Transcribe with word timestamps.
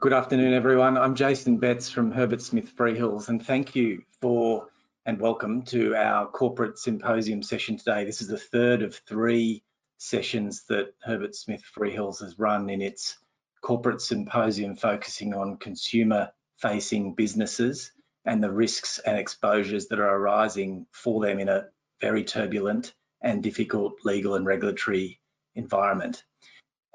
Good 0.00 0.12
afternoon, 0.12 0.54
everyone. 0.54 0.96
I'm 0.96 1.16
Jason 1.16 1.56
Betts 1.56 1.90
from 1.90 2.12
Herbert 2.12 2.40
Smith 2.40 2.76
Freehills, 2.76 3.30
and 3.30 3.44
thank 3.44 3.74
you 3.74 4.04
for 4.20 4.68
and 5.04 5.20
welcome 5.20 5.62
to 5.62 5.96
our 5.96 6.28
corporate 6.28 6.78
symposium 6.78 7.42
session 7.42 7.76
today. 7.76 8.04
This 8.04 8.22
is 8.22 8.28
the 8.28 8.38
third 8.38 8.82
of 8.82 8.94
three 9.08 9.64
sessions 9.96 10.62
that 10.68 10.94
Herbert 11.02 11.34
Smith 11.34 11.64
Freehills 11.76 12.20
has 12.20 12.38
run 12.38 12.70
in 12.70 12.80
its 12.80 13.18
corporate 13.60 14.00
symposium 14.00 14.76
focusing 14.76 15.34
on 15.34 15.56
consumer 15.56 16.30
facing 16.58 17.14
businesses 17.14 17.90
and 18.24 18.40
the 18.40 18.52
risks 18.52 19.00
and 19.00 19.18
exposures 19.18 19.88
that 19.88 19.98
are 19.98 20.14
arising 20.16 20.86
for 20.92 21.20
them 21.20 21.40
in 21.40 21.48
a 21.48 21.66
very 22.00 22.22
turbulent 22.22 22.94
and 23.20 23.42
difficult 23.42 23.94
legal 24.04 24.36
and 24.36 24.46
regulatory 24.46 25.18
environment. 25.56 26.22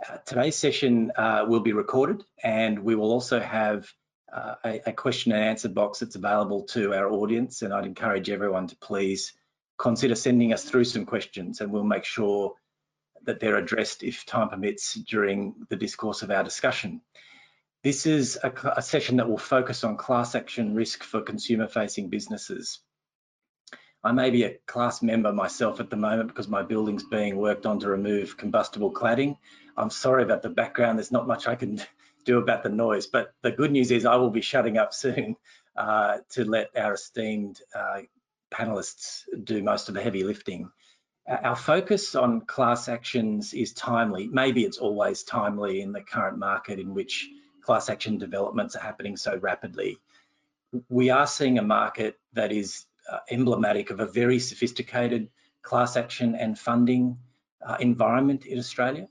Uh, 0.01 0.17
today's 0.25 0.55
session 0.55 1.11
uh, 1.15 1.45
will 1.47 1.59
be 1.59 1.73
recorded 1.73 2.23
and 2.43 2.79
we 2.79 2.95
will 2.95 3.11
also 3.11 3.39
have 3.39 3.87
uh, 4.33 4.55
a, 4.65 4.89
a, 4.89 4.93
question 4.93 5.31
and 5.31 5.43
answer 5.43 5.69
box 5.69 5.99
that's 5.99 6.15
available 6.15 6.63
to 6.63 6.93
our 6.93 7.09
audience 7.09 7.61
and 7.61 7.71
I'd 7.71 7.85
encourage 7.85 8.29
everyone 8.29 8.67
to 8.67 8.75
please 8.77 9.33
consider 9.77 10.15
sending 10.15 10.51
us 10.51 10.63
through 10.63 10.85
some 10.85 11.05
questions 11.05 11.61
and 11.61 11.71
we'll 11.71 11.83
make 11.83 12.05
sure 12.05 12.55
that 13.25 13.39
they're 13.39 13.57
addressed 13.57 14.03
if 14.03 14.25
time 14.25 14.49
permits 14.49 14.95
during 14.95 15.55
the 15.69 15.75
discourse 15.75 16.23
of 16.23 16.31
our 16.31 16.43
discussion. 16.43 17.01
This 17.83 18.05
is 18.05 18.39
a, 18.41 18.51
a 18.77 18.81
session 18.81 19.17
that 19.17 19.29
will 19.29 19.37
focus 19.37 19.83
on 19.83 19.97
class 19.97 20.35
action 20.35 20.73
risk 20.73 21.03
for 21.03 21.21
consumer 21.21 21.67
facing 21.67 22.09
businesses. 22.09 22.79
I 24.03 24.11
may 24.11 24.31
be 24.31 24.43
a 24.43 24.57
class 24.67 25.01
member 25.01 25.31
myself 25.31 25.79
at 25.79 25.89
the 25.89 25.95
moment 25.95 26.27
because 26.27 26.49
my 26.49 26.63
building's 26.63 27.03
being 27.03 27.37
worked 27.37 27.65
on 27.65 27.79
to 27.79 27.87
remove 27.87 28.37
combustible 28.37 28.91
cladding. 28.91 29.37
I'm 29.75 29.89
sorry 29.89 30.23
about 30.23 30.41
the 30.41 30.49
background. 30.49 30.97
There's 30.99 31.11
not 31.11 31.27
much 31.27 31.47
I 31.47 31.55
can 31.55 31.81
do 32.25 32.37
about 32.37 32.63
the 32.63 32.69
noise, 32.69 33.07
but 33.07 33.33
the 33.41 33.51
good 33.51 33.71
news 33.71 33.91
is 33.91 34.05
I 34.05 34.15
will 34.15 34.29
be 34.29 34.41
shutting 34.41 34.77
up 34.77 34.93
soon 35.03 35.35
uh, 35.75 36.19
to 36.31 36.45
let 36.45 36.69
our 36.77 36.93
esteemed 36.93 37.59
uh, 37.75 38.01
panelists 38.51 39.23
do 39.43 39.63
most 39.63 39.89
of 39.89 39.95
the 39.95 40.01
heavy 40.01 40.23
lifting. 40.23 40.69
Our 41.27 41.55
focus 41.55 42.15
on 42.15 42.41
class 42.41 42.89
actions 42.89 43.53
is 43.53 43.73
timely. 43.73 44.27
Maybe 44.27 44.65
it's 44.65 44.77
always 44.77 45.23
timely 45.23 45.81
in 45.81 45.93
the 45.93 46.01
current 46.01 46.37
market 46.37 46.79
in 46.79 46.93
which 46.93 47.29
class 47.61 47.89
action 47.89 48.17
developments 48.17 48.75
are 48.75 48.81
happening 48.81 49.15
so 49.15 49.37
rapidly. 49.37 49.99
We 50.89 51.11
are 51.11 51.25
seeing 51.27 51.57
a 51.57 51.63
market 51.63 52.19
that 52.33 52.51
is 52.51 52.85
uh, 53.09 53.19
emblematic 53.31 53.89
of 53.89 54.01
a 54.01 54.05
very 54.05 54.39
sophisticated 54.39 55.29
class 55.61 55.95
action 55.95 56.35
and 56.35 56.59
funding 56.59 57.19
uh, 57.65 57.77
environment 57.79 58.45
in 58.45 58.59
Australia. 58.59 59.07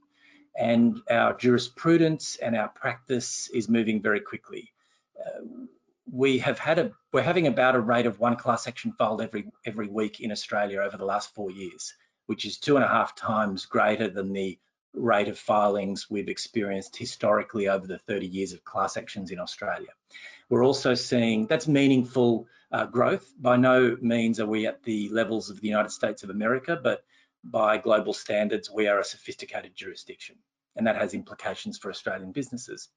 And 0.56 1.00
our 1.11 1.34
jurisprudence 1.34 2.36
and 2.36 2.56
our 2.56 2.69
practice 2.69 3.48
is 3.53 3.69
moving 3.69 4.03
very 4.03 4.20
quickly. 4.20 4.72
Uh, 5.19 5.67
we 6.11 6.39
have 6.39 6.59
had 6.59 6.78
a, 6.78 6.92
we're 7.12 7.22
having 7.22 7.47
about 7.47 7.75
a 7.75 7.81
rate 7.81 8.06
of 8.06 8.20
one 8.20 8.36
class 8.36 8.67
action 8.67 8.92
filed 8.92 9.22
every, 9.22 9.50
every 9.64 9.89
week 9.89 10.20
in 10.20 10.31
Australia 10.31 10.81
over 10.81 10.97
the 10.97 11.05
last 11.05 11.34
four 11.34 11.50
years, 11.50 11.94
which 12.27 12.44
is 12.44 12.59
two 12.59 12.77
and 12.77 12.84
a 12.84 12.89
half 12.89 13.14
times 13.14 13.67
greater 13.67 14.09
than 14.09 14.33
the 14.33 14.59
rate 14.94 15.28
of 15.28 15.39
filings 15.39 16.11
we've 16.11 16.28
experienced 16.28 16.97
historically 16.97 17.69
over 17.69 17.87
the 17.87 17.98
30 17.98 18.27
years 18.27 18.53
of 18.53 18.64
class 18.64 18.97
actions 18.97 19.31
in 19.31 19.39
Australia. 19.39 19.89
We're 20.50 20.64
also 20.64 20.94
seeing 20.94 21.47
that's 21.47 21.66
meaningful 21.66 22.47
uh, 22.70 22.87
growth. 22.87 23.33
By 23.39 23.56
no 23.56 23.97
means 24.00 24.41
are 24.41 24.47
we 24.47 24.66
at 24.66 24.83
the 24.83 25.09
levels 25.09 25.50
of 25.50 25.61
the 25.61 25.69
United 25.69 25.91
States 25.91 26.25
of 26.25 26.31
America, 26.31 26.78
but 26.83 27.05
by 27.45 27.79
global 27.79 28.12
standards, 28.12 28.71
we 28.71 28.87
are 28.89 29.01
a 29.01 29.05
sophisticated 29.05 29.75
jurisdiction, 29.75 30.37
and 30.77 30.87
that 30.87 30.97
has 30.97 31.15
implications 31.15 31.79
for 31.79 31.91
Australian 31.91 32.33
businesses 32.33 32.89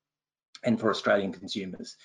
and 0.63 0.79
for 0.79 0.89
Australian 0.89 1.31
consumers. 1.31 1.97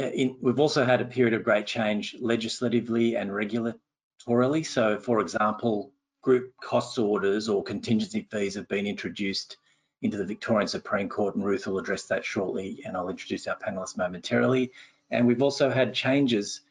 Uh, 0.00 0.04
in, 0.04 0.36
we've 0.40 0.60
also 0.60 0.84
had 0.84 1.00
a 1.00 1.04
period 1.06 1.34
of 1.34 1.44
great 1.44 1.66
change 1.66 2.16
legislatively 2.20 3.16
and 3.16 3.30
regulatorily. 3.30 4.64
So, 4.64 4.98
for 4.98 5.20
example, 5.20 5.92
group 6.22 6.52
costs 6.62 6.98
orders 6.98 7.48
or 7.48 7.62
contingency 7.62 8.26
fees 8.30 8.54
have 8.54 8.68
been 8.68 8.86
introduced 8.86 9.58
into 10.00 10.16
the 10.16 10.24
Victorian 10.24 10.68
Supreme 10.68 11.08
Court, 11.08 11.34
and 11.34 11.44
Ruth 11.44 11.66
will 11.66 11.78
address 11.78 12.04
that 12.04 12.24
shortly, 12.24 12.82
and 12.84 12.96
I'll 12.96 13.08
introduce 13.08 13.46
our 13.46 13.56
panelists 13.56 13.96
momentarily. 13.96 14.72
And 15.10 15.26
we've 15.26 15.42
also 15.42 15.70
had 15.70 15.94
changes 15.94 16.62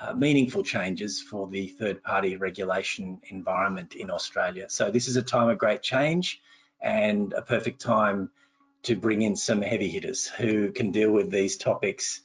uh, 0.00 0.12
meaningful 0.14 0.62
changes 0.62 1.20
for 1.20 1.48
the 1.48 1.68
third 1.68 2.02
party 2.02 2.36
regulation 2.36 3.20
environment 3.28 3.94
in 3.94 4.10
Australia. 4.10 4.66
So 4.68 4.90
this 4.90 5.08
is 5.08 5.16
a 5.16 5.22
time 5.22 5.48
of 5.48 5.58
great 5.58 5.82
change 5.82 6.40
and 6.80 7.32
a 7.32 7.42
perfect 7.42 7.80
time 7.80 8.30
to 8.84 8.94
bring 8.96 9.22
in 9.22 9.34
some 9.36 9.60
heavy 9.60 9.88
hitters 9.88 10.26
who 10.26 10.70
can 10.72 10.92
deal 10.92 11.10
with 11.10 11.30
these 11.30 11.56
topics 11.56 12.20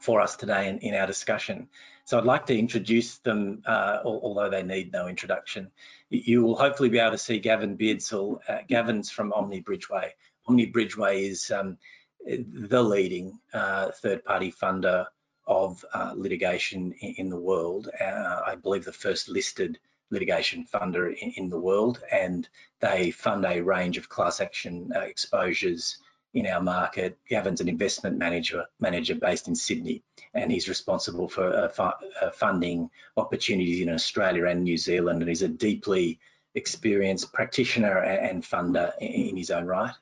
for 0.00 0.20
us 0.20 0.36
today 0.36 0.68
in, 0.68 0.78
in 0.78 0.94
our 0.94 1.06
discussion. 1.06 1.68
So 2.04 2.16
I'd 2.16 2.24
like 2.24 2.46
to 2.46 2.58
introduce 2.58 3.18
them, 3.18 3.62
uh, 3.66 3.98
although 4.04 4.48
they 4.48 4.62
need 4.62 4.92
no 4.92 5.08
introduction. 5.08 5.70
You 6.08 6.42
will 6.42 6.56
hopefully 6.56 6.88
be 6.88 6.98
able 6.98 7.10
to 7.10 7.18
see 7.18 7.38
Gavin 7.38 7.76
Beardsall. 7.76 8.38
Uh, 8.48 8.58
Gavin's 8.66 9.10
from 9.10 9.32
Omni 9.32 9.62
Bridgeway. 9.62 10.10
Omni 10.46 10.72
Bridgeway 10.72 11.28
is 11.28 11.50
um, 11.50 11.76
the 12.24 12.82
leading 12.82 13.38
uh, 13.52 13.90
third-party 13.90 14.52
funder 14.52 15.06
of 15.48 15.84
uh, 15.94 16.12
litigation 16.14 16.92
in, 17.00 17.14
in, 17.16 17.28
the 17.30 17.40
world. 17.40 17.88
Uh, 17.98 18.42
I 18.46 18.54
believe 18.54 18.84
the 18.84 18.92
first 18.92 19.28
listed 19.28 19.78
litigation 20.10 20.66
funder 20.72 21.12
in, 21.16 21.30
in, 21.32 21.48
the 21.48 21.58
world, 21.58 22.00
and 22.12 22.48
they 22.80 23.10
fund 23.10 23.44
a 23.44 23.60
range 23.60 23.96
of 23.96 24.08
class 24.08 24.40
action 24.40 24.92
uh, 24.94 25.00
exposures 25.00 25.98
in 26.34 26.46
our 26.46 26.60
market. 26.60 27.18
Gavin's 27.28 27.62
an 27.62 27.68
investment 27.68 28.18
manager 28.18 28.66
manager 28.78 29.14
based 29.14 29.48
in 29.48 29.54
Sydney, 29.54 30.02
and 30.34 30.52
he's 30.52 30.68
responsible 30.68 31.28
for 31.28 31.52
uh, 31.52 31.68
fu 31.68 31.82
uh, 31.82 32.30
funding 32.32 32.90
opportunities 33.16 33.80
in 33.80 33.88
Australia 33.88 34.44
and 34.44 34.62
New 34.62 34.76
Zealand, 34.76 35.22
and 35.22 35.28
he's 35.28 35.42
a 35.42 35.48
deeply 35.48 36.20
experienced 36.54 37.32
practitioner 37.32 37.98
and, 37.98 38.42
funder 38.42 38.92
in, 39.00 39.30
in 39.30 39.36
his 39.36 39.50
own 39.50 39.66
right. 39.66 39.94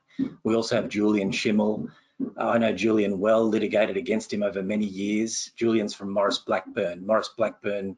We 0.43 0.55
also 0.55 0.77
have 0.77 0.89
Julian 0.89 1.31
Schimmel, 1.31 1.89
uh, 2.21 2.49
I 2.49 2.59
know 2.59 2.73
Julian 2.73 3.19
well, 3.19 3.47
litigated 3.47 3.97
against 3.97 4.33
him 4.33 4.43
over 4.43 4.63
many 4.63 4.87
years. 4.87 5.51
Julian's 5.57 5.95
from 5.95 6.13
Maurice 6.13 6.39
Blackburn. 6.39 7.07
Maurice 7.07 7.31
Blackburn 7.37 7.97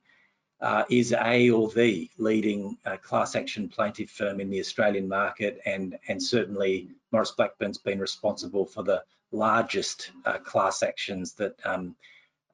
uh, 0.61 0.85
is 0.91 1.13
a 1.13 1.51
or 1.51 1.69
the 1.71 2.11
leading 2.19 2.77
uh, 2.85 2.97
class 2.97 3.37
action 3.37 3.69
plaintiff 3.69 4.11
firm 4.11 4.41
in 4.41 4.51
the 4.51 4.61
Australian 4.61 5.09
market, 5.09 5.61
and, 5.65 5.99
and 6.09 6.23
certainly 6.23 6.89
Maurice 7.13 7.33
Blackburn's 7.33 7.79
been 7.79 8.01
responsible 8.01 8.67
for 8.67 8.83
the 8.83 9.03
largest 9.31 10.11
uh, 10.25 10.39
class 10.39 10.83
actions 10.83 11.35
that 11.35 11.55
um, 11.65 11.95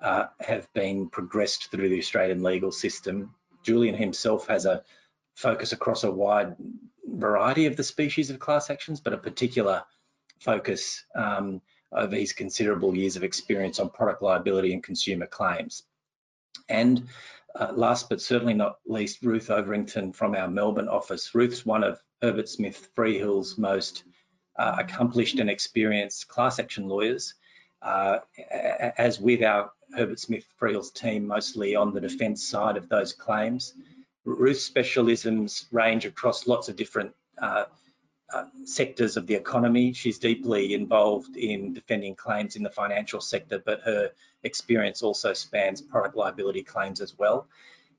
uh, 0.01 0.27
have 0.41 0.71
been 0.75 1.09
progressed 1.09 1.71
through 1.71 1.89
the 1.89 1.99
Australian 1.99 2.43
legal 2.43 2.73
system. 2.73 3.35
Julian 3.63 3.95
himself 3.95 4.47
has 4.49 4.67
a 4.67 4.83
focus 5.35 5.73
across 5.73 6.05
a 6.05 6.11
wide 6.11 6.55
variety 7.07 7.67
of 7.67 7.77
the 7.77 7.83
species 7.83 8.29
of 8.29 8.39
class 8.39 8.71
actions, 8.71 9.01
but 9.01 9.13
a 9.13 9.19
particular 9.19 9.83
focus 10.45 11.05
um, 11.15 11.61
over 11.93 12.15
his 12.17 12.33
considerable 12.33 12.95
years 12.97 13.17
of 13.17 13.25
experience 13.25 13.81
on 13.81 13.89
product 13.89 14.23
liability 14.23 14.73
and 14.73 14.83
consumer 14.83 15.27
claims. 15.27 15.85
And 16.69 17.09
uh, 17.59 17.73
last 17.75 18.09
but 18.09 18.21
certainly 18.21 18.55
not 18.55 18.79
least, 18.87 19.23
Ruth 19.23 19.49
Overington 19.49 20.15
from 20.15 20.35
our 20.35 20.49
Melbourne 20.49 20.89
office. 20.89 21.35
Ruth's 21.35 21.65
one 21.65 21.85
of 21.85 22.01
Herbert 22.21 22.49
Smith 22.49 22.89
Freehill's 22.97 23.57
most 23.59 24.05
uh, 24.59 24.77
accomplished 24.79 25.39
and 25.39 25.51
experienced 25.51 26.29
class 26.29 26.59
action 26.59 26.89
lawyers, 26.89 27.35
uh, 27.83 28.19
as 28.99 29.21
with 29.21 29.43
our 29.43 29.71
Herbert 29.97 30.19
Smith 30.19 30.47
Freehill's 30.61 30.91
team, 30.91 31.27
mostly 31.27 31.77
on 31.77 31.93
the 31.93 32.01
defence 32.01 32.49
side 32.49 32.77
of 32.77 32.89
those 32.89 33.13
claims. 33.13 33.75
Ruth's 34.25 34.69
specialisms 34.69 35.67
range 35.71 36.07
across 36.07 36.47
lots 36.47 36.69
of 36.69 36.77
different 36.77 37.13
sectors 38.65 39.17
of 39.17 39.27
the 39.27 39.35
economy. 39.35 39.93
She's 39.93 40.19
deeply 40.19 40.75
involved 40.75 41.37
in 41.37 41.73
defending 41.73 42.15
claims 42.15 42.57
in 42.57 42.63
the 42.63 42.71
financial 42.71 43.21
sector, 43.21 43.63
but 43.65 43.81
her 43.83 44.13
experience 44.43 45.03
also 45.03 45.33
spans 45.33 45.81
product 45.81 46.17
liability 46.17 46.63
claims 46.63 47.01
as 47.01 47.17
well. 47.19 47.47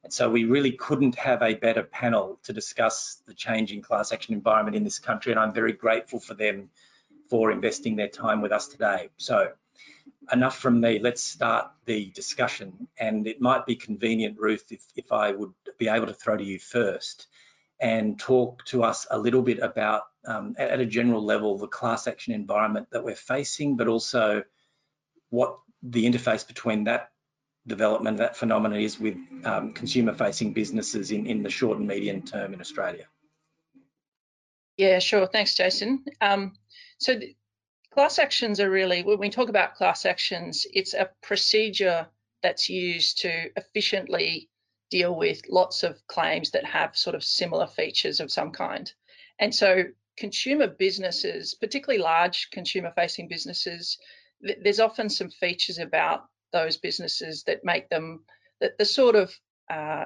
And 0.04 0.14
so 0.14 0.30
we 0.30 0.44
really 0.46 0.72
couldn't 0.72 1.16
have 1.16 1.42
a 1.42 1.56
better 1.56 1.82
panel 1.82 2.40
to 2.44 2.54
discuss 2.54 3.22
the 3.26 3.34
changing 3.34 3.82
class 3.82 4.12
action 4.12 4.36
environment 4.36 4.76
in 4.76 4.84
this 4.84 5.00
country. 5.00 5.32
And 5.32 5.40
I'm 5.40 5.54
very 5.54 5.74
grateful 5.74 6.20
for 6.20 6.36
them 6.36 6.70
for 7.30 7.52
investing 7.52 7.96
their 7.96 8.08
time 8.08 8.42
with 8.42 8.52
us 8.52 8.68
today. 8.68 9.10
So 9.18 9.52
enough 10.32 10.58
from 10.58 10.80
me, 10.80 11.00
let's 11.00 11.24
start 11.24 11.72
the 11.86 12.12
discussion. 12.12 12.88
And 13.00 13.28
it 13.28 13.42
might 13.42 13.66
be 13.66 13.76
convenient, 13.76 14.40
Ruth, 14.40 14.72
if, 14.72 14.84
if 14.96 15.12
I 15.12 15.32
would 15.32 15.54
be 15.78 15.88
able 15.88 16.08
to 16.08 16.14
throw 16.14 16.38
to 16.38 16.44
you 16.44 16.60
first 16.60 17.28
and 17.80 18.20
talk 18.20 18.64
to 18.66 18.84
us 18.84 19.08
a 19.10 19.18
little 19.18 19.42
bit 19.42 19.60
about, 19.60 20.04
um, 20.27 20.56
at 20.57 20.80
a 20.80 20.86
general 20.86 21.24
level, 21.24 21.57
the 21.57 21.68
class 21.68 22.07
action 22.07 22.33
environment 22.33 22.88
that 22.92 23.04
we're 23.04 23.16
facing, 23.16 23.77
but 23.77 23.88
also 23.88 24.44
what 25.30 25.60
the 25.81 26.06
interface 26.06 26.48
between 26.48 26.86
that 26.86 27.12
development, 27.68 28.18
that 28.18 28.38
phenomenon 28.38 28.80
is 28.80 29.00
with 29.00 29.18
um, 29.44 29.74
consumer-facing 29.74 30.54
businesses 30.54 31.12
in, 31.12 31.25
in 31.25 31.44
the 31.44 31.50
short 31.50 31.77
and 31.77 31.88
medium 31.88 32.22
term 32.22 32.54
in 32.54 32.62
Australia. 32.62 33.06
Yeah, 34.77 35.00
sure. 35.00 35.25
Thanks, 35.25 35.56
Jason. 35.56 36.04
Um, 36.22 36.54
so 36.98 37.19
class 37.92 38.19
actions 38.19 38.60
are 38.60 38.69
really, 38.69 39.04
when 39.04 39.19
we 39.19 39.30
talk 39.30 39.50
about 39.50 39.75
class 39.75 40.06
actions, 40.06 40.68
it's 40.74 40.94
a 40.94 41.10
procedure 41.24 42.07
that's 42.44 42.69
used 42.69 43.19
to 43.19 43.50
efficiently 43.56 44.50
deal 44.92 45.16
with 45.16 45.42
lots 45.50 45.83
of 45.83 46.06
claims 46.07 46.51
that 46.51 46.66
have 46.66 46.95
sort 46.95 47.16
of 47.16 47.24
similar 47.24 47.68
features 47.68 48.19
of 48.19 48.31
some 48.31 48.51
kind. 48.51 48.94
And 49.39 49.56
so 49.56 49.86
consumer 50.18 50.68
businesses, 50.68 51.54
particularly 51.56 52.02
large 52.02 52.50
consumer 52.52 52.92
facing 52.96 53.28
businesses, 53.28 53.98
th 54.46 54.58
there's 54.64 54.80
often 54.80 55.10
some 55.10 55.30
features 55.30 55.80
about 55.80 56.20
those 56.52 56.78
businesses 56.78 57.44
that 57.44 57.64
make 57.64 57.90
them 57.90 58.24
the, 58.62 58.74
the 58.80 58.86
sort 58.86 59.16
of 59.16 59.34
uh, 59.70 60.06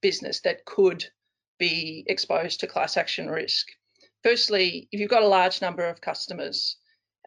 business 0.00 0.40
that 0.40 0.64
could 0.64 1.04
be 1.58 2.04
exposed 2.06 2.60
to 2.60 2.66
class 2.66 2.96
action 2.96 3.28
risk. 3.28 3.66
Firstly, 4.22 4.88
if 4.92 5.00
you've 5.00 5.16
got 5.16 5.22
a 5.22 5.36
large 5.38 5.62
number 5.62 5.84
of 5.84 6.00
customers, 6.00 6.76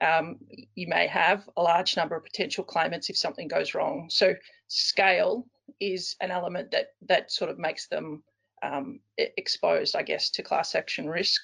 um, 0.02 0.38
you 0.76 0.88
may 0.88 1.08
have 1.08 1.48
a 1.56 1.62
large 1.62 1.96
number 1.96 2.16
of 2.16 2.24
potential 2.24 2.64
claimants 2.64 3.10
if 3.10 3.18
something 3.18 3.48
goes 3.48 3.74
wrong. 3.74 4.08
So 4.10 4.36
scale 4.68 5.48
is 5.80 6.16
an 6.20 6.32
element 6.32 6.72
that 6.72 6.88
that 7.08 7.32
sort 7.32 7.52
of 7.52 7.58
makes 7.58 7.88
them 7.88 8.24
um, 8.62 9.00
exposed, 9.18 9.96
I 9.96 10.04
guess, 10.04 10.30
to 10.32 10.44
class 10.44 10.76
action 10.76 11.10
risk. 11.10 11.44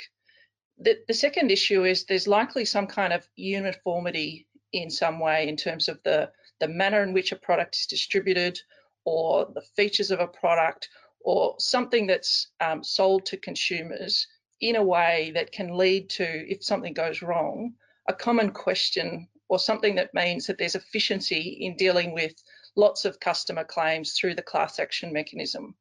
The, 0.79 0.99
the 1.07 1.13
second 1.13 1.51
issue 1.51 1.83
is 1.83 2.05
there's 2.05 2.27
likely 2.27 2.65
some 2.65 2.87
kind 2.87 3.13
of 3.13 3.27
uniformity 3.35 4.47
in 4.71 4.89
some 4.89 5.19
way 5.19 5.47
in 5.47 5.57
terms 5.57 5.89
of 5.89 6.01
the, 6.03 6.31
the 6.59 6.67
manner 6.67 7.03
in 7.03 7.13
which 7.13 7.31
a 7.31 7.35
product 7.35 7.75
is 7.75 7.85
distributed 7.85 8.59
or 9.05 9.47
the 9.53 9.63
features 9.75 10.11
of 10.11 10.19
a 10.19 10.27
product 10.27 10.89
or 11.21 11.55
something 11.59 12.07
that's 12.07 12.47
um, 12.61 12.83
sold 12.83 13.25
to 13.25 13.37
consumers 13.37 14.27
in 14.61 14.75
a 14.75 14.83
way 14.83 15.31
that 15.33 15.51
can 15.51 15.77
lead 15.77 16.09
to, 16.09 16.23
if 16.23 16.63
something 16.63 16.93
goes 16.93 17.21
wrong, 17.21 17.73
a 18.07 18.13
common 18.13 18.51
question 18.51 19.27
or 19.47 19.59
something 19.59 19.95
that 19.95 20.13
means 20.13 20.47
that 20.47 20.57
there's 20.57 20.75
efficiency 20.75 21.57
in 21.61 21.75
dealing 21.75 22.13
with 22.13 22.33
lots 22.75 23.05
of 23.05 23.19
customer 23.19 23.63
claims 23.63 24.13
through 24.13 24.35
the 24.35 24.41
class 24.41 24.79
action 24.79 25.11
mechanism. 25.11 25.75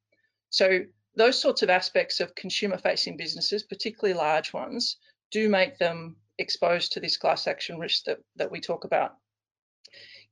So 0.50 0.80
those 1.19 1.41
sorts 1.41 1.62
of 1.62 1.70
aspects 1.70 2.20
of 2.20 2.35
consumer 2.35 2.79
facing 2.79 3.17
businesses, 3.17 3.62
particularly 3.65 4.19
large 4.19 4.53
ones, 4.53 4.97
do 5.31 5.49
make 5.49 5.76
them 5.79 6.17
exposed 6.38 6.93
to 6.93 7.00
this 7.00 7.17
class 7.17 7.47
action 7.47 7.79
risk 7.79 8.05
that, 8.05 8.19
that 8.37 8.50
we 8.50 8.61
talk 8.61 8.85
about. 8.85 9.17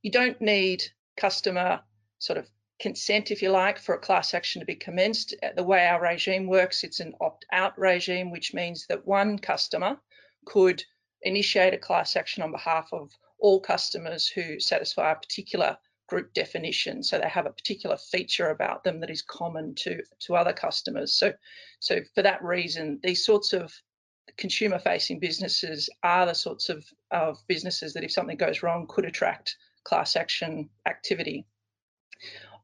You 0.01 0.11
don't 0.11 0.39
need 0.41 0.83
customer 1.17 1.81
sort 2.19 2.39
of 2.39 2.47
consent, 2.79 3.31
if 3.31 3.41
you 3.41 3.49
like, 3.49 3.79
for 3.79 3.95
a 3.95 3.99
class 3.99 4.33
action 4.33 4.61
to 4.61 4.65
be 4.65 4.75
commenced. 4.75 5.35
Uh, 5.43 5.49
the 5.55 5.63
way 5.63 5.85
our 5.85 6.01
regime 6.01 6.47
works, 6.47 6.83
it's 6.83 6.99
an 6.99 7.13
opt-out 7.19 7.77
regime, 7.77 8.31
which 8.31 8.53
means 8.53 8.85
that 8.87 9.05
one 9.05 9.37
customer 9.37 9.97
could 10.45 10.83
initiate 11.23 11.73
a 11.73 11.77
class 11.77 12.15
action 12.15 12.43
on 12.43 12.51
behalf 12.51 12.87
of 12.93 13.11
all 13.39 13.59
customers 13.59 14.27
who 14.27 14.59
satisfy 14.59 15.11
a 15.11 15.15
particular 15.15 15.77
group 16.07 16.33
definition. 16.33 17.03
So 17.03 17.19
they 17.19 17.29
have 17.29 17.45
a 17.45 17.51
particular 17.51 17.97
feature 17.97 18.49
about 18.49 18.83
them 18.83 18.99
that 19.01 19.09
is 19.09 19.21
common 19.21 19.75
to, 19.75 20.01
to 20.19 20.35
other 20.35 20.53
customers. 20.53 21.13
So, 21.13 21.33
so 21.79 21.99
for 22.15 22.23
that 22.23 22.43
reason, 22.43 22.99
these 23.03 23.25
sorts 23.25 23.53
of 23.53 23.73
consumer 24.37 24.79
facing 24.79 25.19
businesses 25.19 25.89
are 26.03 26.25
the 26.25 26.33
sorts 26.33 26.69
of, 26.69 26.85
of 27.11 27.37
businesses 27.47 27.93
that 27.93 28.03
if 28.03 28.11
something 28.11 28.37
goes 28.37 28.63
wrong 28.63 28.85
could 28.87 29.05
attract 29.05 29.57
class 29.83 30.15
action 30.15 30.69
activity. 30.85 31.45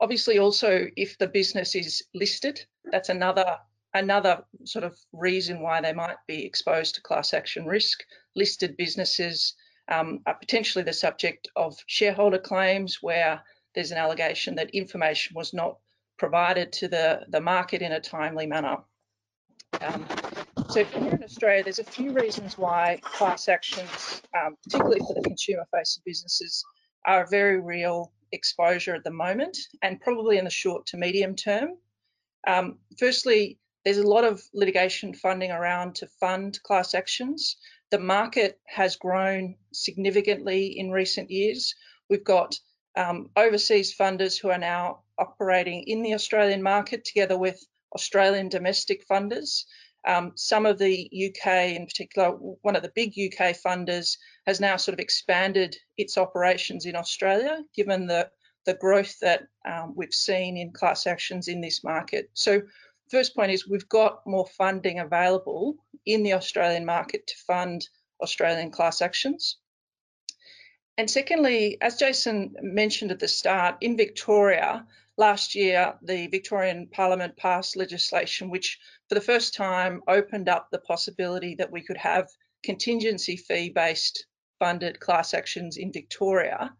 Obviously 0.01 0.39
also 0.39 0.87
if 0.97 1.17
the 1.17 1.27
business 1.27 1.75
is 1.75 2.03
listed, 2.13 2.65
that's 2.91 3.09
another 3.09 3.57
another 3.95 4.43
sort 4.65 4.83
of 4.83 4.97
reason 5.13 5.61
why 5.61 5.79
they 5.79 5.93
might 5.93 6.17
be 6.27 6.43
exposed 6.43 6.95
to 6.95 7.01
class 7.01 7.33
action 7.33 7.65
risk. 7.65 8.03
Listed 8.35 8.75
businesses 8.75 9.53
um, 9.89 10.19
are 10.25 10.35
potentially 10.35 10.83
the 10.83 10.93
subject 10.93 11.47
of 11.55 11.77
shareholder 11.87 12.39
claims 12.39 12.99
where 13.01 13.41
there's 13.75 13.91
an 13.91 13.97
allegation 13.97 14.55
that 14.55 14.69
information 14.71 15.35
was 15.35 15.53
not 15.53 15.77
provided 16.17 16.71
to 16.71 16.87
the, 16.87 17.21
the 17.29 17.41
market 17.41 17.81
in 17.81 17.91
a 17.91 17.99
timely 17.99 18.45
manner. 18.45 18.77
Um, 19.81 20.05
so 20.69 20.83
here 20.83 21.11
in 21.11 21.23
Australia, 21.23 21.63
there's 21.63 21.79
a 21.79 21.83
few 21.83 22.13
reasons 22.13 22.57
why 22.57 22.99
class 23.03 23.49
actions, 23.49 24.21
um, 24.39 24.55
particularly 24.63 24.99
for 24.99 25.15
the 25.15 25.21
consumer-facing 25.21 26.03
businesses, 26.05 26.63
are 27.05 27.23
a 27.23 27.27
very 27.27 27.59
real 27.59 28.13
exposure 28.31 28.95
at 28.95 29.03
the 29.03 29.11
moment 29.11 29.57
and 29.81 29.99
probably 29.99 30.37
in 30.37 30.45
the 30.45 30.49
short 30.49 30.85
to 30.87 30.97
medium 30.97 31.35
term. 31.35 31.71
Um, 32.47 32.79
firstly, 32.99 33.59
there's 33.83 33.97
a 33.97 34.07
lot 34.07 34.23
of 34.23 34.41
litigation 34.53 35.13
funding 35.13 35.51
around 35.51 35.95
to 35.95 36.07
fund 36.19 36.61
class 36.63 36.93
actions. 36.93 37.57
The 37.93 37.99
market 37.99 38.59
has 38.65 38.95
grown 38.95 39.55
significantly 39.71 40.79
in 40.79 40.89
recent 40.89 41.29
years. 41.29 41.75
We've 42.09 42.23
got 42.23 42.59
um, 42.95 43.29
overseas 43.35 43.95
funders 43.95 44.35
who 44.35 44.49
are 44.49 44.57
now 44.57 45.03
operating 45.19 45.83
in 45.83 46.01
the 46.01 46.15
Australian 46.15 46.63
market 46.63 47.05
together 47.05 47.37
with 47.37 47.63
Australian 47.93 48.49
domestic 48.49 49.07
funders. 49.07 49.65
Um, 50.07 50.31
some 50.33 50.65
of 50.65 50.79
the 50.79 51.07
UK, 51.13 51.75
in 51.75 51.85
particular, 51.85 52.31
one 52.63 52.75
of 52.75 52.81
the 52.81 52.91
big 52.95 53.09
UK 53.09 53.55
funders 53.55 54.17
has 54.47 54.59
now 54.59 54.75
sort 54.75 54.93
of 54.93 54.99
expanded 54.99 55.77
its 55.95 56.17
operations 56.17 56.87
in 56.87 56.95
Australia, 56.95 57.59
given 57.75 58.07
the, 58.07 58.27
the 58.65 58.73
growth 58.73 59.19
that 59.19 59.43
um, 59.71 59.93
we've 59.95 60.15
seen 60.15 60.57
in 60.57 60.71
class 60.71 61.05
actions 61.05 61.47
in 61.47 61.61
this 61.61 61.83
market. 61.83 62.31
So 62.33 62.63
first 63.13 63.35
point 63.35 63.51
is 63.51 63.67
we've 63.67 63.89
got 63.89 64.25
more 64.25 64.47
funding 64.47 64.99
available 64.99 65.75
in 66.05 66.23
the 66.23 66.33
Australian 66.33 66.85
market 66.85 67.27
to 67.27 67.35
fund 67.47 67.87
Australian 68.21 68.71
class 68.71 69.01
actions. 69.01 69.57
And 70.97 71.09
secondly, 71.09 71.77
as 71.79 71.97
Jason 71.97 72.55
mentioned 72.61 73.11
at 73.11 73.19
the 73.19 73.27
start, 73.27 73.77
in 73.81 73.97
Victoria, 73.97 74.85
last 75.17 75.53
year, 75.53 75.93
the 76.01 76.27
Victorian 76.27 76.87
Parliament 76.87 77.37
passed 77.37 77.75
legislation 77.75 78.49
which, 78.49 78.79
for 79.09 79.15
the 79.15 79.27
first 79.31 79.53
time, 79.53 80.01
opened 80.07 80.49
up 80.49 80.69
the 80.71 80.79
possibility 80.79 81.55
that 81.55 81.71
we 81.71 81.81
could 81.81 81.97
have 81.97 82.27
contingency 82.63 83.37
fee 83.37 83.69
based 83.69 84.25
funded 84.57 84.99
class 84.99 85.33
actions 85.33 85.77
in 85.77 85.91
Victoria, 85.91 86.73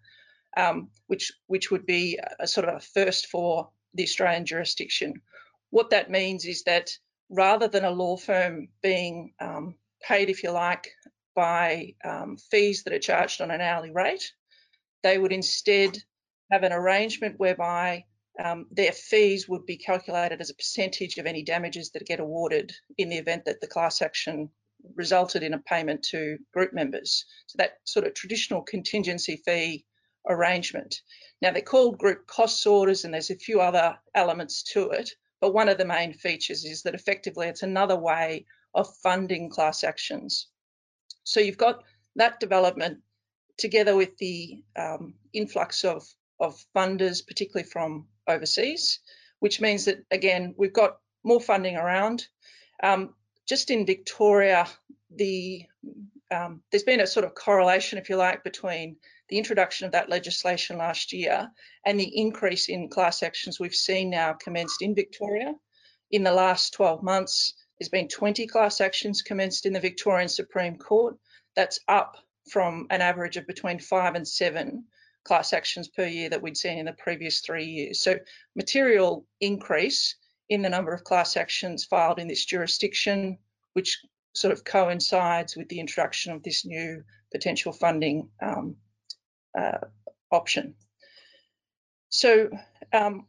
um, 0.58 0.90
which, 1.08 1.32
which 1.48 1.70
would 1.70 1.86
be 1.86 2.18
a, 2.18 2.44
a 2.44 2.48
sort 2.48 2.68
of 2.68 2.76
a 2.76 2.80
first 2.80 3.28
for 3.28 3.70
the 3.94 4.04
Australian 4.04 4.46
jurisdiction. 4.46 5.22
What 5.74 5.90
that 5.90 6.12
means 6.12 6.46
is 6.46 6.62
that 6.66 6.96
rather 7.32 7.68
than 7.68 7.84
a 7.84 7.90
law 7.90 8.16
firm 8.16 8.68
being 8.84 9.34
um, 9.40 9.74
paid, 10.08 10.30
if 10.30 10.44
you 10.44 10.52
like, 10.52 10.92
by 11.34 11.96
um, 12.06 12.38
fees 12.38 12.84
that 12.84 12.94
are 12.94 13.00
charged 13.00 13.42
on 13.42 13.50
an 13.50 13.60
hourly 13.60 13.90
rate, 13.90 14.34
they 15.02 15.18
would 15.18 15.32
instead 15.32 15.98
have 16.52 16.62
an 16.62 16.74
arrangement 16.74 17.40
whereby 17.40 18.06
um, 18.40 18.68
their 18.70 18.92
fees 18.92 19.50
would 19.50 19.66
be 19.66 19.78
calculated 19.78 20.42
as 20.42 20.52
a 20.52 20.54
percentage 20.54 21.18
of 21.18 21.26
any 21.26 21.42
damages 21.42 21.90
that 21.90 22.06
get 22.06 22.20
awarded 22.20 22.72
in 23.00 23.10
the 23.10 23.18
event 23.18 23.46
that 23.46 23.60
the 23.60 23.66
class 23.66 24.00
action 24.04 24.52
resulted 24.94 25.42
in 25.42 25.56
a 25.56 25.60
payment 25.60 26.04
to 26.04 26.38
group 26.54 26.72
members. 26.74 27.26
So 27.48 27.56
that 27.58 27.80
sort 27.86 28.06
of 28.06 28.14
traditional 28.14 28.62
contingency 28.62 29.38
fee 29.38 29.86
arrangement. 30.30 31.02
Now 31.42 31.52
they're 31.52 31.64
called 31.64 31.98
group 31.98 32.28
costs 32.28 32.68
orders 32.68 33.06
and 33.06 33.12
there's 33.12 33.32
a 33.32 33.36
few 33.36 33.60
other 33.60 33.98
elements 34.14 34.62
to 34.74 34.92
it, 34.92 35.10
but 35.44 35.54
one 35.54 35.68
of 35.68 35.78
the 35.78 35.84
main 35.84 36.14
features 36.14 36.64
is 36.64 36.84
that 36.84 36.96
effectively 36.96 37.48
it's 37.48 37.64
another 37.64 37.98
way 37.98 38.46
of 38.74 38.96
funding 39.04 39.50
class 39.50 39.84
actions. 39.84 40.48
So 41.26 41.42
you've 41.42 41.58
got 41.58 41.84
that 42.16 42.40
development 42.40 43.00
together 43.58 43.94
with 43.94 44.16
the 44.20 44.64
um, 44.78 45.16
influx 45.34 45.84
of, 45.84 46.08
of 46.40 46.64
funders, 46.74 47.28
particularly 47.28 47.68
from 47.70 48.08
overseas, 48.26 49.02
which 49.40 49.60
means 49.60 49.84
that, 49.84 50.06
again, 50.12 50.56
we've 50.58 50.72
got 50.72 51.00
more 51.26 51.42
funding 51.42 51.76
around. 51.76 52.26
Um, 52.82 53.14
just 53.46 53.70
in 53.70 53.86
Victoria, 53.86 54.66
the 55.14 55.66
um, 56.32 56.62
there's 56.72 56.84
been 56.84 57.02
a 57.02 57.06
sort 57.06 57.26
of 57.26 57.36
correlation, 57.36 58.00
if 58.00 58.08
you 58.08 58.16
like, 58.16 58.46
between 58.46 58.96
the 59.34 59.40
introduction 59.40 59.88
of 59.88 59.94
that 59.94 60.12
legislation 60.12 60.78
last 60.78 61.12
year 61.12 61.50
and 61.88 62.00
the 62.00 62.20
increase 62.20 62.70
in 62.70 62.88
class 62.88 63.24
actions 63.24 63.60
we've 63.60 63.74
seen 63.74 64.12
now 64.12 64.32
commenced 64.34 64.84
in 64.84 64.94
Victoria. 64.94 65.56
In 66.12 66.22
the 66.24 66.32
last 66.32 66.74
12 66.74 67.02
months, 67.02 67.56
there's 67.80 67.90
been 67.90 68.08
20 68.08 68.46
class 68.46 68.80
actions 68.80 69.24
commenced 69.24 69.66
in 69.66 69.74
the 69.74 69.80
Victorian 69.80 70.30
Supreme 70.30 70.78
Court. 70.78 71.18
That's 71.56 71.80
up 71.88 72.18
from 72.48 72.86
an 72.92 73.02
average 73.02 73.36
of 73.36 73.48
between 73.48 73.80
five 73.80 74.14
and 74.14 74.28
seven 74.28 74.86
class 75.24 75.52
actions 75.52 75.88
per 75.88 76.06
year 76.06 76.30
that 76.30 76.44
we'd 76.44 76.56
seen 76.56 76.78
in 76.78 76.86
the 76.86 76.94
previous 76.94 77.40
three 77.40 77.66
years. 77.66 78.02
So 78.02 78.20
material 78.56 79.26
increase 79.42 80.16
in 80.50 80.62
the 80.62 80.70
number 80.70 80.94
of 80.94 81.04
class 81.04 81.38
actions 81.38 81.86
filed 81.86 82.20
in 82.20 82.28
this 82.28 82.46
jurisdiction, 82.46 83.40
which 83.74 84.00
sort 84.36 84.54
of 84.54 84.64
coincides 84.64 85.58
with 85.58 85.70
the 85.70 85.80
introduction 85.80 86.34
of 86.34 86.44
this 86.44 86.66
new 86.68 87.04
potential 87.32 87.74
funding 87.74 88.30
um, 88.40 88.76
uh, 89.58 89.80
option. 90.32 90.76
So 92.10 92.50
um, 92.92 93.26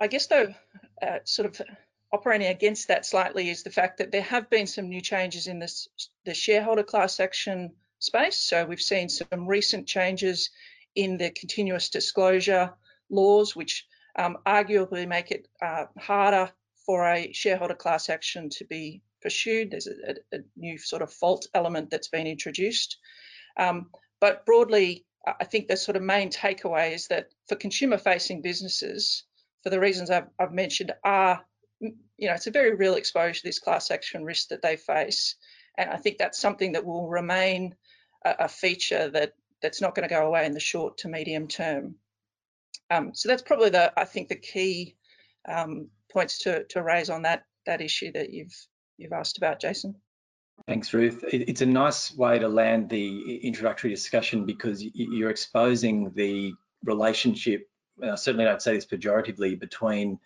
I 0.00 0.06
guess 0.06 0.26
though, 0.26 0.54
uh, 1.02 1.18
sort 1.24 1.46
of 1.48 1.66
operating 2.12 2.46
against 2.46 2.88
that 2.88 3.04
slightly 3.04 3.50
is 3.50 3.62
the 3.62 3.70
fact 3.70 3.98
that 3.98 4.12
there 4.12 4.22
have 4.22 4.48
been 4.48 4.66
some 4.66 4.88
new 4.88 5.00
changes 5.00 5.46
in 5.46 5.58
this, 5.58 5.88
the 6.24 6.34
shareholder 6.34 6.84
class 6.84 7.20
action 7.20 7.72
space. 7.98 8.36
So 8.36 8.64
we've 8.64 8.80
seen 8.80 9.08
some 9.08 9.46
recent 9.46 9.86
changes 9.86 10.50
in 10.94 11.18
the 11.18 11.30
continuous 11.30 11.90
disclosure 11.90 12.72
laws, 13.10 13.56
which 13.56 13.86
um, 14.16 14.38
arguably 14.46 15.08
make 15.08 15.30
it 15.30 15.48
uh, 15.60 15.86
harder 15.98 16.50
for 16.86 17.04
a 17.04 17.32
shareholder 17.32 17.74
class 17.74 18.08
action 18.08 18.48
to 18.50 18.64
be 18.64 19.02
pursued. 19.20 19.70
There's 19.70 19.88
a, 19.88 20.12
a, 20.32 20.38
a 20.38 20.40
new 20.56 20.78
sort 20.78 21.02
of 21.02 21.12
fault 21.12 21.48
element 21.54 21.90
that's 21.90 22.08
been 22.08 22.26
introduced. 22.26 22.98
Um, 23.58 23.90
but 24.20 24.46
broadly, 24.46 25.04
I 25.26 25.44
think 25.44 25.68
the 25.68 25.76
sort 25.76 25.96
of 25.96 26.02
main 26.02 26.30
takeaway 26.30 26.92
is 26.92 27.08
that 27.08 27.28
for 27.48 27.56
consumer 27.56 27.98
facing 27.98 28.42
businesses, 28.42 29.24
for 29.62 29.70
the 29.70 29.80
reasons 29.80 30.10
I've, 30.10 30.28
I've, 30.38 30.52
mentioned, 30.52 30.92
are, 31.02 31.42
you 31.80 32.28
know, 32.28 32.34
it's 32.34 32.46
a 32.46 32.50
very 32.50 32.74
real 32.74 32.94
exposure 32.94 33.40
to 33.40 33.42
this 33.42 33.58
class 33.58 33.90
action 33.90 34.24
risk 34.24 34.48
that 34.48 34.62
they 34.62 34.76
face. 34.76 35.36
And 35.78 35.90
I 35.90 35.96
think 35.96 36.18
that's 36.18 36.38
something 36.38 36.72
that 36.72 36.84
will 36.84 37.08
remain 37.08 37.74
a, 38.24 38.34
a 38.40 38.48
feature 38.48 39.08
that 39.10 39.32
that's 39.62 39.80
not 39.80 39.94
going 39.94 40.06
to 40.06 40.14
go 40.14 40.26
away 40.26 40.44
in 40.44 40.52
the 40.52 40.60
short 40.60 40.98
to 40.98 41.08
medium 41.08 41.48
term. 41.48 41.94
Um, 42.90 43.14
so 43.14 43.28
that's 43.28 43.42
probably 43.42 43.70
the, 43.70 43.92
I 43.98 44.04
think, 44.04 44.28
the 44.28 44.36
key 44.36 44.96
um, 45.48 45.88
points 46.12 46.38
to, 46.40 46.64
to 46.64 46.82
raise 46.82 47.10
on 47.10 47.22
that 47.22 47.44
that 47.66 47.80
issue 47.80 48.12
that 48.12 48.30
you've 48.30 48.54
you've 48.98 49.12
asked 49.12 49.38
about, 49.38 49.60
Jason. 49.60 49.96
Thanks, 50.66 50.94
Ruth. 50.94 51.22
It's 51.28 51.60
a 51.60 51.66
nice 51.66 52.16
way 52.16 52.38
to 52.38 52.48
land 52.48 52.88
the 52.88 53.36
introductory 53.38 53.90
discussion 53.90 54.46
because 54.46 54.82
you're 54.94 55.30
exposing 55.30 56.12
the 56.14 56.54
relationship, 56.84 57.68
I 58.02 58.14
certainly 58.14 58.46
don't 58.46 58.62
say 58.62 58.74
this 58.74 58.86
pejoratively, 58.86 59.60
between 59.60 60.18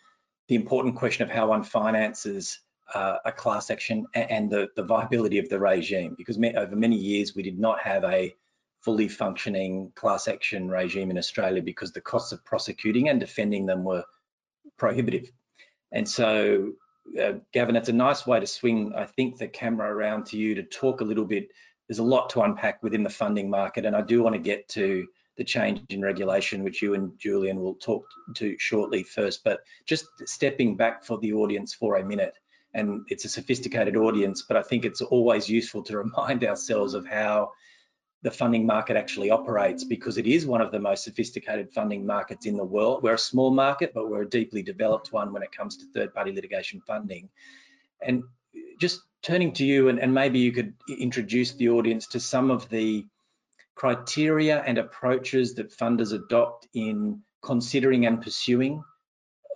the 0.46 0.54
important 0.54 0.96
question 0.96 1.24
of 1.24 1.30
how 1.30 1.48
one 1.48 1.64
finances 1.64 2.60
uh, 2.94 3.16
a 3.24 3.32
class 3.32 3.70
action 3.70 4.06
and 4.14 4.48
the, 4.50 4.68
the 4.76 4.82
viability 4.82 5.38
of 5.38 5.48
the 5.48 5.58
regime. 5.58 6.14
Because 6.16 6.38
over 6.56 6.76
many 6.76 6.96
years, 6.96 7.34
we 7.34 7.42
did 7.42 7.58
not 7.58 7.80
have 7.80 8.04
a 8.04 8.34
fully 8.80 9.08
functioning 9.08 9.92
class 9.94 10.28
action 10.28 10.70
regime 10.70 11.10
in 11.10 11.18
Australia 11.18 11.62
because 11.62 11.92
the 11.92 12.00
costs 12.00 12.32
of 12.32 12.44
prosecuting 12.44 13.08
and 13.08 13.20
defending 13.20 13.66
them 13.66 13.84
were 13.84 14.04
prohibitive. 14.76 15.30
And 15.92 16.08
so, 16.08 16.72
uh, 17.20 17.32
Gavin, 17.52 17.76
it's 17.76 17.88
a 17.88 17.92
nice 17.92 18.26
way 18.26 18.40
to 18.40 18.46
swing, 18.46 18.92
I 18.96 19.04
think, 19.04 19.38
the 19.38 19.48
camera 19.48 19.92
around 19.92 20.26
to 20.26 20.36
you 20.36 20.54
to 20.54 20.62
talk 20.62 21.00
a 21.00 21.04
little 21.04 21.24
bit. 21.24 21.48
There's 21.88 21.98
a 21.98 22.04
lot 22.04 22.30
to 22.30 22.42
unpack 22.42 22.82
within 22.82 23.02
the 23.02 23.10
funding 23.10 23.48
market, 23.48 23.84
and 23.86 23.96
I 23.96 24.02
do 24.02 24.22
want 24.22 24.34
to 24.34 24.40
get 24.40 24.68
to 24.70 25.06
the 25.36 25.44
change 25.44 25.80
in 25.88 26.02
regulation, 26.02 26.64
which 26.64 26.82
you 26.82 26.94
and 26.94 27.16
Julian 27.18 27.60
will 27.60 27.74
talk 27.76 28.04
to 28.34 28.56
shortly 28.58 29.04
first. 29.04 29.44
But 29.44 29.60
just 29.86 30.06
stepping 30.26 30.76
back 30.76 31.04
for 31.04 31.18
the 31.18 31.32
audience 31.32 31.72
for 31.72 31.96
a 31.96 32.04
minute, 32.04 32.34
and 32.74 33.00
it's 33.08 33.24
a 33.24 33.28
sophisticated 33.28 33.96
audience, 33.96 34.44
but 34.46 34.56
I 34.56 34.62
think 34.62 34.84
it's 34.84 35.00
always 35.00 35.48
useful 35.48 35.82
to 35.84 35.98
remind 36.04 36.44
ourselves 36.44 36.94
of 36.94 37.06
how 37.06 37.50
the 38.22 38.30
funding 38.30 38.66
market 38.66 38.96
actually 38.96 39.30
operates 39.30 39.84
because 39.84 40.18
it 40.18 40.26
is 40.26 40.44
one 40.44 40.60
of 40.60 40.72
the 40.72 40.78
most 40.78 41.04
sophisticated 41.04 41.72
funding 41.72 42.04
markets 42.04 42.46
in 42.46 42.56
the 42.56 42.64
world. 42.64 43.02
We're 43.02 43.14
a 43.14 43.18
small 43.18 43.50
market, 43.50 43.92
but 43.94 44.10
we're 44.10 44.22
a 44.22 44.28
deeply 44.28 44.62
developed 44.62 45.12
one 45.12 45.32
when 45.32 45.42
it 45.42 45.52
comes 45.52 45.76
to 45.76 45.86
third 45.94 46.12
party 46.12 46.32
litigation 46.32 46.82
funding. 46.86 47.28
And 48.02 48.24
just 48.80 49.02
turning 49.22 49.52
to 49.52 49.64
you, 49.64 49.88
and, 49.88 50.00
and 50.00 50.12
maybe 50.12 50.40
you 50.40 50.52
could 50.52 50.74
introduce 50.88 51.52
the 51.52 51.68
audience 51.68 52.06
to 52.08 52.20
some 52.20 52.50
of 52.50 52.68
the 52.68 53.06
criteria 53.76 54.62
and 54.62 54.78
approaches 54.78 55.54
that 55.54 55.76
funders 55.76 56.12
adopt 56.12 56.66
in 56.74 57.22
considering 57.42 58.06
and 58.06 58.20
pursuing 58.20 58.82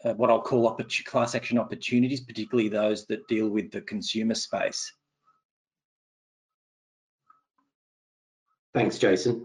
uh, 0.04 0.14
what 0.14 0.31
I'll 0.31 0.40
call 0.40 0.76
class 1.04 1.35
action 1.35 1.59
opportunities, 1.59 2.21
particularly 2.21 2.69
those 2.69 3.07
that 3.07 3.26
deal 3.28 3.49
with 3.49 3.71
the 3.71 3.81
consumer 3.81 4.35
space. 4.35 4.92
Thanks, 8.75 8.99
Jason. 8.99 9.45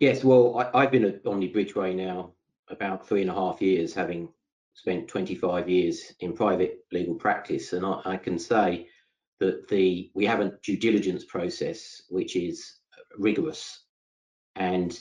yes, 0.00 0.24
well, 0.24 0.58
I, 0.74 0.82
have 0.82 0.90
been 0.90 1.04
at 1.04 1.24
Omni 1.24 1.52
Bridgeway 1.52 1.94
now 1.94 2.32
about 2.68 3.06
three 3.06 3.20
and 3.20 3.30
a 3.30 3.34
half 3.34 3.62
years, 3.62 3.94
having 3.94 4.28
spent 4.74 5.06
25 5.06 5.68
years 5.68 6.12
in 6.18 6.32
private 6.32 6.84
legal 6.90 7.14
practice, 7.14 7.72
and 7.72 7.86
I, 7.86 8.00
I 8.04 8.16
can 8.16 8.40
say 8.40 8.88
that 9.38 9.68
the 9.68 10.10
we 10.14 10.26
have 10.26 10.40
a 10.40 10.52
due 10.64 10.76
diligence 10.76 11.24
process 11.24 12.02
which 12.08 12.34
is 12.34 12.78
rigorous, 13.18 13.84
and 14.56 14.98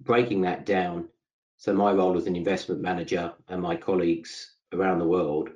breaking 0.00 0.42
that 0.42 0.64
down. 0.64 1.08
So 1.56 1.74
my 1.74 1.92
role 1.92 2.16
as 2.16 2.26
an 2.26 2.36
investment 2.36 2.80
manager 2.80 3.32
and 3.48 3.60
my 3.60 3.74
colleagues 3.74 4.54
around 4.72 5.00
the 5.00 5.08
world, 5.08 5.50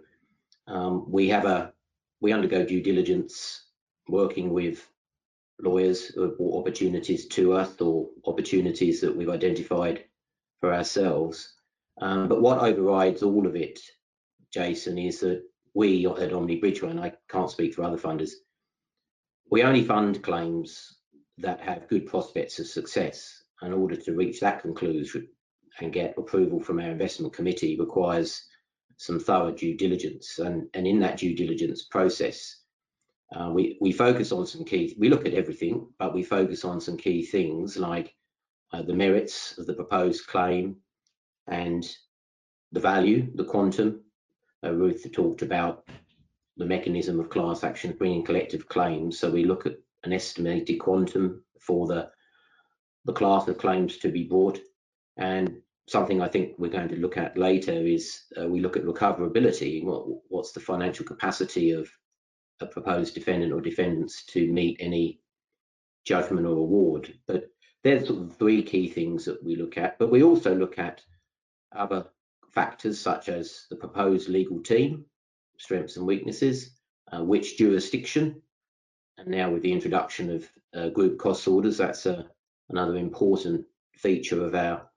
um, 0.66 1.08
we 1.08 1.28
have 1.28 1.44
a 1.44 1.72
we 2.20 2.32
undergo 2.32 2.64
due 2.64 2.82
diligence 2.82 3.66
working 4.08 4.52
with 4.52 4.88
lawyers 5.60 6.10
brought 6.12 6.60
opportunities 6.60 7.26
to 7.28 7.52
us 7.52 7.80
or 7.80 8.08
opportunities 8.26 9.00
that 9.00 9.14
we've 9.14 9.28
identified 9.28 10.04
for 10.60 10.72
ourselves. 10.72 11.54
Um, 12.00 12.28
but 12.28 12.42
what 12.42 12.58
overrides 12.58 13.22
all 13.22 13.46
of 13.46 13.56
it, 13.56 13.78
Jason, 14.52 14.98
is 14.98 15.20
that 15.20 15.42
we 15.74 16.06
at 16.06 16.32
Omni 16.32 16.60
Bridgeway, 16.60 16.90
and 16.90 17.00
I 17.00 17.12
can't 17.28 17.50
speak 17.50 17.74
for 17.74 17.82
other 17.82 17.98
funders, 17.98 18.32
we 19.50 19.62
only 19.62 19.84
fund 19.84 20.22
claims 20.22 20.96
that 21.38 21.60
have 21.60 21.88
good 21.88 22.06
prospects 22.06 22.58
of 22.58 22.66
success. 22.66 23.42
And 23.60 23.72
in 23.72 23.78
order 23.78 23.96
to 23.96 24.14
reach 24.14 24.40
that 24.40 24.62
conclusion 24.62 25.28
and 25.80 25.92
get 25.92 26.18
approval 26.18 26.60
from 26.60 26.80
our 26.80 26.90
investment 26.90 27.32
committee 27.32 27.76
requires 27.78 28.44
some 28.96 29.18
thorough 29.18 29.52
due 29.52 29.76
diligence. 29.76 30.38
And, 30.38 30.68
and 30.74 30.86
in 30.86 31.00
that 31.00 31.18
due 31.18 31.34
diligence 31.34 31.84
process, 31.84 32.63
uh, 33.32 33.50
we, 33.50 33.78
we 33.80 33.92
focus 33.92 34.32
on 34.32 34.46
some 34.46 34.64
key, 34.64 34.94
we 34.98 35.08
look 35.08 35.26
at 35.26 35.34
everything, 35.34 35.88
but 35.98 36.14
we 36.14 36.22
focus 36.22 36.64
on 36.64 36.80
some 36.80 36.96
key 36.96 37.24
things 37.24 37.76
like 37.76 38.14
uh, 38.72 38.82
the 38.82 38.94
merits 38.94 39.56
of 39.58 39.66
the 39.66 39.74
proposed 39.74 40.26
claim 40.26 40.76
and 41.48 41.84
the 42.72 42.80
value, 42.80 43.30
the 43.34 43.44
quantum. 43.44 44.02
Uh, 44.64 44.72
Ruth 44.72 45.06
talked 45.12 45.42
about 45.42 45.86
the 46.56 46.66
mechanism 46.66 47.18
of 47.20 47.30
class 47.30 47.64
action 47.64 47.94
bringing 47.98 48.24
collective 48.24 48.68
claims. 48.68 49.18
So 49.18 49.30
we 49.30 49.44
look 49.44 49.66
at 49.66 49.76
an 50.04 50.12
estimated 50.12 50.78
quantum 50.78 51.42
for 51.60 51.86
the, 51.86 52.10
the 53.04 53.12
class 53.12 53.48
of 53.48 53.58
claims 53.58 53.98
to 53.98 54.08
be 54.10 54.24
brought. 54.24 54.60
And 55.16 55.60
something 55.88 56.22
I 56.22 56.28
think 56.28 56.54
we're 56.58 56.70
going 56.70 56.88
to 56.88 56.96
look 56.96 57.16
at 57.16 57.36
later 57.36 57.72
is 57.72 58.22
uh, 58.40 58.48
we 58.48 58.60
look 58.60 58.76
at 58.76 58.84
recoverability. 58.84 59.84
What, 59.84 60.04
what's 60.28 60.52
the 60.52 60.60
financial 60.60 61.04
capacity 61.04 61.72
of 61.72 61.88
a 62.64 62.72
proposed 62.72 63.14
defendant 63.14 63.52
or 63.52 63.60
defendants 63.60 64.24
to 64.26 64.52
meet 64.52 64.76
any 64.80 65.20
judgment 66.04 66.46
or 66.46 66.56
award. 66.56 67.14
But 67.26 67.50
there's 67.82 68.08
sort 68.08 68.22
of 68.22 68.36
three 68.36 68.62
key 68.62 68.88
things 68.88 69.24
that 69.26 69.42
we 69.44 69.56
look 69.56 69.78
at. 69.78 69.98
But 69.98 70.10
we 70.10 70.22
also 70.22 70.54
look 70.54 70.78
at 70.78 71.02
other 71.74 72.06
factors 72.50 73.00
such 73.00 73.28
as 73.28 73.66
the 73.70 73.76
proposed 73.76 74.28
legal 74.28 74.60
team, 74.60 75.04
strengths 75.58 75.96
and 75.96 76.06
weaknesses, 76.06 76.70
uh, 77.12 77.22
which 77.22 77.58
jurisdiction, 77.58 78.40
and 79.18 79.28
now 79.28 79.50
with 79.50 79.62
the 79.62 79.72
introduction 79.72 80.30
of 80.30 80.50
uh, 80.74 80.88
group 80.88 81.18
cost 81.18 81.46
orders, 81.46 81.78
that's 81.78 82.06
a, 82.06 82.26
another 82.70 82.96
important 82.96 83.64
feature 83.96 84.44
of 84.44 84.54
our 84.54 84.88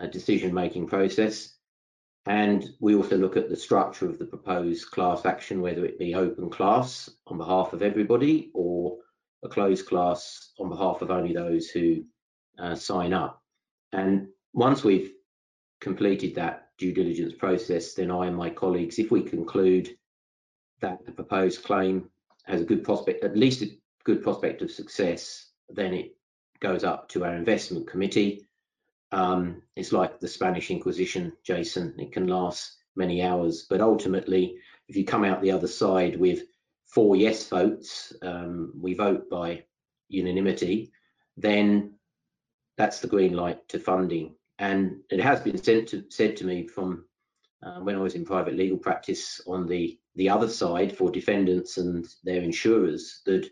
uh, 0.00 0.06
decision-making 0.06 0.86
process. 0.86 1.57
And 2.28 2.74
we 2.78 2.94
also 2.94 3.16
look 3.16 3.38
at 3.38 3.48
the 3.48 3.56
structure 3.56 4.06
of 4.06 4.18
the 4.18 4.26
proposed 4.26 4.90
class 4.90 5.24
action, 5.24 5.62
whether 5.62 5.86
it 5.86 5.98
be 5.98 6.14
open 6.14 6.50
class 6.50 7.08
on 7.26 7.38
behalf 7.38 7.72
of 7.72 7.82
everybody 7.82 8.50
or 8.52 8.98
a 9.42 9.48
closed 9.48 9.86
class 9.86 10.52
on 10.58 10.68
behalf 10.68 11.00
of 11.00 11.10
only 11.10 11.32
those 11.32 11.70
who 11.70 12.04
uh, 12.58 12.74
sign 12.74 13.14
up. 13.14 13.42
And 13.92 14.28
once 14.52 14.84
we've 14.84 15.10
completed 15.80 16.34
that 16.34 16.68
due 16.76 16.92
diligence 16.92 17.32
process, 17.32 17.94
then 17.94 18.10
I 18.10 18.26
and 18.26 18.36
my 18.36 18.50
colleagues, 18.50 18.98
if 18.98 19.10
we 19.10 19.22
conclude 19.22 19.96
that 20.82 21.06
the 21.06 21.12
proposed 21.12 21.62
claim 21.62 22.10
has 22.44 22.60
a 22.60 22.66
good 22.66 22.84
prospect, 22.84 23.24
at 23.24 23.38
least 23.38 23.62
a 23.62 23.70
good 24.04 24.22
prospect 24.22 24.60
of 24.60 24.70
success, 24.70 25.46
then 25.70 25.94
it 25.94 26.14
goes 26.60 26.84
up 26.84 27.08
to 27.08 27.24
our 27.24 27.34
investment 27.34 27.86
committee 27.86 28.47
um, 29.12 29.62
it's 29.76 29.92
like 29.92 30.20
the 30.20 30.28
Spanish 30.28 30.70
Inquisition, 30.70 31.32
Jason. 31.44 31.94
It 31.98 32.12
can 32.12 32.26
last 32.26 32.76
many 32.96 33.22
hours, 33.22 33.66
but 33.68 33.80
ultimately, 33.80 34.56
if 34.88 34.96
you 34.96 35.04
come 35.04 35.24
out 35.24 35.40
the 35.40 35.52
other 35.52 35.68
side 35.68 36.18
with 36.18 36.42
four 36.86 37.16
yes 37.16 37.48
votes, 37.48 38.12
um, 38.22 38.72
we 38.78 38.94
vote 38.94 39.30
by 39.30 39.64
unanimity, 40.08 40.92
then 41.36 41.94
that's 42.76 43.00
the 43.00 43.08
green 43.08 43.34
light 43.34 43.66
to 43.68 43.78
funding. 43.78 44.34
And 44.58 45.00
it 45.10 45.20
has 45.20 45.40
been 45.40 45.58
to, 45.58 46.04
said 46.10 46.36
to 46.38 46.44
me 46.44 46.66
from 46.66 47.04
uh, 47.62 47.80
when 47.80 47.96
I 47.96 48.00
was 48.00 48.14
in 48.14 48.24
private 48.24 48.54
legal 48.54 48.78
practice 48.78 49.40
on 49.46 49.66
the 49.66 49.98
the 50.14 50.28
other 50.28 50.48
side 50.48 50.96
for 50.96 51.10
defendants 51.10 51.78
and 51.78 52.06
their 52.24 52.42
insurers 52.42 53.20
that 53.24 53.48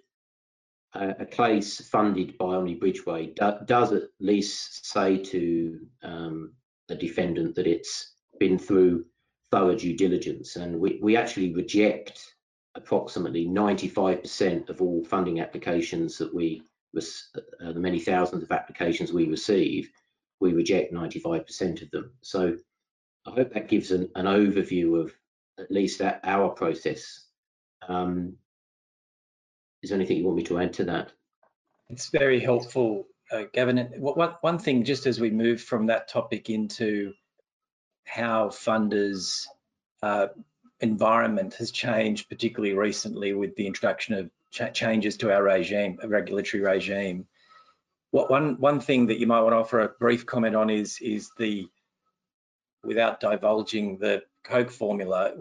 a 1.21 1.27
case 1.27 1.81
funded 1.89 2.37
by 2.39 2.55
Omni 2.55 2.79
Bridgeway 2.79 3.35
do, 3.35 3.53
does 3.67 3.93
at 3.93 4.05
least 4.21 4.87
say 4.87 5.19
to 5.19 5.81
um, 6.03 6.53
a 6.89 6.95
defendant 6.95 7.55
that 7.55 7.67
it's 7.67 8.15
been 8.39 8.59
through 8.59 9.05
thorough 9.51 9.75
due 9.75 9.97
diligence, 9.97 10.57
and 10.57 10.79
we, 10.79 10.99
we 11.03 11.17
actually 11.17 11.55
reject 11.55 12.35
approximately 12.75 13.47
95% 13.47 14.69
of 14.69 14.83
all 14.83 15.05
funding 15.05 15.41
applications 15.41 16.19
that 16.19 16.35
we, 16.35 16.63
uh, 16.97 17.73
the 17.73 17.81
many 17.81 17.99
thousands 17.99 18.43
of 18.43 18.53
applications 18.53 19.13
we 19.13 19.29
receive, 19.29 19.91
we 20.41 20.53
reject 20.53 20.93
95% 20.93 21.83
of 21.83 21.91
them. 21.91 22.13
So 22.21 22.57
I 23.27 23.31
hope 23.31 23.53
that 23.55 23.69
gives 23.69 23.91
an, 23.91 24.11
an 24.15 24.27
overview 24.27 25.01
of 25.01 25.13
at 25.59 25.71
least 25.71 25.99
that 25.99 26.21
our 26.25 26.51
process. 26.51 27.25
Um, 27.89 28.37
is 29.83 29.91
there 29.91 29.99
anything 29.99 30.17
you 30.17 30.25
want 30.25 30.37
me 30.37 30.43
to 30.45 30.59
add 30.59 30.73
to 30.75 30.85
that? 30.85 31.13
It's 31.89 32.09
very 32.11 32.41
helpful, 32.41 33.07
uh, 33.31 33.45
Gavin. 33.53 33.79
What, 33.99 34.43
one 34.43 34.59
thing, 34.59 34.85
just 34.85 35.07
as 35.07 35.21
we 35.21 35.31
move 35.31 35.61
from 35.61 35.87
that 35.87 36.09
topic 36.09 36.51
into 36.51 37.13
how 38.05 38.49
funders 38.49 39.47
uh, 40.03 40.29
environment 40.81 41.55
has 41.55 41.71
changed, 41.71 42.29
particularly 42.29 42.75
recently 42.75 43.35
with 43.35 43.55
the 43.57 43.67
introduction 43.67 44.15
of 44.15 44.31
ch 44.51 44.73
changes 44.73 45.17
to 45.19 45.33
our 45.33 45.43
regime, 45.43 45.99
a 46.03 46.09
regulatory 46.09 46.63
regime. 46.63 47.27
What 48.11 48.31
one 48.31 48.59
one 48.61 48.81
thing 48.81 49.07
that 49.07 49.19
you 49.19 49.27
might 49.27 49.41
want 49.41 49.53
to 49.53 49.59
offer 49.59 49.81
a 49.81 49.89
brief 49.89 50.25
comment 50.27 50.55
on 50.55 50.71
is 50.71 50.99
is 51.01 51.31
the 51.39 51.69
without 52.85 53.21
divulging 53.21 53.99
the 53.99 54.23
Coke 54.47 54.71
formula, 54.71 55.33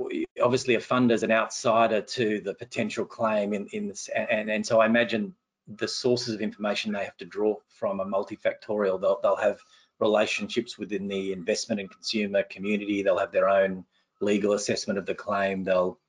obviously 0.41 0.75
a 0.75 0.79
funder 0.79 1.11
is 1.11 1.21
an 1.21 1.31
outsider 1.31 2.01
to 2.01 2.41
the 2.41 2.55
potential 2.55 3.05
claim 3.05 3.53
in, 3.53 3.67
in 3.67 3.87
this, 3.87 4.09
and, 4.09 4.49
and 4.49 4.65
so 4.65 4.81
I 4.81 4.87
imagine 4.87 5.35
the 5.67 5.87
sources 5.87 6.33
of 6.33 6.41
information 6.41 6.91
they 6.91 7.03
have 7.03 7.17
to 7.17 7.25
draw 7.25 7.55
from 7.69 7.99
are 7.99 8.05
multifactorial. 8.05 8.99
They'll, 8.99 9.19
they'll 9.21 9.35
have 9.35 9.59
relationships 9.99 10.77
within 10.77 11.07
the 11.07 11.33
investment 11.33 11.81
and 11.81 11.89
consumer 11.89 12.43
community. 12.43 13.03
They'll 13.03 13.19
have 13.19 13.31
their 13.31 13.47
own 13.47 13.85
legal 14.21 14.53
assessment 14.53 14.97
of 14.97 15.05
the 15.05 15.15
claim. 15.15 15.63
They'll 15.63 15.99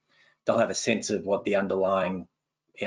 they'll 0.44 0.58
have 0.58 0.70
a 0.70 0.74
sense 0.74 1.10
of 1.10 1.26
what 1.26 1.44
the 1.44 1.56
underlying 1.56 2.28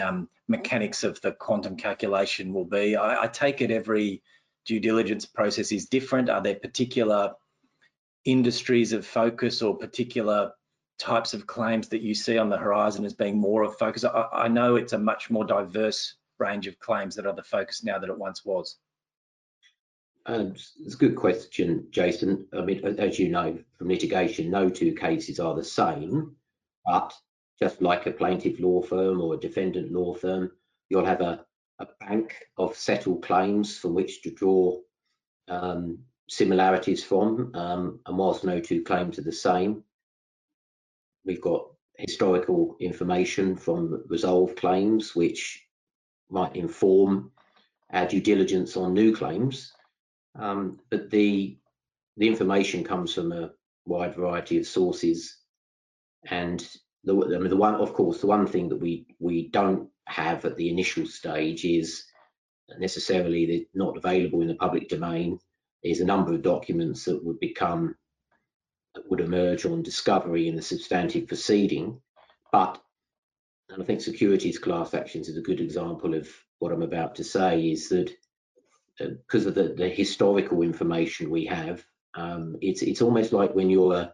um, 0.01 0.29
mechanics 0.47 1.03
of 1.03 1.21
the 1.21 1.33
quantum 1.33 1.75
calculation 1.75 2.53
will 2.53 2.65
be. 2.65 2.95
I, 2.95 3.23
I, 3.23 3.27
take 3.27 3.61
it 3.61 3.69
every 3.69 4.21
due 4.65 4.79
diligence 4.79 5.25
process 5.25 5.71
is 5.71 5.87
different. 5.87 6.29
Are 6.29 6.41
there 6.41 6.55
particular 6.55 7.33
industries 8.31 8.93
of 8.93 9.05
focus 9.05 9.61
or 9.61 9.77
particular 9.77 10.51
types 10.97 11.33
of 11.33 11.47
claims 11.47 11.87
that 11.89 12.01
you 12.01 12.13
see 12.13 12.37
on 12.37 12.49
the 12.49 12.57
horizon 12.57 13.05
as 13.05 13.13
being 13.13 13.37
more 13.37 13.63
of 13.63 13.77
focus? 13.77 14.03
I, 14.03 14.27
I 14.31 14.47
know 14.47 14.75
it's 14.75 14.93
a 14.93 14.99
much 14.99 15.29
more 15.29 15.45
diverse 15.45 16.15
range 16.39 16.67
of 16.67 16.79
claims 16.79 17.15
that 17.15 17.25
are 17.25 17.35
the 17.35 17.43
focus 17.43 17.83
now 17.83 17.99
than 17.99 18.09
it 18.09 18.17
once 18.17 18.45
was. 18.45 18.77
Um, 20.25 20.53
it's 20.85 20.93
a 20.93 20.97
good 20.97 21.15
question, 21.15 21.87
Jason. 21.91 22.47
I 22.53 22.61
mean, 22.61 22.85
as 22.99 23.17
you 23.17 23.29
know 23.29 23.57
from 23.77 23.87
litigation, 23.87 24.49
no 24.49 24.69
two 24.69 24.93
cases 24.93 25.39
are 25.39 25.55
the 25.55 25.63
same, 25.63 26.35
but 26.85 27.13
just 27.61 27.81
like 27.81 28.05
a 28.05 28.11
plaintiff 28.11 28.59
law 28.59 28.81
firm 28.81 29.21
or 29.21 29.33
a 29.33 29.39
defendant 29.39 29.91
law 29.91 30.13
firm, 30.13 30.51
you'll 30.89 31.05
have 31.05 31.21
a, 31.21 31.45
a 31.79 31.87
bank 31.99 32.35
of 32.57 32.75
settled 32.75 33.23
claims 33.23 33.77
from 33.77 33.93
which 33.93 34.21
to 34.21 34.31
draw 34.31 34.77
um, 35.47 35.99
similarities 36.29 37.03
from. 37.03 37.51
Um, 37.55 37.99
and 38.05 38.17
whilst 38.17 38.43
no 38.43 38.59
two 38.59 38.83
claims 38.83 39.19
are 39.19 39.23
the 39.23 39.31
same, 39.31 39.83
we've 41.25 41.41
got 41.41 41.65
historical 41.97 42.77
information 42.79 43.55
from 43.55 44.03
resolved 44.07 44.55
claims, 44.55 45.15
which 45.15 45.65
might 46.29 46.55
inform 46.55 47.31
our 47.91 48.05
due 48.05 48.21
diligence 48.21 48.77
on 48.77 48.93
new 48.93 49.13
claims. 49.13 49.73
Um, 50.35 50.79
but 50.89 51.09
the 51.09 51.57
the 52.17 52.27
information 52.27 52.83
comes 52.83 53.13
from 53.13 53.31
a 53.31 53.51
wide 53.85 54.15
variety 54.15 54.57
of 54.57 54.67
sources, 54.67 55.37
and 56.29 56.59
the, 57.05 57.13
I 57.13 57.39
mean, 57.39 57.49
the 57.49 57.57
one, 57.57 57.75
of 57.75 57.93
course, 57.93 58.19
the 58.21 58.27
one 58.27 58.45
thing 58.45 58.69
that 58.69 58.77
we 58.77 59.07
we 59.19 59.49
don't 59.49 59.89
have 60.05 60.45
at 60.45 60.55
the 60.57 60.69
initial 60.69 61.05
stage 61.05 61.65
is 61.65 62.05
necessarily 62.77 63.67
not 63.73 63.97
available 63.97 64.41
in 64.41 64.47
the 64.47 64.55
public 64.55 64.89
domain 64.89 65.39
is 65.83 66.01
a 66.01 66.05
number 66.05 66.33
of 66.33 66.41
documents 66.41 67.05
that 67.05 67.23
would 67.23 67.39
become 67.39 67.95
that 68.95 69.09
would 69.09 69.21
emerge 69.21 69.65
on 69.65 69.83
discovery 69.83 70.47
in 70.47 70.55
the 70.55 70.61
substantive 70.61 71.27
proceeding, 71.27 72.01
but 72.51 72.81
and 73.69 73.81
I 73.81 73.85
think 73.85 74.01
securities 74.01 74.57
class 74.57 74.93
actions 74.93 75.29
is 75.29 75.37
a 75.37 75.41
good 75.41 75.61
example 75.61 76.15
of 76.15 76.27
what 76.57 76.71
I'm 76.71 76.81
about 76.81 77.15
to 77.15 77.23
say 77.23 77.69
is 77.69 77.89
that 77.89 78.11
because 78.97 79.45
of 79.45 79.55
the, 79.55 79.75
the, 79.77 79.87
historical 79.87 80.61
information 80.61 81.29
we 81.29 81.45
have, 81.45 81.85
um, 82.15 82.57
it's 82.61 82.81
it's 82.81 83.01
almost 83.01 83.31
like 83.31 83.53
when 83.53 83.69
you're 83.69 83.93
a, 83.93 84.13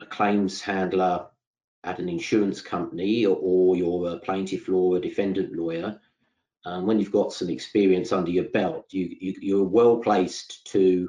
a 0.00 0.06
claims 0.06 0.60
handler 0.60 1.26
at 1.84 1.98
an 1.98 2.08
insurance 2.08 2.60
company 2.60 3.24
or, 3.24 3.36
or, 3.40 3.76
you're 3.76 4.10
a 4.10 4.18
plaintiff 4.18 4.68
lawyer, 4.68 5.00
defendant 5.00 5.56
lawyer, 5.56 6.00
um, 6.64 6.86
when 6.86 6.98
you've 6.98 7.12
got 7.12 7.32
some 7.32 7.50
experience 7.50 8.12
under 8.12 8.30
your 8.30 8.44
belt, 8.44 8.86
you, 8.90 9.16
you, 9.20 9.34
you're 9.40 9.64
well 9.64 9.98
placed 9.98 10.66
to 10.68 11.08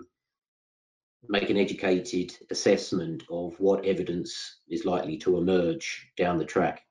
make 1.30 1.50
an 1.50 1.58
educated 1.58 2.36
assessment 2.52 3.24
of 3.30 3.54
what 3.60 3.86
evidence 3.86 4.60
is 4.68 4.86
likely 4.86 5.18
to 5.18 5.38
emerge 5.38 6.10
down 6.18 6.38
the 6.38 6.46
track. 6.46 6.82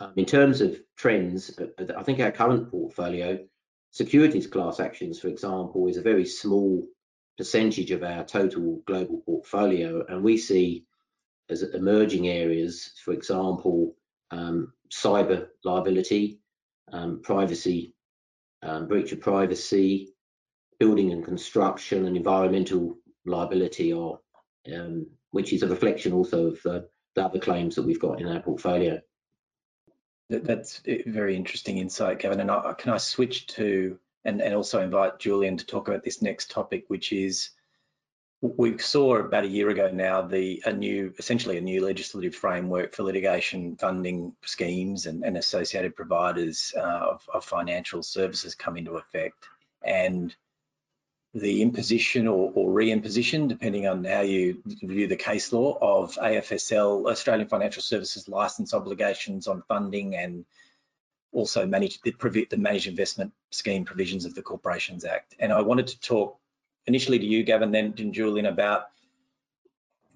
Um, 0.00 0.12
in 0.16 0.24
terms 0.24 0.60
of 0.60 0.80
trends, 0.96 1.56
uh, 1.58 1.84
I 1.96 2.02
think 2.02 2.20
our 2.20 2.32
current 2.32 2.70
portfolio 2.70 3.38
securities 3.90 4.48
class 4.48 4.80
actions, 4.80 5.20
for 5.20 5.28
example, 5.28 5.86
is 5.86 5.96
a 5.96 6.02
very 6.02 6.26
small 6.26 6.84
percentage 7.38 7.90
of 7.92 8.02
our 8.02 8.24
total 8.24 8.82
global 8.86 9.22
portfolio. 9.24 10.04
And 10.08 10.24
we 10.24 10.36
see 10.36 10.86
as 11.48 11.62
emerging 11.62 12.28
areas, 12.28 12.92
for 13.04 13.12
example, 13.12 13.94
um, 14.30 14.72
cyber 14.90 15.48
liability, 15.62 16.40
um, 16.94 17.20
privacy, 17.22 17.92
um, 18.62 18.86
breach 18.86 19.12
of 19.12 19.20
privacy, 19.20 20.14
building 20.78 21.12
and 21.12 21.24
construction, 21.24 22.06
and 22.06 22.16
environmental 22.16 22.96
liability, 23.26 23.92
or 23.92 24.20
um, 24.74 25.06
which 25.30 25.52
is 25.52 25.62
a 25.62 25.68
reflection 25.68 26.12
also 26.12 26.46
of 26.46 26.62
the, 26.62 26.88
the 27.16 27.24
other 27.24 27.40
claims 27.40 27.74
that 27.74 27.82
we've 27.82 28.00
got 28.00 28.20
in 28.20 28.28
our 28.28 28.40
portfolio. 28.40 29.00
That's 30.30 30.80
very 31.06 31.36
interesting 31.36 31.78
insight, 31.78 32.20
Kevin. 32.20 32.40
And 32.40 32.50
I, 32.50 32.72
can 32.78 32.92
I 32.92 32.96
switch 32.96 33.46
to 33.48 33.98
and, 34.24 34.40
and 34.40 34.54
also 34.54 34.80
invite 34.80 35.18
Julian 35.18 35.56
to 35.58 35.66
talk 35.66 35.88
about 35.88 36.02
this 36.02 36.22
next 36.22 36.50
topic, 36.50 36.84
which 36.88 37.12
is 37.12 37.50
we 38.44 38.76
saw 38.76 39.16
about 39.16 39.44
a 39.44 39.48
year 39.48 39.70
ago 39.70 39.90
now 39.90 40.20
the 40.20 40.62
a 40.66 40.72
new 40.72 41.14
essentially 41.18 41.56
a 41.56 41.62
new 41.62 41.82
legislative 41.82 42.34
framework 42.34 42.94
for 42.94 43.02
litigation 43.02 43.74
funding 43.76 44.34
schemes 44.44 45.06
and, 45.06 45.24
and 45.24 45.38
associated 45.38 45.96
providers 45.96 46.74
uh, 46.76 46.80
of, 47.12 47.26
of, 47.32 47.42
financial 47.42 48.02
services 48.02 48.54
come 48.54 48.76
into 48.76 48.96
effect 48.96 49.46
and 49.82 50.36
the 51.32 51.62
imposition 51.62 52.28
or, 52.28 52.52
or 52.54 52.70
re-imposition, 52.70 53.48
depending 53.48 53.88
on 53.88 54.04
how 54.04 54.20
you 54.20 54.62
view 54.82 55.08
the 55.08 55.16
case 55.16 55.52
law 55.52 55.76
of 55.80 56.14
AFSL, 56.14 57.10
Australian 57.10 57.48
Financial 57.48 57.82
Services 57.82 58.28
license 58.28 58.72
obligations 58.72 59.48
on 59.48 59.62
funding 59.66 60.14
and 60.14 60.44
also 61.32 61.66
manage 61.66 62.00
the, 62.02 62.14
the 62.50 62.56
managed 62.56 62.86
investment 62.86 63.32
scheme 63.50 63.84
provisions 63.84 64.24
of 64.24 64.34
the 64.36 64.42
Corporations 64.42 65.04
Act. 65.04 65.34
And 65.40 65.52
I 65.52 65.60
wanted 65.60 65.88
to 65.88 65.98
talk 65.98 66.38
initially 66.86 67.18
to 67.18 67.24
you, 67.24 67.42
Gavin, 67.42 67.70
then 67.70 67.92
to 67.94 68.10
Julian 68.10 68.46
about 68.46 68.86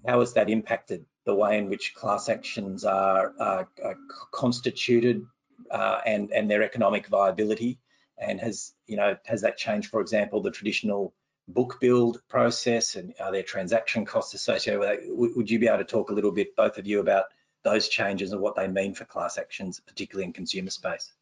how 0.06 0.20
has 0.20 0.34
that 0.34 0.50
impacted 0.50 1.04
the 1.24 1.34
way 1.34 1.58
in 1.58 1.68
which 1.68 1.94
class 1.94 2.28
actions 2.28 2.84
are, 2.84 3.32
are, 3.38 3.68
are 3.84 3.96
constituted 4.32 5.26
uh, 5.70 6.00
and, 6.06 6.32
and 6.32 6.50
their 6.50 6.62
economic 6.62 7.06
viability? 7.08 7.78
And 8.20 8.40
has 8.40 8.72
you 8.86 8.96
know 8.96 9.16
has 9.26 9.42
that 9.42 9.56
changed 9.56 9.90
for 9.90 10.00
example 10.00 10.42
the 10.42 10.50
traditional 10.50 11.14
book 11.46 11.78
build 11.80 12.20
process 12.28 12.96
and 12.96 13.14
are 13.20 13.30
there 13.30 13.44
transaction 13.44 14.04
costs 14.04 14.34
associated 14.34 14.80
with 14.80 14.88
that? 14.88 14.98
Would 15.36 15.48
you 15.48 15.60
be 15.60 15.68
able 15.68 15.78
to 15.78 15.84
talk 15.84 16.10
a 16.10 16.14
little 16.14 16.32
bit 16.32 16.56
both 16.56 16.78
of 16.78 16.86
you 16.86 16.98
about 16.98 17.26
those 17.62 17.88
changes 17.88 18.32
and 18.32 18.40
what 18.40 18.56
they 18.56 18.66
mean 18.66 18.94
for 18.94 19.04
class 19.04 19.38
actions 19.38 19.80
particularly 19.86 20.24
in 20.24 20.32
consumer 20.32 20.70
space? 20.70 21.12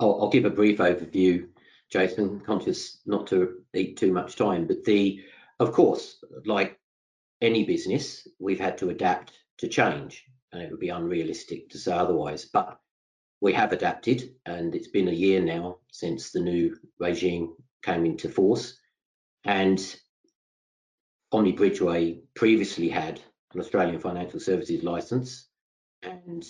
I'll, 0.00 0.22
I'll 0.22 0.30
give 0.30 0.44
a 0.44 0.50
brief 0.50 0.78
overview 0.78 1.46
Jason 1.90 2.40
conscious 2.40 3.00
not 3.06 3.26
to 3.28 3.62
eat 3.74 3.96
too 3.96 4.12
much 4.12 4.36
time 4.36 4.66
but 4.66 4.84
the 4.84 5.20
of 5.60 5.72
course 5.72 6.22
like 6.44 6.78
any 7.40 7.64
business 7.64 8.26
we've 8.38 8.60
had 8.60 8.78
to 8.78 8.90
adapt 8.90 9.32
to 9.58 9.68
change 9.68 10.24
and 10.52 10.62
it 10.62 10.70
would 10.70 10.80
be 10.80 10.88
unrealistic 10.88 11.68
to 11.70 11.78
say 11.78 11.92
otherwise 11.92 12.44
but 12.44 12.78
we 13.40 13.52
have 13.52 13.72
adapted, 13.72 14.34
and 14.46 14.74
it's 14.74 14.88
been 14.88 15.08
a 15.08 15.12
year 15.12 15.40
now 15.40 15.78
since 15.90 16.30
the 16.30 16.40
new 16.40 16.76
regime 16.98 17.54
came 17.82 18.06
into 18.06 18.28
force. 18.28 18.78
And 19.44 19.78
Omni 21.32 21.52
Bridgeway 21.52 22.22
previously 22.34 22.88
had 22.88 23.20
an 23.52 23.60
Australian 23.60 24.00
Financial 24.00 24.40
Services 24.40 24.82
license 24.82 25.48
and 26.02 26.44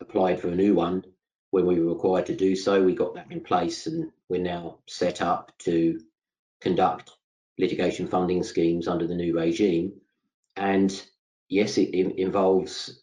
applied 0.00 0.40
for 0.40 0.48
a 0.48 0.54
new 0.54 0.74
one 0.74 1.02
when 1.56 1.64
we 1.64 1.80
were 1.80 1.94
required 1.94 2.26
to 2.26 2.36
do 2.36 2.54
so. 2.54 2.82
We 2.82 2.94
got 2.94 3.14
that 3.14 3.32
in 3.32 3.40
place, 3.40 3.86
and 3.86 4.12
we're 4.28 4.42
now 4.42 4.76
set 4.86 5.22
up 5.22 5.52
to 5.60 5.98
conduct 6.60 7.12
litigation 7.58 8.06
funding 8.08 8.42
schemes 8.42 8.86
under 8.86 9.06
the 9.06 9.14
new 9.14 9.34
regime. 9.34 9.94
And 10.54 10.92
yes, 11.48 11.78
it 11.78 11.94
involves 11.94 13.02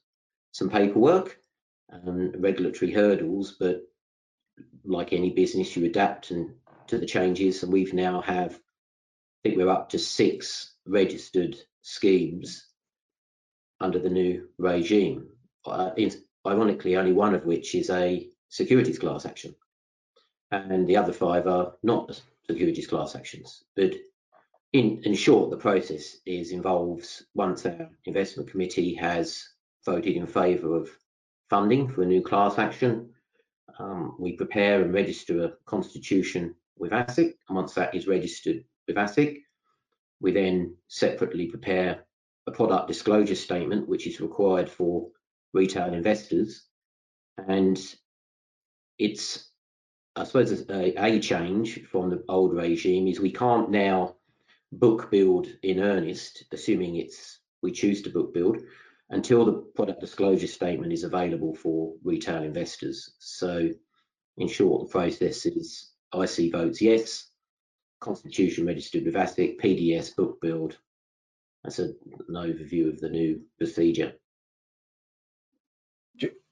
some 0.52 0.70
paperwork 0.70 1.40
and 1.90 2.44
regulatory 2.44 2.92
hurdles, 2.92 3.56
but 3.60 3.82
like 4.86 5.14
any 5.14 5.32
business, 5.32 5.76
you 5.76 5.86
adapt 5.86 6.30
and 6.30 6.54
to 6.86 7.00
the 7.00 7.08
changes. 7.08 7.64
And 7.64 7.74
we've 7.74 7.94
now 7.96 8.22
have, 8.22 8.54
I 8.54 9.50
think 9.50 9.58
we're 9.58 9.70
up 9.70 9.90
to 9.90 9.98
six 9.98 10.76
registered 10.86 11.56
schemes 11.82 12.68
under 13.80 13.98
the 13.98 14.12
new 14.12 14.48
regime. 14.60 15.30
Uh, 15.66 15.90
ironically, 16.46 16.98
only 16.98 17.14
one 17.14 17.34
of 17.34 17.46
which 17.46 17.74
is 17.74 17.90
a 17.90 18.30
securities 18.54 19.00
class 19.00 19.26
action, 19.26 19.56
and 20.52 20.88
the 20.88 20.96
other 20.96 21.12
five 21.12 21.48
are 21.48 21.74
not 21.82 22.22
securities 22.46 22.86
class 22.86 23.16
actions. 23.16 23.64
But 23.76 23.96
in, 24.74 25.02
in 25.04 25.16
short, 25.16 25.50
the 25.50 25.58
process 25.58 26.18
is 26.28 26.52
involves 26.52 27.26
once 27.34 27.66
our 27.66 27.90
investment 28.06 28.52
committee 28.52 28.94
has 28.94 29.50
voted 29.84 30.16
in 30.16 30.28
favour 30.28 30.76
of 30.76 30.90
funding 31.50 31.88
for 31.88 32.04
a 32.04 32.06
new 32.06 32.22
class 32.22 32.60
action, 32.60 33.10
um, 33.80 34.16
we 34.20 34.34
prepare 34.34 34.84
and 34.84 34.94
register 34.94 35.46
a 35.46 35.54
constitution 35.66 36.54
with 36.78 36.92
ASIC, 36.92 37.34
and 37.48 37.56
once 37.56 37.74
that 37.74 37.96
is 37.96 38.08
registered 38.08 38.64
with 38.88 38.98
ASIC, 38.98 39.40
we 40.22 40.32
then 40.32 40.76
separately 40.90 41.48
prepare 41.48 42.06
a 42.46 42.52
product 42.52 42.88
disclosure 42.88 43.36
statement, 43.36 43.90
which 43.90 44.06
is 44.06 44.22
required 44.22 44.70
for 44.70 45.10
retail 45.54 45.92
investors. 45.94 46.68
And 47.48 47.80
it's, 48.98 49.50
I 50.16 50.24
suppose, 50.24 50.52
a, 50.52 51.04
a 51.04 51.20
change 51.20 51.86
from 51.86 52.10
the 52.10 52.24
old 52.30 52.54
regime 52.54 53.08
is 53.08 53.20
we 53.20 53.32
can't 53.32 53.70
now 53.70 54.16
book 54.72 55.12
build 55.12 55.48
in 55.62 55.80
earnest, 55.80 56.46
assuming 56.52 56.98
it's 56.98 57.40
we 57.62 57.72
choose 57.72 58.02
to 58.04 58.10
book 58.10 58.34
build, 58.34 58.62
until 59.10 59.46
the 59.46 59.54
product 59.76 60.02
disclosure 60.02 60.48
statement 60.48 60.92
is 60.92 61.04
available 61.04 61.56
for 61.56 61.94
retail 62.04 62.44
investors. 62.44 63.16
So, 63.20 63.70
in 64.38 64.48
short, 64.48 64.88
the 64.88 64.92
process 64.92 65.46
is 65.46 65.92
IC 66.14 66.52
votes 66.52 66.82
yes, 66.82 67.30
Constitution 68.00 68.66
registered 68.66 69.06
with 69.06 69.16
ASIC, 69.16 69.60
PDS 69.62 70.16
book 70.16 70.42
build. 70.42 70.78
That's 71.64 71.80
an 71.80 71.96
overview 72.30 72.90
of 72.90 73.00
the 73.00 73.10
new 73.10 73.42
procedure. 73.58 74.14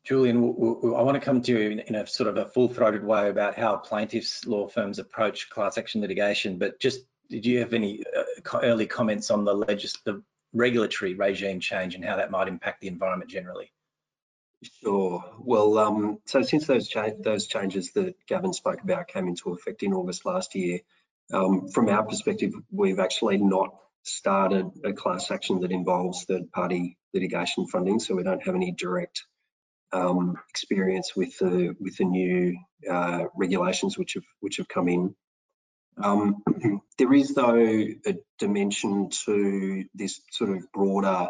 Julian, 0.04 0.38
I 0.38 1.02
want 1.04 1.14
to 1.14 1.20
come 1.20 1.42
to 1.44 1.52
you 1.52 1.82
in 1.86 1.96
a 1.96 2.08
sort 2.08 2.28
of 2.28 2.38
a 2.38 2.50
full-throated 2.50 3.04
way 3.04 3.30
about 3.30 3.56
how 3.56 3.78
plaintiffs' 3.78 4.46
law 4.48 4.68
firms 4.68 4.98
approach 4.98 5.50
class 5.50 5.78
action 5.78 6.02
litigation, 6.02 6.58
but 6.58 6.80
just 6.80 7.02
did 7.30 7.46
you 7.46 7.60
have 7.60 7.74
any 7.74 8.04
uh, 8.18 8.60
early 8.62 8.88
comments 8.88 9.30
on 9.30 9.46
the, 9.46 9.54
legis 9.54 9.96
the 10.04 10.24
regulatory 10.54 11.14
regime 11.14 11.60
change 11.60 11.96
and 11.96 12.04
how 12.04 12.18
that 12.18 12.32
might 12.32 12.48
impact 12.48 12.82
the 12.82 12.88
environment 12.88 13.30
generally? 13.30 13.72
Sure. 14.84 15.24
Well, 15.40 15.78
um, 15.78 16.20
so 16.26 16.42
since 16.42 16.68
those 16.68 16.88
cha 16.88 17.10
those 17.20 17.48
changes 17.48 17.92
that 17.94 18.16
Gavin 18.28 18.54
spoke 18.54 18.82
about 18.84 19.08
came 19.08 19.28
into 19.28 19.54
effect 19.54 19.82
in 19.82 19.94
August 19.94 20.26
last 20.26 20.56
year, 20.56 20.80
um, 21.32 21.70
from 21.70 21.90
our 21.90 22.04
perspective, 22.04 22.54
we've 22.72 23.00
actually 23.00 23.38
not 23.38 23.76
started 24.04 24.72
a 24.84 24.94
class 24.94 25.32
action 25.32 25.62
that 25.62 25.72
involves 25.72 26.26
third-party 26.26 26.98
litigation 27.14 27.68
funding, 27.68 28.00
so 28.00 28.16
we 28.16 28.24
don't 28.24 28.44
have 28.44 28.56
any 28.56 28.72
direct 28.72 29.26
um, 29.94 30.36
experience 30.50 31.16
with 31.16 31.38
the 31.38 31.76
with 31.80 31.98
the 31.98 32.06
new 32.06 32.58
uh, 32.90 33.26
regulations 33.36 33.98
which 33.98 34.14
have 34.16 34.24
which 34.40 34.58
have 34.58 34.68
come 34.68 34.88
in. 34.88 35.16
Um, 36.02 36.44
there 36.98 37.14
is 37.14 37.34
though 37.34 37.56
a 37.58 38.18
dimension 38.40 39.10
to 39.26 39.86
this 39.94 40.22
sort 40.32 40.52
of 40.52 40.72
broader 40.72 41.30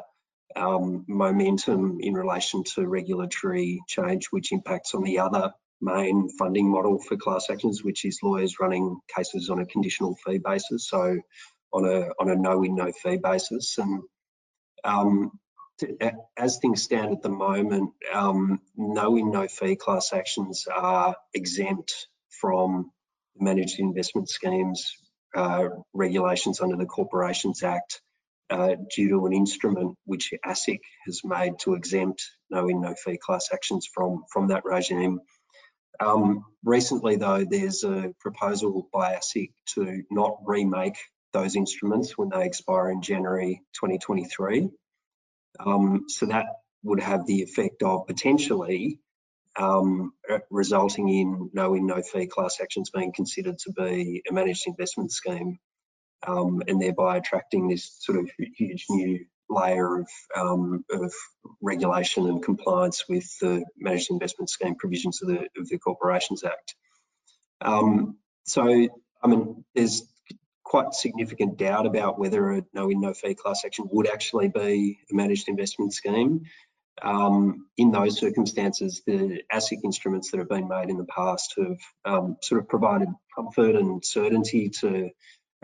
um, 0.55 1.05
momentum 1.07 1.99
in 2.01 2.13
relation 2.13 2.63
to 2.75 2.87
regulatory 2.87 3.81
change, 3.87 4.27
which 4.27 4.51
impacts 4.51 4.93
on 4.93 5.03
the 5.03 5.19
other 5.19 5.53
main 5.81 6.29
funding 6.29 6.69
model 6.69 6.99
for 6.99 7.17
class 7.17 7.49
actions, 7.49 7.83
which 7.83 8.05
is 8.05 8.19
lawyers 8.21 8.59
running 8.59 8.99
cases 9.15 9.49
on 9.49 9.59
a 9.59 9.65
conditional 9.65 10.15
fee 10.25 10.37
basis, 10.37 10.87
so 10.87 11.17
on 11.73 11.85
a 11.85 12.09
on 12.19 12.29
a 12.29 12.35
no 12.35 12.59
win 12.59 12.75
no 12.75 12.91
fee 12.91 13.17
basis. 13.17 13.77
And 13.77 14.03
um, 14.83 15.31
as 16.37 16.57
things 16.57 16.83
stand 16.83 17.11
at 17.11 17.21
the 17.21 17.29
moment, 17.29 17.91
um, 18.13 18.59
no 18.75 19.11
win 19.11 19.31
no 19.31 19.47
fee 19.47 19.75
class 19.75 20.13
actions 20.13 20.67
are 20.73 21.15
exempt 21.33 22.07
from 22.41 22.91
managed 23.37 23.79
investment 23.79 24.29
schemes 24.29 24.93
uh, 25.35 25.69
regulations 25.93 26.61
under 26.61 26.75
the 26.75 26.85
Corporations 26.85 27.63
Act 27.63 28.01
uh, 28.49 28.75
due 28.93 29.09
to 29.09 29.25
an 29.25 29.33
instrument 29.33 29.97
which 30.05 30.33
ASIC 30.45 30.79
has 31.05 31.21
made 31.23 31.53
to 31.59 31.73
exempt 31.73 32.23
no 32.49 32.65
win 32.65 32.81
no 32.81 32.93
fee 32.95 33.17
class 33.17 33.49
actions 33.53 33.87
from 33.93 34.23
from 34.31 34.47
that 34.47 34.65
regime. 34.65 35.19
Um, 35.99 36.45
recently, 36.63 37.17
though, 37.17 37.45
there's 37.45 37.83
a 37.83 38.13
proposal 38.19 38.87
by 38.91 39.15
ASIC 39.15 39.51
to 39.75 40.03
not 40.09 40.37
remake 40.45 40.97
those 41.31 41.55
instruments 41.55 42.17
when 42.17 42.29
they 42.29 42.45
expire 42.45 42.89
in 42.89 43.01
January 43.01 43.61
2023. 43.75 44.69
Um, 45.59 46.05
so 46.07 46.27
that 46.27 46.45
would 46.83 46.99
have 46.99 47.25
the 47.25 47.41
effect 47.43 47.83
of 47.83 48.07
potentially 48.07 48.99
um, 49.59 50.13
resulting 50.49 51.09
in 51.09 51.49
no 51.53 51.73
in 51.73 51.85
no 51.85 52.01
fee 52.01 52.27
class 52.27 52.59
actions 52.61 52.89
being 52.89 53.11
considered 53.13 53.59
to 53.59 53.71
be 53.71 54.23
a 54.29 54.33
managed 54.33 54.65
investment 54.65 55.11
scheme 55.11 55.59
um, 56.25 56.61
and 56.67 56.81
thereby 56.81 57.17
attracting 57.17 57.67
this 57.67 57.95
sort 57.99 58.19
of 58.19 58.29
huge 58.55 58.85
new 58.89 59.25
layer 59.49 59.99
of, 59.99 60.07
um, 60.35 60.85
of, 60.91 61.13
regulation 61.61 62.27
and 62.27 62.41
compliance 62.41 63.03
with 63.09 63.27
the 63.39 63.63
managed 63.77 64.09
investment 64.09 64.49
scheme 64.49 64.75
provisions 64.75 65.21
of 65.21 65.27
the, 65.27 65.47
of 65.57 65.67
the 65.67 65.77
Corporations 65.77 66.43
Act. 66.43 66.75
Um, 67.59 68.17
so, 68.45 68.63
I 69.21 69.27
mean, 69.27 69.65
there's 69.75 70.03
quite 70.71 70.93
significant 70.93 71.57
doubt 71.57 71.85
about 71.85 72.17
whether 72.17 72.49
a 72.49 72.63
no 72.73 72.87
win 72.87 73.01
no 73.01 73.13
fee 73.13 73.35
class 73.35 73.65
action 73.65 73.89
would 73.91 74.07
actually 74.07 74.47
be 74.47 74.99
a 75.11 75.13
managed 75.13 75.49
investment 75.49 75.93
scheme. 75.93 76.43
Um, 77.01 77.67
in 77.75 77.91
those 77.91 78.17
circumstances, 78.17 79.01
the 79.05 79.41
ASIC 79.53 79.79
instruments 79.83 80.31
that 80.31 80.37
have 80.37 80.47
been 80.47 80.69
made 80.69 80.89
in 80.89 80.95
the 80.95 81.03
past 81.03 81.55
have 81.57 81.77
um, 82.05 82.37
sort 82.41 82.61
of 82.61 82.69
provided 82.69 83.09
comfort 83.35 83.75
and 83.75 84.01
certainty 84.05 84.69
to 84.79 85.09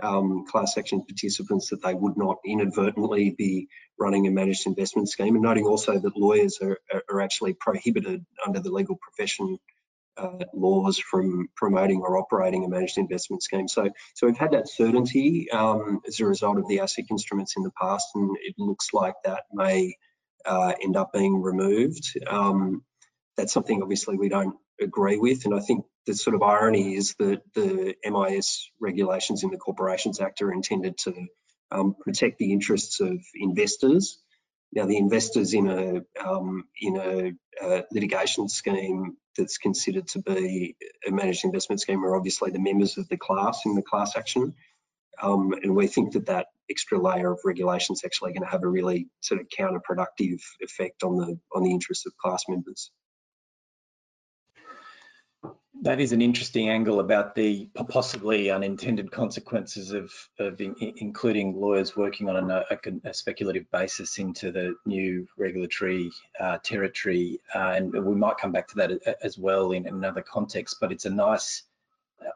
um, 0.04 0.46
class 0.46 0.78
action 0.78 1.06
participants 1.08 1.70
that 1.70 1.82
they 1.82 1.93
would 1.93 2.17
not 2.17 2.39
inadvertently 2.46 3.30
be 3.30 3.70
running 3.98 4.28
a 4.28 4.32
managed 4.32 4.67
investment 4.67 5.08
scheme 5.08 5.36
and 5.36 5.43
noting 5.43 5.63
also 5.63 5.98
that 5.98 6.17
lawyers 6.17 6.60
are, 6.62 6.80
are 7.10 7.22
actually 7.22 7.54
prohibited 7.54 8.26
under 8.46 8.60
the 8.60 8.72
legal 8.72 8.98
profession 8.98 9.58
uh, 10.17 10.45
laws 10.53 10.97
from 10.97 11.47
promoting 11.56 12.01
or 12.01 12.17
operating 12.17 12.65
a 12.65 12.69
managed 12.69 12.97
investment 12.97 13.43
scheme. 13.43 13.67
So, 13.67 13.89
so 14.15 14.27
we've 14.27 14.38
had 14.38 14.51
that 14.51 14.69
certainty 14.69 15.49
um, 15.51 16.01
as 16.08 16.19
a 16.19 16.25
result 16.25 16.58
of 16.58 16.67
the 16.67 16.77
ASIC 16.77 17.06
instruments 17.10 17.56
in 17.58 17.63
the 17.63 17.71
past 17.80 18.08
and 18.15 18.36
it 18.41 18.56
looks 18.58 18.89
like 18.93 19.15
that 19.25 19.43
may 19.53 19.95
uh, 20.45 20.73
end 20.82 20.95
up 20.95 21.12
being 21.13 21.41
removed. 21.41 22.17
Um, 22.27 22.84
that's 23.36 23.53
something 23.53 23.82
obviously 23.82 24.17
we 24.17 24.30
don't 24.30 24.56
agree 24.82 25.17
with 25.17 25.45
and 25.45 25.53
I 25.53 25.60
think 25.60 25.86
the 26.08 26.15
sort 26.15 26.36
of 26.36 26.41
irony 26.41 26.95
is 26.95 27.15
that 27.19 27.41
the 27.53 27.95
MIS 28.03 28.71
regulations 28.80 29.43
in 29.43 29.51
the 29.51 29.58
Corporations 29.58 30.21
Act 30.21 30.41
are 30.41 30.51
intended 30.51 30.97
to 30.99 31.13
um, 31.69 31.95
protect 31.99 32.39
the 32.39 32.53
interests 32.53 33.01
of 33.01 33.19
investors. 33.36 34.19
Now, 34.71 34.86
the 34.86 34.97
investors 34.97 35.53
in 35.53 35.67
a 35.69 36.25
um, 36.25 36.63
in 36.80 36.97
a 36.97 37.65
uh, 37.65 37.82
litigation 37.91 38.47
scheme 38.49 39.17
that's 39.38 39.58
considered 39.58 40.08
to 40.08 40.19
be 40.19 40.76
a 41.08 41.12
managed 41.12 41.45
investment 41.45 41.82
scheme 41.82 42.04
are 42.04 42.15
obviously 42.15 42.52
the 42.52 42.60
members 42.60 42.97
of 42.97 43.08
the 43.10 43.17
class 43.17 43.62
in 43.65 43.76
the 43.76 43.82
class 43.82 44.15
action, 44.15 44.54
um, 45.21 45.54
and 45.63 45.76
we 45.76 45.88
think 45.88 46.13
that 46.13 46.26
that 46.28 46.47
extra 46.69 47.00
layer 47.00 47.32
of 47.32 47.39
regulation 47.45 47.93
is 47.93 48.04
actually 48.04 48.34
going 48.34 48.43
to 48.43 48.50
have 48.50 48.63
a 48.63 48.67
really 48.67 49.08
sort 49.21 49.39
of 49.39 49.47
counterproductive 49.47 50.41
effect 50.60 51.04
on 51.04 51.17
the 51.17 51.39
on 51.56 51.63
the 51.63 51.71
interests 51.71 52.06
of 52.06 52.17
class 52.17 52.43
members 52.50 52.91
that 55.88 56.02
is 56.02 56.12
an 56.12 56.21
interesting 56.21 56.67
angle 56.67 57.00
about 57.00 57.34
the 57.34 57.69
possibly 57.88 58.52
unintended 58.52 59.10
consequences 59.10 59.93
of, 59.93 60.12
of 60.38 60.60
in, 60.60 60.76
including 60.97 61.56
lawyers 61.56 61.95
working 61.95 62.28
on 62.28 62.52
a, 62.52 62.65
a, 62.69 63.10
a, 63.10 63.13
speculative 63.13 63.63
basis 63.71 64.17
into 64.19 64.52
the 64.52 64.76
new 64.86 65.26
regulatory 65.38 66.12
uh, 66.41 66.58
territory. 66.58 67.39
Uh, 67.56 67.76
and 67.78 67.93
we 67.93 68.15
might 68.15 68.36
come 68.36 68.52
back 68.52 68.67
to 68.67 68.76
that 68.76 69.17
as 69.23 69.38
well 69.38 69.71
in 69.71 69.88
another 69.88 70.21
context, 70.21 70.76
but 70.82 70.91
it's 70.91 71.06
a 71.06 71.10
nice 71.10 71.63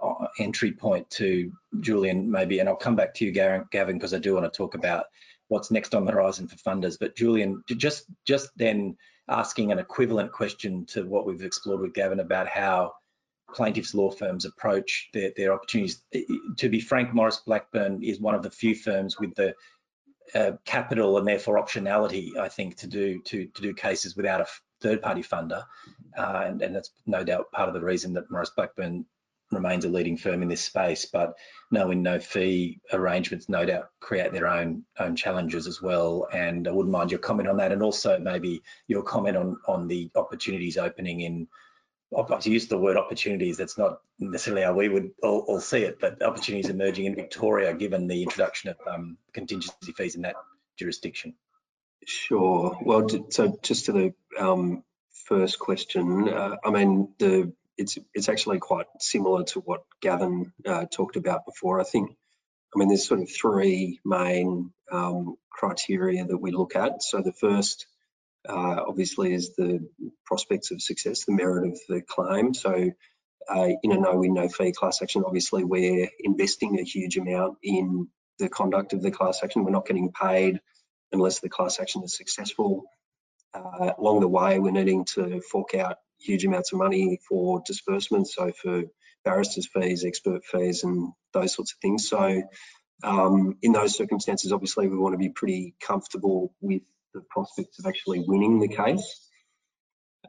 uh, 0.02 0.28
entry 0.40 0.72
point 0.72 1.10
to 1.10 1.52
Julian 1.82 2.32
maybe, 2.32 2.60
and 2.60 2.70
I'll 2.70 2.78
come 2.78 2.96
back 2.96 3.14
to 3.16 3.26
you, 3.26 3.34
Gavin, 3.34 3.98
because 3.98 4.14
I 4.14 4.20
do 4.20 4.34
want 4.34 4.46
to 4.46 4.58
talk 4.58 4.76
about 4.76 5.08
what's 5.50 5.72
next 5.72 5.94
on 5.94 6.06
the 6.06 6.14
horizon 6.14 6.48
for 6.48 6.56
funders. 6.56 6.98
But 6.98 7.18
Julian, 7.18 7.66
just, 7.68 8.06
just 8.24 8.50
then 8.56 8.96
asking 9.28 9.74
an 9.74 9.80
equivalent 9.80 10.32
question 10.32 10.86
to 10.86 11.04
what 11.04 11.26
we've 11.26 11.44
explored 11.44 11.82
with 11.82 11.94
Gavin 11.94 12.22
about 12.22 12.48
how 12.48 12.94
plaintiffs' 13.54 13.94
law 13.94 14.12
firms 14.12 14.46
approach 14.46 15.10
their, 15.14 15.32
their 15.36 15.54
opportunities. 15.54 16.04
To 16.58 16.70
be 16.70 16.80
frank, 16.80 17.14
Maurice 17.14 17.42
Blackburn 17.46 18.04
is 18.04 18.20
one 18.20 18.36
of 18.36 18.44
the 18.44 18.52
few 18.52 18.76
firms 18.76 19.20
with 19.20 19.34
the 19.36 19.54
uh, 20.34 20.54
capital 20.66 21.18
and 21.18 21.28
therefore 21.28 21.62
optionality, 21.62 22.38
I 22.38 22.50
think, 22.50 22.78
to 22.78 22.88
do 22.88 23.22
to 23.24 23.48
to 23.48 23.62
do 23.62 23.74
cases 23.74 24.16
without 24.16 24.42
a 24.42 24.48
third-party 24.82 25.24
funder, 25.24 25.64
uh, 26.18 26.44
and, 26.46 26.62
and 26.62 26.76
that's 26.76 26.92
no 27.06 27.24
doubt 27.24 27.52
part 27.52 27.68
of 27.68 27.76
the 27.76 27.86
reason 27.86 28.14
that 28.14 28.32
Maurice 28.32 28.52
Blackburn 28.56 29.06
remains 29.52 29.84
a 29.84 29.90
leading 29.90 30.18
firm 30.18 30.42
in 30.42 30.48
this 30.48 30.64
space. 30.64 31.06
But 31.06 31.34
no 31.70 31.88
win, 31.88 32.02
no 32.02 32.20
fee 32.20 32.80
arrangements, 32.94 33.50
no 33.50 33.66
doubt, 33.66 33.90
create 34.00 34.32
their 34.32 34.48
own 34.48 34.84
own 34.98 35.16
challenges 35.16 35.68
as 35.68 35.82
well. 35.82 36.28
And 36.32 36.68
I 36.68 36.72
wouldn't 36.72 36.94
mind 36.94 37.12
your 37.12 37.20
comment 37.20 37.50
on 37.50 37.58
that, 37.58 37.74
and 37.74 37.84
also 37.84 38.18
maybe 38.18 38.62
your 38.88 39.04
comment 39.04 39.36
on 39.36 39.58
on 39.68 39.88
the 39.88 40.10
opportunities 40.16 40.78
opening 40.78 41.22
in 41.22 41.48
to 42.12 42.52
use 42.52 42.68
the 42.68 42.78
word 42.78 42.98
opportunities, 42.98 43.58
that's 43.58 43.78
not 43.78 44.02
necessarily 44.20 44.64
how 44.64 44.74
we 44.74 44.90
would 44.90 45.12
all, 45.24 45.40
all, 45.48 45.60
see 45.62 45.84
it, 45.84 46.00
but 46.00 46.22
opportunities 46.22 46.70
emerging 46.70 47.06
in 47.06 47.16
Victoria 47.16 47.74
given 47.74 48.08
the 48.08 48.24
introduction 48.24 48.70
of 48.70 48.78
um, 48.88 49.18
contingency 49.34 49.94
fees 49.94 50.16
in 50.16 50.24
that 50.24 50.36
jurisdiction. 50.78 51.36
Sure. 52.06 52.78
Well, 52.82 53.08
so 53.30 53.58
just 53.62 53.86
to 53.86 53.92
the 53.92 54.14
um, 54.38 54.84
first 55.26 55.60
question, 55.60 56.28
uh, 56.28 56.58
I 56.64 56.72
mean, 56.72 57.14
the 57.20 57.54
it's 57.78 57.98
it's 58.14 58.30
actually 58.30 58.60
quite 58.60 58.88
similar 59.00 59.44
to 59.46 59.60
what 59.60 59.84
Gavin 60.02 60.52
uh, 60.66 60.86
talked 60.86 61.16
about 61.16 61.46
before. 61.46 61.80
I 61.80 61.84
think, 61.84 62.12
I 62.76 62.80
mean, 62.80 62.90
there's 62.90 63.08
sort 63.08 63.22
of 63.22 63.30
three 63.30 64.00
main 64.04 64.72
um, 64.92 65.38
criteria 65.50 66.26
that 66.26 66.38
we 66.38 66.52
look 66.52 66.76
at. 66.76 67.04
So 67.04 67.22
the 67.22 67.32
first 67.32 67.86
uh, 68.48 68.84
obviously 68.88 69.34
is 69.34 69.56
the 69.56 69.88
prospects 70.26 70.72
of 70.72 70.82
success, 70.82 71.26
the 71.26 71.34
merit 71.34 71.68
of 71.68 71.80
the 71.88 72.02
claim. 72.02 72.54
So 72.54 72.92
uh, 73.50 73.70
in 73.84 73.92
a 73.92 73.98
no 73.98 74.18
win, 74.18 74.34
no 74.34 74.50
fee 74.50 74.72
class 74.72 75.02
action, 75.02 75.24
obviously 75.26 75.64
we're 75.64 76.10
investing 76.20 76.80
a 76.80 76.84
huge 76.84 77.18
amount 77.18 77.58
in 77.64 78.08
the 78.40 78.50
conduct 78.50 78.94
of 78.94 79.02
the 79.02 79.12
class 79.12 79.42
action. 79.44 79.64
We're 79.64 79.72
not 79.72 79.88
getting 79.88 80.12
paid 80.12 80.60
unless 81.12 81.40
the 81.40 81.50
class 81.50 81.80
action 81.80 82.04
is 82.04 82.16
successful. 82.16 82.86
Uh, 83.54 83.92
along 84.00 84.22
the 84.22 84.28
way, 84.28 84.60
we're 84.60 84.72
needing 84.72 85.06
to 85.06 85.42
fork 85.42 85.76
out 85.76 85.98
huge 86.20 86.46
amounts 86.46 86.72
of 86.72 86.80
money 86.80 87.20
for 87.28 87.62
disbursements, 87.66 88.36
so 88.36 88.52
for 88.52 88.84
barristers' 89.26 89.68
fees, 89.68 90.06
expert 90.06 90.46
fees, 90.46 90.84
and 90.84 91.12
those 91.34 91.54
sorts 91.54 91.74
of 91.74 91.80
things. 91.80 92.08
So 92.08 92.44
um, 93.04 93.58
in 93.62 93.72
those 93.74 93.96
circumstances, 93.96 94.54
obviously, 94.54 94.88
we 94.88 94.98
want 94.98 95.14
to 95.14 95.18
be 95.18 95.30
pretty 95.30 95.76
comfortable 95.82 96.54
with 96.62 96.84
the 97.14 97.22
prospects 97.30 97.80
of 97.80 97.86
actually 97.86 98.24
winning 98.26 98.60
the 98.60 98.68
case. 98.68 99.30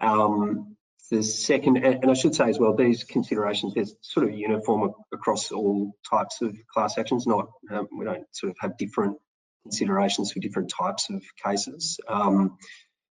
Um, 0.00 0.76
the 1.10 1.22
second, 1.22 1.76
and 1.76 2.10
I 2.10 2.14
should 2.14 2.34
say 2.34 2.48
as 2.48 2.58
well, 2.58 2.74
these 2.74 3.04
considerations, 3.04 3.74
they're 3.74 3.84
sort 4.00 4.26
of 4.26 4.34
uniform 4.34 4.92
across 5.12 5.52
all 5.52 5.92
types 6.08 6.40
of 6.40 6.56
class 6.72 6.96
actions, 6.96 7.26
not, 7.26 7.50
um, 7.70 7.88
we 7.98 8.06
don't 8.06 8.24
sort 8.32 8.50
of 8.50 8.56
have 8.60 8.78
different 8.78 9.18
considerations 9.62 10.32
for 10.32 10.40
different 10.40 10.70
types 10.70 11.10
of 11.10 11.22
cases. 11.44 12.00
Um, 12.08 12.56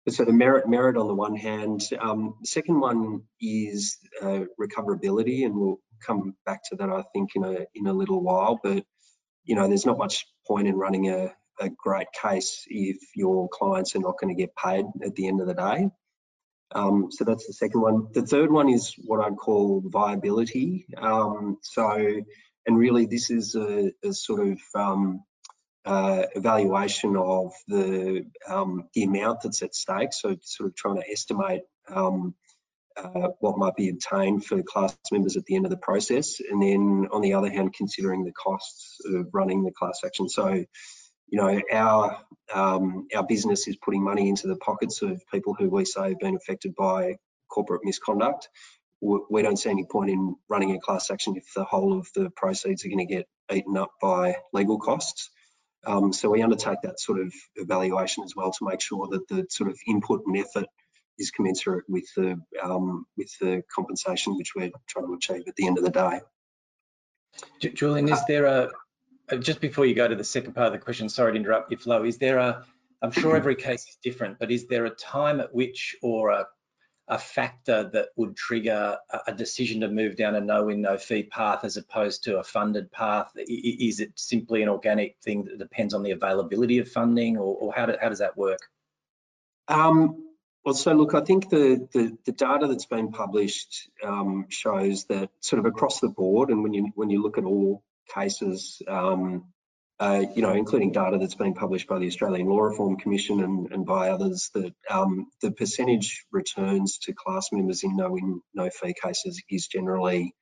so 0.08 0.25
the 0.25 0.34
merit, 0.34 0.67
merit 0.67 0.97
on 0.97 1.08
the 1.08 1.13
one 1.13 1.36
hand, 1.36 1.82
um, 1.99 2.36
the 2.41 2.47
second 2.47 2.79
one 2.79 3.23
is 3.41 3.97
uh, 4.21 4.45
recoverability, 4.60 5.45
and 5.45 5.55
we'll 5.55 5.79
come 6.05 6.36
back 6.45 6.62
to 6.69 6.77
that, 6.77 6.89
I 6.89 7.03
think, 7.13 7.32
in 7.36 7.43
a 7.43 7.65
in 7.75 7.86
a 7.86 7.93
little 7.93 8.21
while. 8.23 8.60
But 8.63 8.86
you 9.43 9.55
know, 9.55 9.67
there's 9.67 9.86
not 9.86 9.97
much 9.97 10.25
point 10.47 10.67
in 10.67 10.75
running 10.75 11.10
a, 11.10 11.34
a 11.60 11.69
great 11.69 12.08
case 12.12 12.65
if 12.67 12.98
your 13.15 13.50
clients 13.50 13.95
are 13.95 14.00
not 14.00 14.19
going 14.19 14.36
to 14.36 14.41
get 14.41 14.56
paid 14.56 14.86
at 15.04 15.15
the 15.15 15.28
end 15.28 15.41
of 15.41 15.48
the 15.48 15.54
day. 15.54 15.89
Um, 16.72 17.08
so 17.12 17.24
that's 17.24 17.48
the 17.48 17.54
second 17.54 17.82
one. 17.82 18.08
The 18.13 18.22
third 18.22 18.52
one 18.52 18.69
is 18.69 18.93
what 19.06 19.26
I'd 19.26 19.38
call 19.38 19.82
viability. 19.86 20.86
Um, 20.98 21.58
so, 21.62 22.22
and 22.65 22.78
really 22.78 23.06
this 23.06 23.32
is 23.32 23.56
a, 23.56 23.91
a 24.04 24.13
sort 24.13 24.48
of 24.48 24.60
um, 24.76 25.24
uh, 25.86 26.24
evaluation 26.36 27.15
of 27.17 27.54
the 27.67 28.26
um, 28.48 28.88
the 28.93 29.04
amount 29.04 29.41
that's 29.41 29.63
at 29.63 29.74
stake. 29.74 30.13
So, 30.13 30.38
sort 30.43 30.69
of 30.69 30.76
trying 30.76 30.98
to 30.98 31.12
estimate 31.12 31.62
um, 31.88 32.36
uh, 32.95 33.30
what 33.39 33.58
might 33.58 33.76
be 33.76 33.89
obtained 33.89 34.45
for 34.45 34.62
class 34.62 34.95
members 35.12 35.38
at 35.38 35.45
the 35.45 35.56
end 35.56 35.65
of 35.65 35.72
the 35.72 35.78
process, 35.78 36.39
and 36.39 36.62
then 36.62 37.08
on 37.12 37.22
the 37.22 37.34
other 37.34 37.50
hand, 37.50 37.74
considering 37.74 38.24
the 38.24 38.34
costs 38.34 38.98
of 39.06 39.28
running 39.34 39.63
the 39.63 39.72
class 39.72 40.02
action. 40.06 40.30
So, 40.30 40.65
you 41.32 41.38
know, 41.38 41.62
our 41.72 42.18
um, 42.54 43.08
our 43.15 43.26
business 43.26 43.68
is 43.68 43.78
putting 43.78 44.04
money 44.04 44.30
into 44.30 44.48
the 44.48 44.56
pockets 44.56 45.02
of 45.02 45.22
people 45.32 45.54
who 45.54 45.70
we 45.70 45.86
say 45.86 46.10
have 46.10 46.20
been 46.20 46.36
affected 46.36 46.74
by 46.76 47.18
corporate 47.50 47.82
misconduct. 47.84 48.50
We 49.02 49.42
don't 49.44 49.58
see 49.58 49.70
any 49.70 49.86
point 49.86 50.10
in 50.10 50.36
running 50.50 50.76
a 50.76 50.80
class 50.80 51.10
action 51.10 51.38
if 51.38 51.46
the 51.56 51.63
whole 51.63 51.98
of 51.98 52.08
the 52.15 52.30
proceeds 52.36 52.84
are 52.84 52.89
going 52.89 53.08
to 53.08 53.13
get 53.13 53.28
eaten 53.52 53.78
up 53.78 53.92
by 54.02 54.36
legal 54.52 54.78
costs. 54.78 55.30
Um, 55.86 56.12
so 56.12 56.30
we 56.30 56.42
undertake 56.42 56.80
that 56.84 57.00
sort 57.00 57.22
of 57.22 57.34
evaluation 57.56 58.26
as 58.26 58.36
well 58.36 58.52
to 58.52 58.68
make 58.68 58.82
sure 58.82 59.08
that 59.12 59.28
the 59.30 59.46
sort 59.50 59.70
of 59.70 59.78
input 59.88 60.24
and 60.26 60.38
effort 60.38 60.65
is 61.18 61.32
commensurate 61.32 61.86
with 61.88 62.06
the 62.18 62.42
um, 62.62 63.06
with 63.15 63.32
the 63.39 63.63
compensation 63.74 64.36
which 64.36 64.54
we're 64.56 64.72
trying 64.88 65.08
to 65.08 65.13
achieve 65.13 65.48
at 65.48 65.56
the 65.56 65.68
end 65.68 65.78
of 65.78 65.86
the 65.86 65.92
day. 65.92 66.20
Julian, 67.74 68.10
is 68.10 68.26
there 68.26 68.46
a 68.46 68.70
just 69.38 69.62
before 69.62 69.86
you 69.86 69.96
go 69.96 70.08
to 70.08 70.15
the 70.15 70.24
second 70.24 70.54
part 70.54 70.68
of 70.68 70.74
the 70.74 70.80
question, 70.80 71.10
sorry 71.10 71.34
to 71.34 71.39
interrupt 71.39 71.72
you, 71.72 71.78
Flo, 71.78 72.04
is 72.04 72.18
there 72.18 72.38
a, 72.38 72.65
I'm 73.02 73.12
sure 73.12 73.36
every 73.36 73.56
case 73.56 73.88
is 73.88 73.98
different, 74.04 74.39
but 74.39 74.52
is 74.52 74.68
there 74.68 74.86
a 74.86 74.89
time 74.89 75.39
at 75.39 75.54
which 75.54 75.96
or 76.02 76.32
a, 76.32 76.48
a 77.08 77.18
factor 77.18 77.89
that 77.94 78.10
would 78.15 78.36
trigger 78.36 78.98
a, 79.28 79.34
decision 79.34 79.82
to 79.82 79.88
move 79.88 80.15
down 80.15 80.36
a 80.36 80.42
no 80.42 80.65
win, 80.65 80.82
no 80.82 80.98
fee 80.98 81.24
path 81.24 81.63
as 81.63 81.78
opposed 81.78 82.24
to 82.26 82.38
a 82.38 82.44
funded 82.44 82.92
path? 82.92 83.32
Is 83.36 84.00
it 84.00 84.12
simply 84.15 84.62
an 84.62 84.70
organic 84.70 85.18
thing 85.24 85.46
that 85.46 85.58
depends 85.58 85.94
on 85.94 86.04
the 86.04 86.12
availability 86.12 86.80
of 86.80 86.89
funding 86.89 87.38
or, 87.38 87.56
or 87.56 87.74
how, 87.74 87.88
do, 87.88 87.96
how 88.00 88.10
does 88.10 88.20
that 88.20 88.38
work? 88.38 88.60
Um, 89.68 90.26
well, 90.63 90.76
so 90.76 90.94
look, 90.94 91.15
I 91.15 91.22
think 91.22 91.50
the, 91.50 91.88
the, 91.94 92.18
the 92.26 92.32
data 92.32 92.68
that's 92.68 92.86
been 92.86 93.12
published 93.12 93.89
um, 94.04 94.46
shows 94.50 95.06
that 95.06 95.30
sort 95.39 95.60
of 95.60 95.65
across 95.65 96.00
the 96.00 96.10
board, 96.10 96.50
and 96.50 96.63
when 96.63 96.74
you 96.74 96.92
when 96.96 97.10
you 97.10 97.24
look 97.24 97.38
at 97.38 97.46
all 97.46 97.82
cases, 98.13 98.82
um, 98.88 99.45
uh, 100.00 100.24
you 100.36 100.41
know, 100.41 100.54
including 100.54 100.91
data 100.91 101.17
that's 101.17 101.36
been 101.36 101.54
published 101.54 101.88
by 101.88 102.00
the 102.00 102.08
Australian 102.08 102.48
Law 102.48 102.62
Reform 102.62 102.98
Commission 102.98 103.41
and, 103.41 103.72
and 103.72 103.86
by 103.86 104.10
others, 104.10 104.50
that 104.54 104.74
um, 104.89 105.28
the 105.41 105.52
percentage 105.52 106.26
returns 106.32 107.00
to 107.00 107.13
class 107.13 107.50
members 107.52 107.84
in 107.84 107.95
no 107.95 108.12
win, 108.12 108.41
no 108.54 108.69
fee 108.69 108.93
cases 109.02 109.41
is 109.50 109.67
generally 109.67 110.34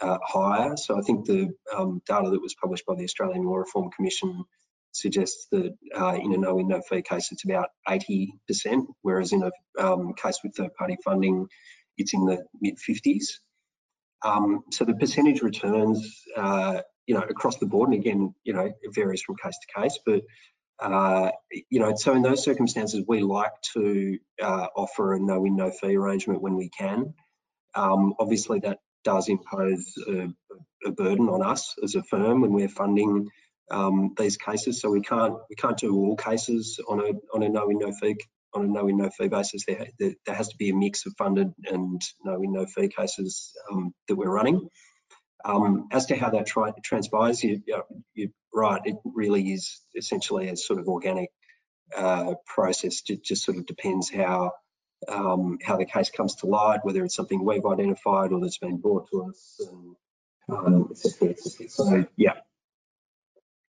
uh, 0.00 0.18
higher. 0.22 0.76
So 0.76 0.98
I 0.98 1.02
think 1.02 1.26
the 1.26 1.50
um, 1.74 2.00
data 2.06 2.30
that 2.30 2.40
was 2.40 2.54
published 2.54 2.86
by 2.86 2.94
the 2.94 3.04
Australian 3.04 3.44
Law 3.44 3.56
Reform 3.56 3.90
Commission 3.90 4.44
suggests 4.92 5.46
that 5.50 5.74
uh, 5.94 6.18
in 6.20 6.32
a 6.34 6.38
no 6.38 6.54
win, 6.54 6.68
no 6.68 6.80
fee 6.80 7.02
case, 7.02 7.32
it's 7.32 7.44
about 7.44 7.68
80%, 7.88 8.28
whereas 9.02 9.32
in 9.32 9.42
a 9.42 9.50
um, 9.82 10.14
case 10.14 10.38
with 10.42 10.54
third 10.54 10.74
party 10.74 10.96
funding, 11.04 11.46
it's 11.96 12.14
in 12.14 12.24
the 12.24 12.44
mid 12.60 12.76
50s. 12.76 13.24
Um, 14.24 14.62
so 14.70 14.84
the 14.84 14.94
percentage 14.94 15.42
returns 15.42 16.24
uh, 16.36 16.82
you 17.06 17.14
know, 17.14 17.22
across 17.22 17.58
the 17.58 17.66
board. 17.66 17.90
And 17.90 17.98
again, 17.98 18.34
you 18.44 18.52
know, 18.52 18.64
it 18.64 18.94
varies 18.94 19.22
from 19.22 19.36
case 19.36 19.56
to 19.58 19.80
case, 19.80 19.98
but 20.04 20.22
uh, 20.82 21.30
you 21.70 21.78
know, 21.78 21.94
so 21.94 22.12
in 22.14 22.22
those 22.22 22.42
circumstances, 22.42 23.04
we 23.06 23.20
like 23.20 23.52
to 23.74 24.18
uh, 24.42 24.66
offer 24.74 25.14
a 25.14 25.20
no 25.20 25.40
win, 25.40 25.54
no 25.54 25.70
fee 25.70 25.96
arrangement 25.96 26.42
when 26.42 26.56
we 26.56 26.70
can. 26.70 27.14
Um, 27.74 28.14
obviously, 28.18 28.60
that 28.60 28.78
does 29.04 29.28
impose 29.28 29.94
a, 30.08 30.28
a, 30.84 30.90
burden 30.90 31.28
on 31.28 31.42
us 31.42 31.74
as 31.82 31.94
a 31.94 32.02
firm 32.02 32.40
when 32.40 32.52
we're 32.52 32.68
funding 32.68 33.28
um, 33.70 34.14
these 34.18 34.36
cases. 34.36 34.80
So 34.80 34.90
we 34.90 35.02
can't 35.02 35.34
we 35.48 35.56
can't 35.56 35.78
do 35.78 35.94
all 35.94 36.16
cases 36.16 36.80
on 36.88 37.00
a 37.00 37.12
on 37.34 37.42
a 37.42 37.48
no 37.48 37.66
win, 37.66 37.78
no 37.78 37.92
fee 37.92 38.16
on 38.52 38.64
a 38.64 38.68
no 38.68 38.84
win, 38.84 38.96
no 38.96 39.10
fee 39.10 39.28
basis. 39.28 39.64
There, 39.66 39.86
there, 39.98 40.14
there 40.26 40.34
has 40.34 40.48
to 40.48 40.56
be 40.56 40.70
a 40.70 40.74
mix 40.74 41.06
of 41.06 41.14
funded 41.16 41.52
and 41.64 42.02
no 42.24 42.38
win, 42.40 42.52
no 42.52 42.66
fee 42.66 42.88
cases 42.88 43.52
um, 43.70 43.94
that 44.08 44.16
we're 44.16 44.30
running. 44.30 44.68
Um, 45.44 45.88
as 45.90 46.06
to 46.06 46.16
how 46.16 46.30
that 46.30 46.46
tra 46.46 46.74
transpires, 46.82 47.42
you, 47.42 47.62
you're 48.14 48.28
right, 48.54 48.80
it 48.84 48.96
really 49.04 49.52
is 49.52 49.80
essentially 49.94 50.48
a 50.48 50.56
sort 50.56 50.78
of 50.78 50.88
organic 50.88 51.30
uh, 51.96 52.34
process. 52.46 53.02
It 53.08 53.24
just 53.24 53.44
sort 53.44 53.58
of 53.58 53.66
depends 53.66 54.10
how 54.10 54.52
um, 55.08 55.58
how 55.62 55.76
the 55.76 55.84
case 55.84 56.10
comes 56.10 56.36
to 56.36 56.46
light, 56.46 56.80
whether 56.84 57.04
it's 57.04 57.14
something 57.14 57.44
we've 57.44 57.66
identified 57.66 58.32
or 58.32 58.40
that's 58.40 58.58
been 58.58 58.78
brought 58.78 59.10
to 59.10 59.24
us. 59.24 59.60
And, 59.68 59.96
um, 60.48 60.90
so, 60.94 62.06
yeah. 62.16 62.34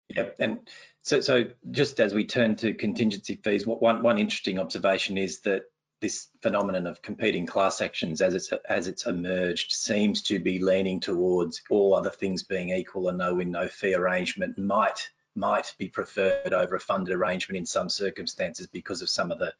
Yeah, 0.08 0.28
and 0.38 0.68
so 1.02 1.20
so 1.20 1.44
just 1.70 2.00
as 2.00 2.12
we 2.12 2.26
turn 2.26 2.56
to 2.56 2.74
contingency 2.74 3.40
fees, 3.42 3.66
what 3.66 3.80
one 3.80 4.02
one 4.02 4.18
interesting 4.18 4.58
observation 4.58 5.16
is 5.16 5.40
that 5.40 5.62
this 6.02 6.26
phenomenon 6.42 6.86
of 6.88 7.00
competing 7.00 7.46
class 7.46 7.80
actions 7.80 8.20
as 8.20 8.34
it's 8.34 8.52
as 8.68 8.88
it's 8.88 9.06
emerged 9.06 9.72
seems 9.72 10.20
to 10.20 10.38
be 10.40 10.58
leaning 10.58 10.98
towards 11.00 11.62
all 11.70 11.94
other 11.94 12.10
things 12.10 12.42
being 12.42 12.70
equal 12.70 13.08
a 13.08 13.12
no 13.12 13.32
win 13.34 13.52
no 13.52 13.68
fee 13.68 13.94
arrangement 13.94 14.58
might 14.58 15.08
might 15.36 15.72
be 15.78 15.88
preferred 15.88 16.52
over 16.52 16.74
a 16.74 16.80
funded 16.80 17.14
arrangement 17.14 17.56
in 17.56 17.64
some 17.64 17.88
circumstances 17.88 18.66
because 18.66 19.00
of 19.00 19.08
some 19.08 19.30
of 19.30 19.38
the 19.38 19.54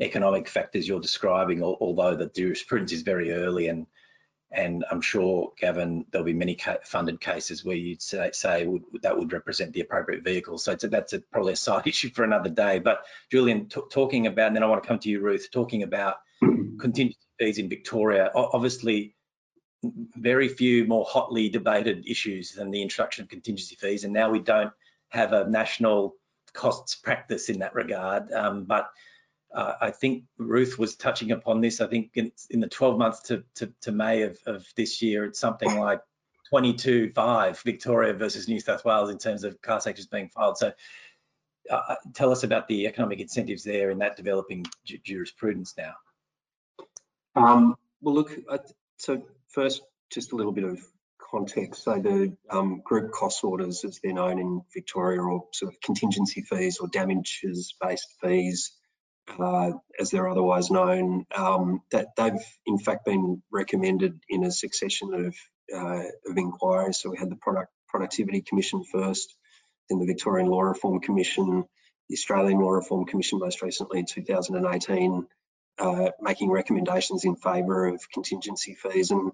economic 0.00 0.48
factors 0.48 0.86
you're 0.86 1.00
describing 1.00 1.62
although 1.62 2.16
the 2.16 2.28
jurisprudence 2.34 2.92
is 2.92 3.02
very 3.02 3.32
early 3.32 3.68
and 3.68 3.86
and 4.52 4.84
I'm 4.90 5.00
sure, 5.00 5.52
Gavin, 5.58 6.06
there'll 6.10 6.24
be 6.24 6.32
many 6.32 6.54
ca 6.54 6.76
funded 6.84 7.20
cases 7.20 7.64
where 7.64 7.76
you'd 7.76 8.00
say, 8.00 8.30
say 8.32 8.66
would, 8.66 8.84
that 9.02 9.16
would 9.18 9.32
represent 9.32 9.72
the 9.72 9.80
appropriate 9.80 10.22
vehicle. 10.22 10.58
So 10.58 10.72
a, 10.72 10.88
that's 10.88 11.12
a, 11.12 11.20
probably 11.20 11.54
a 11.54 11.56
side 11.56 11.86
issue 11.86 12.10
for 12.10 12.24
another 12.24 12.50
day. 12.50 12.78
But 12.78 13.04
Julian, 13.30 13.68
talking 13.68 14.26
about, 14.26 14.48
and 14.48 14.56
then 14.56 14.62
I 14.62 14.66
want 14.66 14.82
to 14.82 14.88
come 14.88 14.98
to 15.00 15.08
you, 15.08 15.20
Ruth, 15.20 15.48
talking 15.50 15.82
about 15.82 16.16
contingency 16.40 17.18
fees 17.38 17.58
in 17.58 17.68
Victoria. 17.68 18.30
Obviously, 18.34 19.16
very 20.16 20.48
few 20.48 20.84
more 20.86 21.04
hotly 21.04 21.48
debated 21.48 22.08
issues 22.08 22.52
than 22.52 22.70
the 22.70 22.82
introduction 22.82 23.24
of 23.24 23.28
contingency 23.28 23.76
fees, 23.76 24.04
and 24.04 24.12
now 24.12 24.30
we 24.30 24.38
don't 24.38 24.72
have 25.08 25.32
a 25.32 25.48
national 25.48 26.14
costs 26.52 26.94
practice 26.94 27.48
in 27.48 27.58
that 27.60 27.74
regard. 27.74 28.32
Um, 28.32 28.64
but 28.64 28.90
uh, 29.56 29.74
I 29.80 29.90
think 29.90 30.24
Ruth 30.36 30.78
was 30.78 30.96
touching 30.96 31.32
upon 31.32 31.62
this. 31.62 31.80
I 31.80 31.86
think 31.86 32.10
in, 32.14 32.30
in 32.50 32.60
the 32.60 32.68
12 32.68 32.98
months 32.98 33.22
to, 33.22 33.42
to, 33.54 33.72
to 33.82 33.92
May 33.92 34.22
of, 34.22 34.38
of, 34.44 34.66
this 34.76 35.00
year, 35.00 35.24
it's 35.24 35.38
something 35.40 35.80
like 35.80 36.02
22.5 36.52 37.62
Victoria 37.62 38.12
versus 38.12 38.48
New 38.48 38.60
South 38.60 38.84
Wales 38.84 39.08
in 39.08 39.16
terms 39.16 39.44
of 39.44 39.60
class 39.62 39.86
actions 39.86 40.08
being 40.08 40.28
filed. 40.28 40.58
So 40.58 40.72
uh, 41.70 41.74
uh, 41.74 41.94
tell 42.12 42.32
us 42.32 42.44
about 42.44 42.68
the 42.68 42.86
economic 42.86 43.18
incentives 43.18 43.64
there 43.64 43.90
in 43.90 43.98
that 43.98 44.18
developing 44.18 44.66
jurisprudence 45.02 45.74
now. 45.78 45.94
Um, 47.34 47.76
well, 48.02 48.14
look, 48.14 48.38
so 48.98 49.22
first, 49.48 49.80
just 50.10 50.32
a 50.32 50.36
little 50.36 50.52
bit 50.52 50.64
of 50.64 50.80
context. 51.18 51.82
So 51.84 51.98
the 51.98 52.36
um, 52.50 52.82
group 52.84 53.10
cost 53.10 53.42
orders, 53.42 53.84
as 53.84 54.00
they're 54.02 54.12
known 54.12 54.38
in 54.38 54.60
Victoria, 54.74 55.22
or 55.22 55.46
sort 55.52 55.72
of 55.72 55.80
contingency 55.80 56.42
fees 56.42 56.78
or 56.78 56.88
damages-based 56.88 58.08
fees, 58.20 58.75
uh, 59.38 59.72
as 59.98 60.10
they're 60.10 60.28
otherwise 60.28 60.70
known, 60.70 61.26
um, 61.34 61.82
that 61.90 62.08
they've 62.16 62.32
in 62.66 62.78
fact 62.78 63.04
been 63.04 63.42
recommended 63.50 64.20
in 64.28 64.44
a 64.44 64.50
succession 64.50 65.14
of, 65.14 65.36
uh, 65.74 66.02
of 66.28 66.38
inquiries. 66.38 66.98
So 66.98 67.10
we 67.10 67.18
had 67.18 67.30
the 67.30 67.36
Product 67.36 67.70
Productivity 67.88 68.42
Commission 68.42 68.84
first, 68.84 69.34
then 69.88 69.98
the 69.98 70.06
Victorian 70.06 70.48
Law 70.48 70.62
Reform 70.62 71.00
Commission, 71.00 71.64
the 72.08 72.14
Australian 72.14 72.60
Law 72.60 72.72
Reform 72.72 73.06
Commission 73.06 73.38
most 73.38 73.62
recently 73.62 74.00
in 74.00 74.06
2018, 74.06 75.26
uh, 75.78 76.10
making 76.20 76.50
recommendations 76.50 77.24
in 77.24 77.36
favour 77.36 77.86
of 77.86 78.10
contingency 78.12 78.74
fees. 78.74 79.10
And 79.10 79.32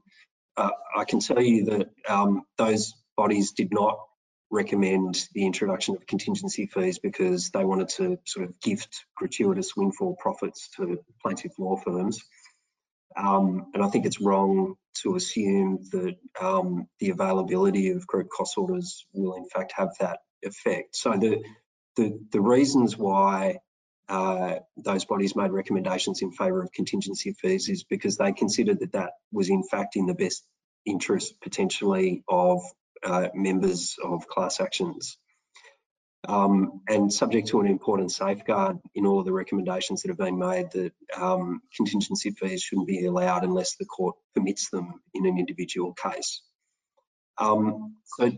uh, 0.57 0.71
I 0.97 1.05
can 1.05 1.21
tell 1.21 1.41
you 1.41 1.65
that 1.67 1.91
um, 2.09 2.43
those 2.59 2.95
bodies 3.17 3.53
did 3.53 3.73
not 3.73 3.99
recommend 4.53 5.27
the 5.33 5.47
introduction 5.47 5.97
of 5.97 6.07
contingency 6.07 6.67
fees 6.67 6.99
because 6.99 7.51
they 7.51 7.65
wanted 7.65 7.89
to 7.89 8.19
sort 8.27 8.47
of 8.47 8.61
gift 8.61 9.07
gratuitous 9.17 9.75
windfall 9.75 10.15
profits 10.21 10.69
to 10.77 10.99
plaintiff 11.23 11.53
law 11.59 11.77
firms. 11.77 12.21
Um, 13.17 13.67
and 13.75 13.83
I 13.83 13.89
think 13.89 14.05
it's 14.05 14.21
wrong 14.21 14.75
to 15.03 15.17
assume 15.17 15.81
that 15.93 16.17
um, 16.41 16.87
the 17.01 17.11
availability 17.11 17.91
of 17.91 18.07
group 18.07 18.29
cost 18.29 18.59
orders 18.59 19.07
will 19.15 19.35
in 19.35 19.49
fact 19.49 19.73
have 19.77 19.91
that 20.01 20.21
effect. 20.43 20.97
So 20.97 21.13
the 21.13 21.43
the, 21.97 22.19
the 22.31 22.41
reasons 22.41 22.97
why 22.97 23.59
uh, 24.09 24.57
those 24.77 25.05
bodies 25.05 25.37
made 25.37 25.51
recommendations 25.51 26.23
in 26.23 26.33
favour 26.33 26.63
of 26.63 26.73
contingency 26.73 27.33
fees 27.33 27.69
is 27.69 27.85
because 27.85 28.17
they 28.17 28.33
considered 28.33 28.81
that 28.81 28.93
that 28.93 29.13
was 29.31 29.51
in 29.51 29.63
fact 29.63 29.97
in 29.97 30.07
the 30.07 30.15
best 30.15 30.45
interest 30.87 31.35
potentially 31.43 32.25
of 32.29 32.63
uh, 33.05 33.29
members 33.35 33.97
of 34.03 34.27
class 34.27 34.61
actions. 34.61 35.19
Um, 36.29 36.83
and 36.89 37.13
subject 37.13 37.49
to 37.49 37.61
an 37.61 37.67
important 37.67 38.13
safeguard 38.13 38.79
in 38.95 39.07
all 39.07 39.25
the 39.25 39.33
recommendations 39.33 40.03
that 40.03 40.09
have 40.09 40.19
been 40.19 40.39
made 40.39 40.71
that 40.71 40.93
um, 41.21 41.63
contingency 41.77 42.31
fees 42.31 42.63
shouldn't 42.63 42.87
be 42.87 43.05
allowed 43.05 43.43
unless 43.43 43.75
the 43.75 43.87
court 43.87 44.15
permits 44.33 44.71
them 44.71 45.01
in 45.15 45.27
an 45.27 45.37
individual 45.37 45.95
case. 45.95 46.43
Um, 47.39 47.97
so 48.05 48.31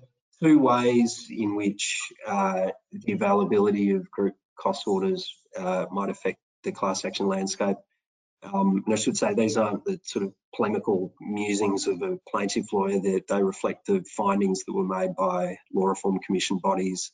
two 0.42 0.58
ways 0.58 1.26
in 1.30 1.56
which 1.56 2.00
uh, 2.26 2.70
the 2.90 3.12
availability 3.12 3.90
of 3.90 4.10
group 4.10 4.34
cost 4.58 4.86
orders 4.86 5.34
uh, 5.58 5.84
might 5.90 6.08
affect 6.08 6.38
the 6.62 6.72
class 6.72 7.04
action 7.04 7.26
landscape. 7.26 7.76
Um, 8.44 8.82
and 8.84 8.94
I 8.94 8.96
should 8.96 9.16
say 9.16 9.34
these 9.34 9.56
aren't 9.56 9.84
the 9.84 9.98
sort 10.02 10.26
of 10.26 10.34
polemical 10.54 11.14
musings 11.20 11.86
of 11.86 12.02
a 12.02 12.18
plaintiff 12.28 12.72
lawyer, 12.72 13.00
they, 13.00 13.22
they 13.26 13.42
reflect 13.42 13.86
the 13.86 14.04
findings 14.16 14.64
that 14.64 14.74
were 14.74 14.84
made 14.84 15.16
by 15.16 15.58
Law 15.72 15.86
Reform 15.86 16.18
Commission 16.24 16.58
bodies. 16.58 17.10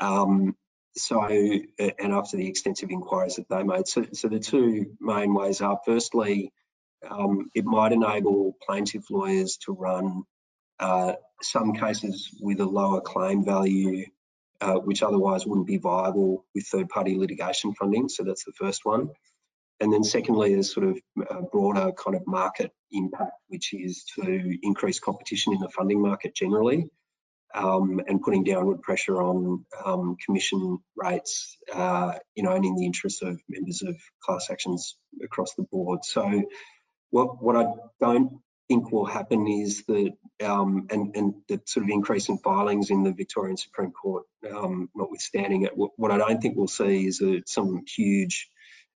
Um, 0.00 0.56
so, 0.96 1.22
and 1.22 2.12
after 2.12 2.36
the 2.36 2.48
extensive 2.48 2.90
inquiries 2.90 3.36
that 3.36 3.48
they 3.48 3.62
made. 3.62 3.86
So, 3.88 4.06
so 4.12 4.28
the 4.28 4.40
two 4.40 4.96
main 5.00 5.34
ways 5.34 5.60
are 5.60 5.78
firstly, 5.84 6.52
um, 7.08 7.50
it 7.54 7.64
might 7.64 7.92
enable 7.92 8.56
plaintiff 8.66 9.10
lawyers 9.10 9.58
to 9.64 9.72
run 9.72 10.22
uh, 10.78 11.14
some 11.40 11.72
cases 11.74 12.30
with 12.40 12.60
a 12.60 12.66
lower 12.66 13.00
claim 13.00 13.44
value, 13.44 14.06
uh, 14.60 14.74
which 14.74 15.02
otherwise 15.02 15.46
wouldn't 15.46 15.66
be 15.66 15.78
viable 15.78 16.44
with 16.54 16.66
third 16.66 16.88
party 16.88 17.16
litigation 17.16 17.74
funding. 17.74 18.08
So 18.08 18.24
that's 18.24 18.44
the 18.44 18.52
first 18.52 18.84
one. 18.84 19.10
And 19.82 19.92
then 19.92 20.04
secondly, 20.04 20.54
there's 20.54 20.72
sort 20.72 20.86
of 20.86 20.98
a 21.28 21.42
broader 21.42 21.90
kind 21.90 22.16
of 22.16 22.24
market 22.24 22.70
impact, 22.92 23.32
which 23.48 23.74
is 23.74 24.04
to 24.14 24.56
increase 24.62 25.00
competition 25.00 25.52
in 25.54 25.58
the 25.58 25.68
funding 25.68 26.00
market 26.00 26.36
generally 26.36 26.86
um, 27.52 28.00
and 28.06 28.22
putting 28.22 28.44
downward 28.44 28.80
pressure 28.80 29.20
on 29.20 29.66
um, 29.84 30.16
commission 30.24 30.78
rates, 30.94 31.58
uh, 31.74 32.12
you 32.36 32.44
know, 32.44 32.52
and 32.52 32.64
in 32.64 32.76
the 32.76 32.86
interest 32.86 33.24
of 33.24 33.40
members 33.48 33.82
of 33.82 33.96
class 34.22 34.50
actions 34.52 34.96
across 35.20 35.54
the 35.56 35.64
board. 35.64 36.04
So 36.04 36.44
what, 37.10 37.42
what 37.42 37.56
I 37.56 37.66
don't 38.00 38.38
think 38.68 38.92
will 38.92 39.04
happen 39.04 39.48
is 39.48 39.82
that, 39.88 40.12
um, 40.44 40.86
and, 40.90 41.16
and 41.16 41.34
the 41.48 41.60
sort 41.66 41.86
of 41.86 41.90
increase 41.90 42.28
in 42.28 42.38
filings 42.38 42.90
in 42.90 43.02
the 43.02 43.12
Victorian 43.12 43.56
Supreme 43.56 43.90
Court, 43.90 44.26
um, 44.48 44.90
notwithstanding 44.94 45.62
it, 45.62 45.76
what, 45.76 45.90
what, 45.96 46.12
I 46.12 46.18
don't 46.18 46.40
think 46.40 46.56
we'll 46.56 46.68
see 46.68 47.08
is 47.08 47.20
a, 47.20 47.42
some 47.46 47.82
huge 47.96 48.48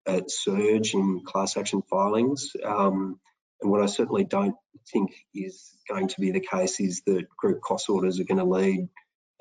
uh, 0.06 0.20
surge 0.28 0.94
in 0.94 1.22
class 1.24 1.56
action 1.56 1.82
filings. 1.82 2.52
Um, 2.62 3.18
and 3.60 3.70
what 3.70 3.82
I 3.82 3.86
certainly 3.86 4.24
don't 4.24 4.56
think 4.92 5.14
is 5.34 5.70
going 5.88 6.08
to 6.08 6.20
be 6.20 6.30
the 6.30 6.40
case 6.40 6.80
is 6.80 7.02
that 7.06 7.28
group 7.36 7.60
cost 7.62 7.88
orders 7.88 8.20
are 8.20 8.24
going 8.24 8.38
to 8.38 8.44
lead 8.44 8.88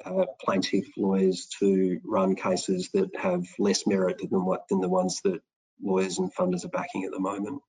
uh, 0.06 0.26
plaintiff 0.42 0.86
lawyers 0.98 1.48
to 1.60 2.00
run 2.04 2.36
cases 2.36 2.90
that 2.94 3.10
have 3.16 3.46
less 3.60 3.86
merit 3.88 4.18
than 4.20 4.46
what 4.46 4.68
than 4.70 4.82
the 4.82 4.90
ones 4.90 5.22
that 5.24 5.42
lawyers 5.82 6.20
and 6.20 6.34
funders 6.34 6.66
are 6.66 6.70
backing 6.70 7.04
at 7.04 7.12
the 7.12 7.20
moment. 7.20 7.62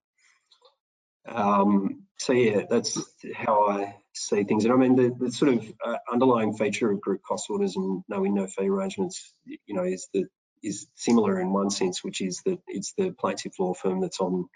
Um, 1.26 2.04
so 2.18 2.32
yeah, 2.32 2.62
that's 2.68 3.00
how 3.34 3.68
I 3.68 3.96
see 4.14 4.44
things. 4.44 4.64
And 4.64 4.72
I 4.72 4.76
mean, 4.76 4.96
the, 4.96 5.14
the 5.18 5.32
sort 5.32 5.54
of 5.54 5.72
uh, 5.84 5.96
underlying 6.10 6.56
feature 6.56 6.90
of 6.90 7.00
group 7.00 7.22
cost 7.22 7.48
orders 7.50 7.76
and 7.76 8.02
no 8.08 8.20
win 8.20 8.34
no 8.34 8.46
fee 8.46 8.68
arrangements, 8.68 9.34
you 9.46 9.74
know, 9.74 9.84
is 9.84 10.08
that 10.14 10.28
is 10.64 10.86
similar 10.94 11.40
in 11.40 11.52
one 11.52 11.70
sense, 11.70 12.02
which 12.02 12.20
is 12.20 12.40
that 12.46 12.58
it's 12.66 12.94
the 12.96 13.10
plaintiff 13.10 13.58
law 13.58 13.74
firm 13.74 14.00
that's 14.00 14.20
on 14.20 14.48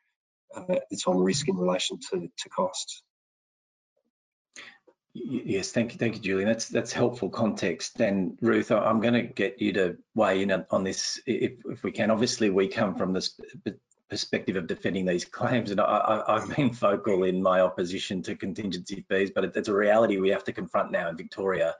uh, 0.54 0.76
that's 0.90 1.06
on 1.06 1.18
risk 1.18 1.48
in 1.48 1.56
relation 1.56 1.98
to, 2.10 2.28
to 2.38 2.48
costs. 2.48 3.02
Yes, 5.14 5.72
thank 5.72 5.92
you, 5.92 5.98
thank 5.98 6.16
you, 6.16 6.22
Julian. 6.22 6.48
That's 6.48 6.68
that's 6.68 6.92
helpful 6.92 7.28
context. 7.28 8.00
And 8.00 8.38
Ruth, 8.40 8.70
I'm 8.70 9.00
going 9.00 9.14
to 9.14 9.22
get 9.22 9.60
you 9.60 9.72
to 9.74 9.96
weigh 10.14 10.42
in 10.42 10.52
on 10.70 10.84
this 10.84 11.20
if, 11.26 11.52
if 11.64 11.82
we 11.82 11.92
can. 11.92 12.10
Obviously, 12.10 12.50
we 12.50 12.68
come 12.68 12.94
from 12.94 13.12
this 13.12 13.38
perspective 14.08 14.56
of 14.56 14.66
defending 14.66 15.06
these 15.06 15.24
claims, 15.24 15.70
and 15.70 15.80
I, 15.80 16.22
have 16.28 16.54
been 16.56 16.70
vocal 16.72 17.24
in 17.24 17.42
my 17.42 17.60
opposition 17.60 18.22
to 18.22 18.36
contingency 18.36 19.04
fees, 19.08 19.30
but 19.34 19.44
it's 19.44 19.68
a 19.68 19.74
reality 19.74 20.18
we 20.18 20.30
have 20.30 20.44
to 20.44 20.52
confront 20.52 20.92
now 20.92 21.08
in 21.08 21.16
Victoria 21.16 21.74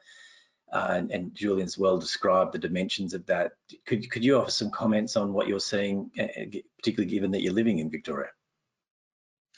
uh, 0.73 0.89
and, 0.91 1.11
and, 1.11 1.35
Julian's 1.35 1.79
well 1.79 1.99
described 1.99 2.53
the 2.53 2.59
dimensions 2.59 3.15
of 3.15 3.25
that. 3.27 3.53
Could, 3.87 4.11
could 4.11 4.25
you 4.25 4.39
offer 4.39 4.51
some 4.51 4.71
comments 4.71 5.17
on 5.17 5.33
what 5.33 5.49
you're 5.49 5.61
seeing, 5.61 6.11
uh, 6.19 6.25
uh, 6.25 6.45
particularly 6.79 7.11
given 7.11 7.31
that 7.31 7.43
you're 7.43 7.55
living 7.55 7.79
in 7.79 7.91
Victoria? 7.91 8.31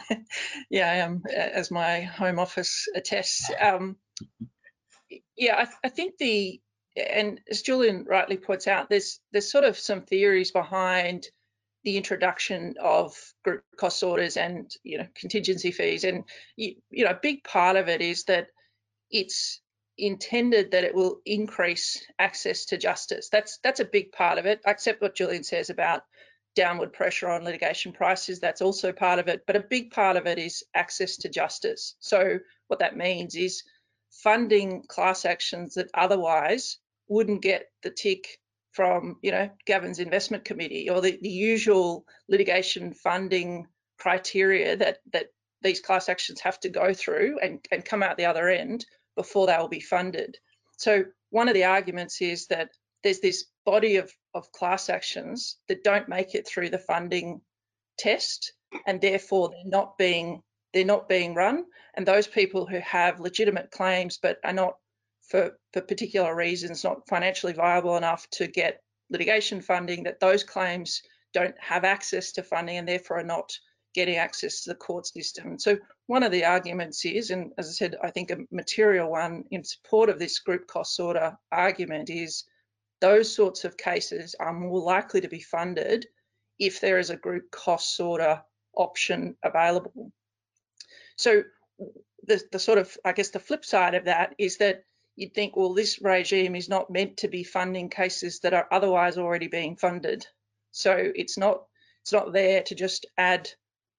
yeah, 0.70 0.90
I 0.90 0.96
am, 0.96 1.22
as 1.34 1.70
my 1.70 2.02
home 2.02 2.38
office 2.38 2.86
attests. 2.94 3.50
Um, 3.60 3.96
yeah, 5.36 5.56
I, 5.56 5.66
I, 5.84 5.88
think 5.88 6.16
the, 6.18 6.60
and 6.96 7.40
as 7.50 7.62
Julian 7.62 8.04
rightly 8.08 8.36
points 8.36 8.68
out, 8.68 8.88
there's 8.88 9.20
there's 9.32 9.50
sort 9.50 9.64
of 9.64 9.78
some 9.78 10.02
theories 10.02 10.52
behind 10.52 11.26
the 11.82 11.96
introduction 11.96 12.74
of 12.80 13.16
group 13.42 13.62
cost 13.76 14.02
orders 14.02 14.36
and 14.36 14.70
you 14.84 14.98
know 14.98 15.06
contingency 15.14 15.72
fees, 15.72 16.04
and 16.04 16.24
you, 16.56 16.76
you 16.90 17.04
know 17.04 17.10
a 17.10 17.18
big 17.20 17.42
part 17.44 17.76
of 17.76 17.88
it 17.88 18.00
is 18.00 18.24
that 18.24 18.48
it's 19.10 19.60
intended 20.00 20.72
that 20.72 20.84
it 20.84 20.94
will 20.94 21.20
increase 21.26 22.04
access 22.18 22.66
to 22.66 22.78
justice. 22.78 23.28
That's 23.30 23.58
that's 23.62 23.80
a 23.80 23.84
big 23.84 24.12
part 24.12 24.38
of 24.38 24.46
it. 24.46 24.60
I 24.66 24.70
accept 24.70 25.02
what 25.02 25.14
Julian 25.14 25.44
says 25.44 25.70
about 25.70 26.02
downward 26.56 26.92
pressure 26.92 27.28
on 27.28 27.44
litigation 27.44 27.92
prices. 27.92 28.40
That's 28.40 28.62
also 28.62 28.92
part 28.92 29.18
of 29.18 29.28
it. 29.28 29.42
But 29.46 29.56
a 29.56 29.60
big 29.68 29.92
part 29.92 30.16
of 30.16 30.26
it 30.26 30.38
is 30.38 30.64
access 30.74 31.18
to 31.18 31.28
justice. 31.28 31.94
So 32.00 32.38
what 32.68 32.80
that 32.80 32.96
means 32.96 33.36
is 33.36 33.62
funding 34.10 34.82
class 34.88 35.24
actions 35.24 35.74
that 35.74 35.90
otherwise 35.94 36.78
wouldn't 37.08 37.42
get 37.42 37.66
the 37.82 37.90
tick 37.90 38.38
from, 38.72 39.16
you 39.22 39.30
know, 39.30 39.50
Gavin's 39.66 39.98
investment 39.98 40.44
committee 40.44 40.90
or 40.90 41.00
the, 41.00 41.18
the 41.20 41.28
usual 41.28 42.04
litigation 42.28 42.94
funding 42.94 43.66
criteria 43.98 44.76
that 44.76 44.98
that 45.12 45.26
these 45.62 45.80
class 45.80 46.08
actions 46.08 46.40
have 46.40 46.58
to 46.60 46.68
go 46.68 46.94
through 46.94 47.38
and, 47.40 47.64
and 47.70 47.84
come 47.84 48.02
out 48.02 48.16
the 48.16 48.24
other 48.24 48.48
end 48.48 48.86
before 49.16 49.46
they 49.46 49.56
will 49.56 49.68
be 49.68 49.80
funded. 49.80 50.36
So 50.76 51.04
one 51.30 51.48
of 51.48 51.54
the 51.54 51.64
arguments 51.64 52.20
is 52.20 52.46
that 52.48 52.70
there's 53.02 53.20
this 53.20 53.46
body 53.64 53.96
of, 53.96 54.12
of 54.34 54.50
class 54.52 54.88
actions 54.88 55.58
that 55.68 55.84
don't 55.84 56.08
make 56.08 56.34
it 56.34 56.46
through 56.46 56.70
the 56.70 56.78
funding 56.78 57.40
test 57.98 58.52
and 58.86 59.00
therefore 59.00 59.50
they're 59.50 59.70
not 59.70 59.96
being 59.98 60.42
they're 60.72 60.84
not 60.84 61.08
being 61.08 61.34
run 61.34 61.64
and 61.94 62.06
those 62.06 62.26
people 62.26 62.64
who 62.64 62.78
have 62.78 63.20
legitimate 63.20 63.70
claims 63.70 64.18
but 64.22 64.38
are 64.44 64.52
not 64.52 64.74
for, 65.28 65.58
for 65.72 65.80
particular 65.82 66.34
reasons 66.34 66.84
not 66.84 67.06
financially 67.08 67.52
viable 67.52 67.96
enough 67.96 68.28
to 68.30 68.46
get 68.46 68.80
litigation 69.10 69.60
funding 69.60 70.04
that 70.04 70.20
those 70.20 70.44
claims 70.44 71.02
don't 71.34 71.54
have 71.58 71.84
access 71.84 72.32
to 72.32 72.42
funding 72.42 72.76
and 72.76 72.88
therefore 72.88 73.18
are 73.18 73.24
not 73.24 73.52
getting 73.94 74.16
access 74.16 74.62
to 74.62 74.70
the 74.70 74.76
court 74.76 75.06
system. 75.06 75.58
So 75.58 75.78
one 76.06 76.22
of 76.22 76.32
the 76.32 76.44
arguments 76.44 77.04
is, 77.04 77.30
and 77.30 77.52
as 77.58 77.68
I 77.68 77.72
said, 77.72 77.96
I 78.02 78.10
think 78.10 78.30
a 78.30 78.38
material 78.50 79.10
one 79.10 79.44
in 79.50 79.64
support 79.64 80.08
of 80.08 80.18
this 80.18 80.38
group 80.38 80.66
cost 80.66 80.98
order 81.00 81.36
argument 81.50 82.10
is 82.10 82.44
those 83.00 83.34
sorts 83.34 83.64
of 83.64 83.76
cases 83.76 84.34
are 84.38 84.52
more 84.52 84.80
likely 84.80 85.20
to 85.22 85.28
be 85.28 85.40
funded 85.40 86.06
if 86.58 86.80
there 86.80 86.98
is 86.98 87.10
a 87.10 87.16
group 87.16 87.50
cost 87.50 87.98
order 88.00 88.42
option 88.76 89.36
available. 89.42 90.12
So 91.16 91.42
the, 92.26 92.40
the 92.52 92.58
sort 92.58 92.78
of, 92.78 92.96
I 93.04 93.12
guess 93.12 93.30
the 93.30 93.40
flip 93.40 93.64
side 93.64 93.94
of 93.94 94.04
that 94.04 94.34
is 94.38 94.58
that 94.58 94.84
you'd 95.16 95.34
think, 95.34 95.56
well, 95.56 95.74
this 95.74 96.00
regime 96.00 96.54
is 96.54 96.68
not 96.68 96.90
meant 96.90 97.16
to 97.18 97.28
be 97.28 97.42
funding 97.44 97.88
cases 97.88 98.40
that 98.40 98.54
are 98.54 98.68
otherwise 98.70 99.18
already 99.18 99.48
being 99.48 99.76
funded. 99.76 100.26
So 100.70 100.94
it's 101.14 101.36
not 101.36 101.64
it's 102.02 102.12
not 102.12 102.32
there 102.32 102.62
to 102.62 102.74
just 102.74 103.06
add 103.18 103.50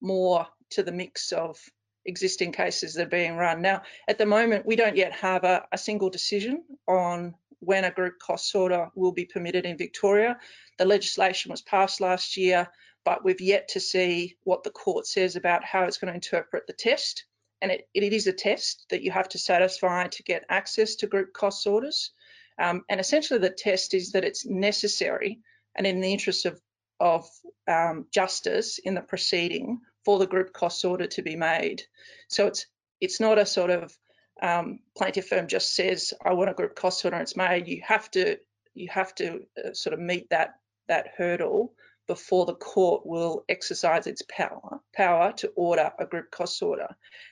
more 0.02 0.48
to 0.72 0.84
the 0.84 0.92
mix 0.92 1.32
of 1.32 1.60
existing 2.06 2.52
cases 2.52 2.96
that 2.96 3.08
are 3.08 3.10
being 3.10 3.36
run. 3.36 3.62
Now, 3.62 3.84
at 4.08 4.18
the 4.18 4.26
moment, 4.26 4.66
we 4.66 4.76
don't 4.76 4.96
yet 4.96 5.14
have 5.14 5.44
a, 5.44 5.66
a 5.72 5.78
single 5.78 6.10
decision 6.10 6.64
on 6.88 7.36
when 7.60 7.84
a 7.84 7.92
group 7.92 8.18
cost 8.20 8.56
order 8.56 8.90
will 8.96 9.12
be 9.12 9.26
permitted 9.26 9.66
in 9.66 9.78
Victoria. 9.78 10.38
The 10.80 10.86
legislation 10.86 11.52
was 11.52 11.62
passed 11.62 12.02
last 12.02 12.38
year, 12.38 12.68
but 13.06 13.24
we've 13.24 13.42
yet 13.42 13.70
to 13.70 13.80
see 13.80 14.36
what 14.44 14.64
the 14.64 14.72
court 14.72 15.06
says 15.06 15.36
about 15.36 15.64
how 15.64 15.84
it's 15.84 15.98
going 15.98 16.10
to 16.10 16.16
interpret 16.16 16.66
the 16.66 16.74
test. 16.74 17.26
And 17.62 17.72
it, 17.72 17.88
it 17.94 18.14
is 18.14 18.26
a 18.26 18.34
test 18.34 18.88
that 18.90 19.04
you 19.04 19.12
have 19.12 19.30
to 19.30 19.38
satisfy 19.38 20.08
to 20.08 20.24
get 20.24 20.46
access 20.50 20.96
to 20.96 21.08
group 21.08 21.34
cost 21.34 21.68
orders. 21.68 22.12
Um, 22.58 22.84
and 22.90 23.00
essentially 23.00 23.40
the 23.40 23.52
test 23.52 23.94
is 23.94 24.14
that 24.14 24.24
it's 24.24 24.46
necessary 24.46 25.40
and 25.76 25.86
in 25.86 26.02
the 26.02 26.12
interest 26.12 26.48
of, 26.48 26.60
of 27.00 27.30
um, 27.68 28.08
justice 28.12 28.80
in 28.80 28.96
the 28.96 29.02
proceeding 29.02 29.82
for 30.06 30.20
the 30.20 30.28
group 30.28 30.54
cost 30.54 30.84
order 30.86 31.08
to 31.08 31.22
be 31.22 31.36
made. 31.36 31.84
So 32.28 32.48
it's 32.48 32.66
it's 33.00 33.20
not 33.20 33.40
a 33.40 33.46
sort 33.46 33.72
of 33.72 33.98
um, 34.42 34.80
plaintiff 34.98 35.28
firm 35.28 35.48
just 35.48 35.76
says 35.76 36.14
I 36.24 36.34
want 36.34 36.50
a 36.50 36.54
group 36.54 36.76
cost 36.76 37.04
order 37.06 37.16
and 37.16 37.24
it's 37.24 37.38
made. 37.38 37.68
You 37.68 37.82
have 37.86 38.10
to 38.12 38.38
you 38.74 38.90
have 38.90 39.14
to 39.16 39.42
uh, 39.58 39.74
sort 39.74 39.94
of 39.94 40.00
meet 40.00 40.30
that 40.30 40.56
that 40.88 41.10
hurdle 41.18 41.74
before 42.08 42.46
the 42.46 42.56
court 42.56 43.06
will 43.06 43.46
exercise 43.48 44.08
its 44.08 44.22
power 44.24 44.80
power 44.94 45.32
to 45.34 45.48
order 45.56 45.92
a 46.00 46.06
group 46.06 46.32
cost 46.32 46.62
order. 46.62 46.88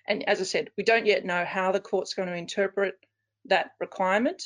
And 0.07 0.27
as 0.29 0.39
I 0.39 0.43
said, 0.43 0.69
we 0.77 0.83
don't 0.83 1.05
yet 1.05 1.25
know 1.25 1.43
how 1.45 1.71
the 1.71 1.79
court's 1.79 2.13
going 2.13 2.29
to 2.29 2.35
interpret 2.35 2.95
that 3.45 3.71
requirement. 3.79 4.43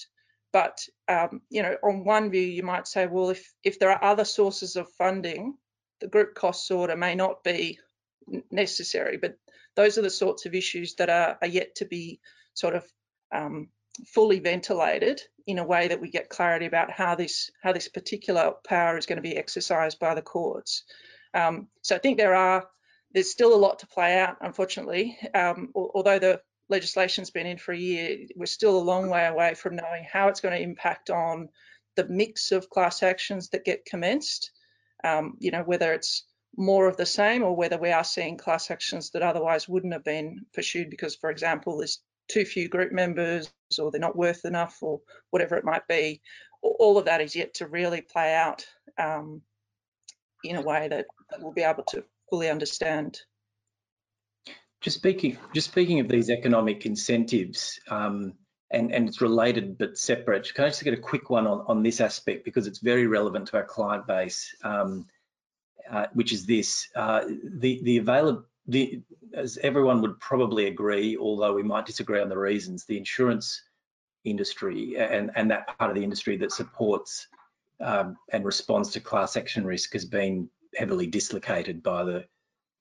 But 0.51 0.77
um, 1.07 1.41
you 1.49 1.63
know, 1.63 1.75
on 1.83 2.05
one 2.05 2.29
view, 2.29 2.41
you 2.41 2.63
might 2.63 2.87
say, 2.87 3.07
well, 3.07 3.29
if 3.29 3.53
if 3.63 3.79
there 3.79 3.91
are 3.91 4.03
other 4.03 4.25
sources 4.25 4.75
of 4.75 4.91
funding, 4.93 5.57
the 5.99 6.07
group 6.07 6.35
cost 6.35 6.69
order 6.71 6.95
may 6.95 7.15
not 7.15 7.43
be 7.43 7.79
necessary. 8.51 9.17
But 9.17 9.37
those 9.75 9.97
are 9.97 10.01
the 10.01 10.09
sorts 10.09 10.45
of 10.45 10.55
issues 10.55 10.95
that 10.95 11.09
are, 11.09 11.37
are 11.41 11.47
yet 11.47 11.75
to 11.75 11.85
be 11.85 12.19
sort 12.53 12.75
of 12.75 12.85
um, 13.33 13.69
fully 14.07 14.39
ventilated 14.39 15.21
in 15.45 15.59
a 15.59 15.65
way 15.65 15.87
that 15.87 16.01
we 16.01 16.09
get 16.09 16.29
clarity 16.29 16.65
about 16.65 16.91
how 16.91 17.15
this 17.15 17.51
how 17.61 17.73
this 17.73 17.89
particular 17.89 18.53
power 18.65 18.97
is 18.97 19.05
going 19.05 19.17
to 19.17 19.21
be 19.21 19.37
exercised 19.37 19.99
by 19.99 20.15
the 20.15 20.21
courts. 20.21 20.83
Um, 21.33 21.67
so 21.81 21.95
I 21.95 21.99
think 21.99 22.17
there 22.17 22.35
are 22.35 22.67
there's 23.13 23.31
still 23.31 23.53
a 23.53 23.57
lot 23.57 23.79
to 23.79 23.87
play 23.87 24.19
out, 24.19 24.37
unfortunately. 24.41 25.17
Um, 25.35 25.71
although 25.75 26.19
the 26.19 26.41
legislation's 26.69 27.29
been 27.29 27.45
in 27.45 27.57
for 27.57 27.71
a 27.71 27.77
year, 27.77 28.25
we're 28.35 28.45
still 28.45 28.77
a 28.77 28.81
long 28.81 29.09
way 29.09 29.27
away 29.27 29.53
from 29.53 29.75
knowing 29.75 30.05
how 30.11 30.29
it's 30.29 30.41
going 30.41 30.55
to 30.55 30.63
impact 30.63 31.09
on 31.09 31.49
the 31.95 32.07
mix 32.07 32.51
of 32.51 32.69
class 32.69 33.03
actions 33.03 33.49
that 33.49 33.65
get 33.65 33.85
commenced. 33.85 34.51
Um, 35.03 35.35
you 35.39 35.51
know, 35.51 35.61
whether 35.63 35.93
it's 35.93 36.23
more 36.55 36.87
of 36.87 36.97
the 36.97 37.05
same 37.05 37.43
or 37.43 37.55
whether 37.55 37.77
we 37.77 37.91
are 37.91 38.03
seeing 38.03 38.37
class 38.37 38.69
actions 38.69 39.11
that 39.11 39.23
otherwise 39.23 39.67
wouldn't 39.67 39.93
have 39.93 40.03
been 40.03 40.45
pursued 40.53 40.89
because, 40.89 41.15
for 41.15 41.29
example, 41.29 41.77
there's 41.77 42.01
too 42.27 42.45
few 42.45 42.69
group 42.69 42.91
members 42.91 43.51
or 43.79 43.91
they're 43.91 43.99
not 43.99 44.15
worth 44.15 44.45
enough 44.45 44.77
or 44.81 45.01
whatever 45.31 45.55
it 45.55 45.65
might 45.65 45.87
be. 45.87 46.21
All 46.61 46.97
of 46.97 47.05
that 47.05 47.21
is 47.21 47.35
yet 47.35 47.55
to 47.55 47.67
really 47.67 48.01
play 48.01 48.33
out 48.33 48.65
um, 48.97 49.41
in 50.43 50.55
a 50.55 50.61
way 50.61 50.87
that, 50.87 51.05
we'll 51.39 51.51
be 51.51 51.63
able 51.63 51.83
to 51.83 52.03
fully 52.29 52.47
understand. 52.47 53.19
Just 54.81 54.97
speaking, 54.97 55.37
just 55.55 55.71
speaking 55.71 55.99
of 55.99 56.07
these 56.07 56.29
economic 56.29 56.85
incentives, 56.85 57.79
um, 57.89 58.33
and, 58.69 58.93
and 58.93 59.07
it's 59.07 59.19
related 59.21 59.77
but 59.79 59.97
separate. 59.97 60.53
Can 60.53 60.65
I 60.65 60.67
just 60.69 60.83
get 60.83 60.93
a 60.93 60.97
quick 60.97 61.31
one 61.31 61.47
on, 61.47 61.63
on 61.67 61.81
this 61.81 62.01
aspect 62.01 62.45
because 62.45 62.67
it's 62.67 62.79
very 62.79 63.07
relevant 63.07 63.47
to 63.47 63.57
our 63.57 63.63
client 63.63 64.05
base? 64.05 64.55
Um, 64.63 65.07
uh, 65.89 66.07
which 66.13 66.31
is 66.31 66.45
this: 66.45 66.87
uh, 66.95 67.25
the 67.43 67.81
the 67.83 67.97
available, 67.97 68.45
as 69.33 69.57
everyone 69.61 70.01
would 70.01 70.19
probably 70.19 70.67
agree, 70.67 71.17
although 71.17 71.53
we 71.53 71.63
might 71.63 71.85
disagree 71.85 72.21
on 72.21 72.29
the 72.29 72.37
reasons, 72.37 72.85
the 72.85 72.97
insurance 72.97 73.61
industry 74.23 74.95
and 74.97 75.31
and 75.35 75.51
that 75.51 75.77
part 75.77 75.91
of 75.91 75.95
the 75.95 76.03
industry 76.03 76.37
that 76.37 76.51
supports 76.51 77.27
um, 77.81 78.15
and 78.31 78.45
responds 78.45 78.89
to 78.91 78.99
class 78.99 79.35
action 79.35 79.65
risk 79.65 79.91
has 79.93 80.05
been 80.05 80.49
heavily 80.75 81.07
dislocated 81.07 81.83
by 81.83 82.03
the 82.03 82.25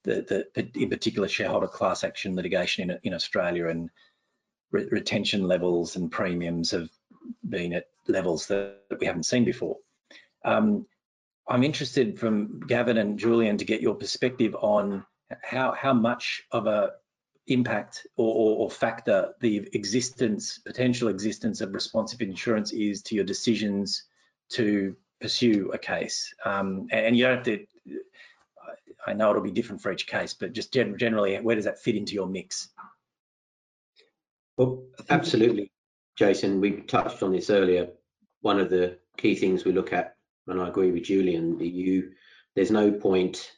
the, 0.04 0.46
the 0.54 0.70
in 0.80 0.88
particular 0.88 1.28
shareholder 1.28 1.68
class 1.68 2.04
action 2.04 2.34
litigation 2.36 2.90
in 2.90 2.98
in 3.02 3.14
Australia 3.14 3.68
and 3.68 3.90
re 4.70 4.86
retention 4.90 5.46
levels 5.46 5.96
and 5.96 6.10
premiums 6.10 6.70
have 6.70 6.88
been 7.48 7.72
at 7.72 7.86
levels 8.08 8.46
that, 8.48 8.80
that 8.88 9.00
we 9.00 9.06
haven't 9.06 9.24
seen 9.24 9.44
before. 9.44 9.76
Um, 10.44 10.86
I'm 11.48 11.64
interested 11.64 12.18
from 12.18 12.60
Gavin 12.60 12.98
and 12.98 13.18
Julian 13.18 13.58
to 13.58 13.64
get 13.64 13.80
your 13.80 13.94
perspective 13.94 14.54
on 14.60 15.04
how 15.42 15.72
how 15.72 15.92
much 15.92 16.42
of 16.52 16.66
a 16.66 16.92
impact 17.48 18.06
or, 18.16 18.34
or, 18.34 18.56
or, 18.64 18.70
factor 18.70 19.34
the 19.40 19.68
existence, 19.72 20.58
potential 20.58 21.08
existence 21.08 21.60
of 21.60 21.74
responsive 21.74 22.20
insurance 22.20 22.72
is 22.72 23.02
to 23.02 23.16
your 23.16 23.24
decisions 23.24 24.04
to 24.48 24.96
pursue 25.20 25.70
a 25.72 25.78
case. 25.78 26.32
Um, 26.44 26.86
and 26.92 27.16
you 27.16 27.24
don't 27.24 27.36
have 27.38 27.44
to, 27.46 27.66
I 29.06 29.12
know 29.12 29.30
it'll 29.30 29.42
be 29.42 29.50
different 29.50 29.82
for 29.82 29.90
each 29.90 30.06
case, 30.06 30.34
but 30.34 30.52
just 30.52 30.72
generally, 30.72 31.36
where 31.40 31.56
does 31.56 31.64
that 31.64 31.80
fit 31.80 31.96
into 31.96 32.14
your 32.14 32.28
mix? 32.28 32.68
Well, 34.56 34.84
absolutely, 35.10 35.72
Jason. 36.16 36.60
We 36.60 36.82
touched 36.82 37.22
on 37.22 37.32
this 37.32 37.50
earlier. 37.50 37.88
One 38.42 38.60
of 38.60 38.70
the 38.70 38.98
key 39.16 39.34
things 39.34 39.64
we 39.64 39.72
look 39.72 39.92
at 39.92 40.16
and 40.46 40.60
I 40.60 40.68
agree 40.68 40.90
with 40.90 41.04
Julian, 41.04 41.58
you 41.60 42.12
there's 42.54 42.70
no 42.70 42.92
point, 42.92 43.52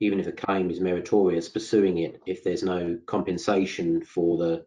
even 0.00 0.20
if 0.20 0.26
a 0.26 0.32
claim 0.32 0.70
is 0.70 0.80
meritorious, 0.80 1.48
pursuing 1.48 1.98
it 1.98 2.20
if 2.26 2.44
there's 2.44 2.62
no 2.62 2.98
compensation 3.06 4.02
for 4.02 4.38
the 4.38 4.66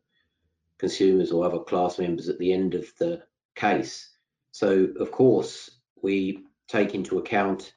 consumers 0.78 1.32
or 1.32 1.46
other 1.46 1.60
class 1.60 2.00
members 2.00 2.30
at 2.30 2.40
the 2.40 2.52
end 2.52 2.76
of 2.76 2.86
the 3.00 3.24
case. 3.56 4.10
So 4.52 4.90
of 5.00 5.12
course 5.12 5.80
we 6.02 6.44
take 6.68 6.94
into 6.94 7.20
account 7.20 7.74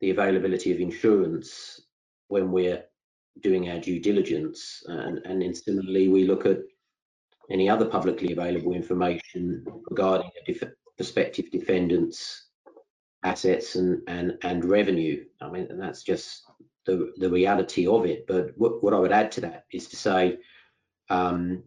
the 0.00 0.10
availability 0.10 0.72
of 0.72 0.80
insurance 0.80 1.80
when 2.28 2.52
we're 2.52 2.84
doing 3.40 3.70
our 3.70 3.80
due 3.80 4.00
diligence 4.00 4.82
and, 4.86 5.18
and 5.18 5.56
similarly 5.56 6.08
we 6.08 6.24
look 6.24 6.46
at 6.46 6.58
any 7.50 7.68
other 7.68 7.86
publicly 7.86 8.32
available 8.32 8.72
information 8.72 9.64
regarding 9.90 10.30
a 10.40 10.52
def 10.52 10.62
prospective 10.96 11.50
defendant's 11.50 12.50
assets 13.22 13.76
and 13.76 14.02
and 14.08 14.38
and 14.42 14.64
revenue. 14.64 15.24
I 15.40 15.50
mean, 15.50 15.66
and 15.70 15.80
that's 15.80 16.02
just 16.02 16.44
the 16.86 17.12
the 17.16 17.30
reality 17.30 17.86
of 17.86 18.06
it. 18.06 18.26
But 18.26 18.52
what, 18.56 18.82
what 18.82 18.94
I 18.94 18.98
would 18.98 19.12
add 19.12 19.32
to 19.32 19.40
that 19.42 19.64
is 19.72 19.88
to 19.88 19.96
say, 19.96 20.38
um, 21.08 21.62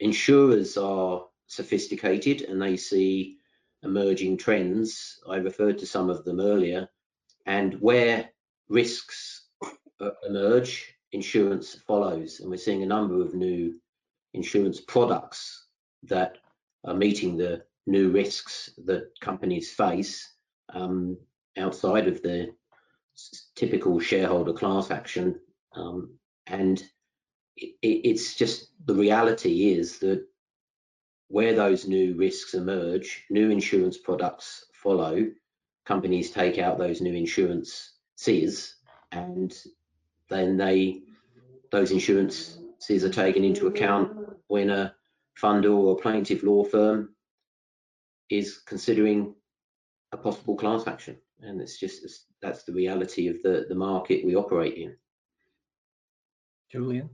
insurers 0.00 0.76
are 0.76 1.26
sophisticated 1.46 2.42
and 2.42 2.60
they 2.60 2.76
see 2.76 3.38
emerging 3.82 4.36
trends. 4.36 5.20
I 5.28 5.36
referred 5.36 5.78
to 5.78 5.86
some 5.86 6.10
of 6.10 6.24
them 6.24 6.40
earlier, 6.40 6.88
and 7.46 7.74
where 7.80 8.30
risks 8.68 9.46
emerge, 10.28 10.94
insurance 11.12 11.74
follows, 11.86 12.40
and 12.40 12.50
we're 12.50 12.56
seeing 12.56 12.82
a 12.82 12.86
number 12.86 13.22
of 13.22 13.34
new 13.34 13.74
insurance 14.34 14.80
products 14.80 15.66
that 16.02 16.38
are 16.84 16.94
meeting 16.94 17.36
the 17.36 17.62
new 17.86 18.10
risks 18.10 18.70
that 18.84 19.10
companies 19.20 19.72
face 19.72 20.32
um, 20.72 21.16
outside 21.56 22.08
of 22.08 22.22
the 22.22 22.52
typical 23.54 24.00
shareholder 24.00 24.52
class 24.52 24.90
action. 24.90 25.38
Um, 25.74 26.18
and 26.46 26.82
it, 27.56 27.74
it's 27.82 28.34
just 28.34 28.70
the 28.86 28.94
reality 28.94 29.72
is 29.72 29.98
that 30.00 30.26
where 31.28 31.54
those 31.54 31.86
new 31.86 32.14
risks 32.16 32.54
emerge, 32.54 33.24
new 33.30 33.50
insurance 33.50 33.98
products 33.98 34.66
follow, 34.72 35.26
companies 35.84 36.30
take 36.30 36.58
out 36.58 36.78
those 36.78 37.00
new 37.00 37.14
insurances 37.14 38.76
and 39.12 39.54
then 40.28 40.56
they 40.56 41.00
those 41.70 41.90
insurances 41.90 43.04
are 43.04 43.10
taken 43.10 43.44
into 43.44 43.66
account 43.66 44.12
when 44.48 44.70
a 44.70 44.94
funder 45.40 45.74
or 45.74 45.92
a 45.92 46.02
plaintiff 46.02 46.42
law 46.42 46.64
firm 46.64 47.15
is 48.30 48.58
considering 48.58 49.34
a 50.12 50.16
possible 50.16 50.56
class 50.56 50.86
action 50.86 51.16
and 51.40 51.60
it's 51.60 51.78
just 51.78 52.04
it's, 52.04 52.26
that's 52.40 52.64
the 52.64 52.72
reality 52.72 53.28
of 53.28 53.36
the 53.42 53.66
the 53.68 53.74
market 53.74 54.24
we 54.24 54.34
operate 54.34 54.76
in 54.76 54.96
julian 56.70 57.10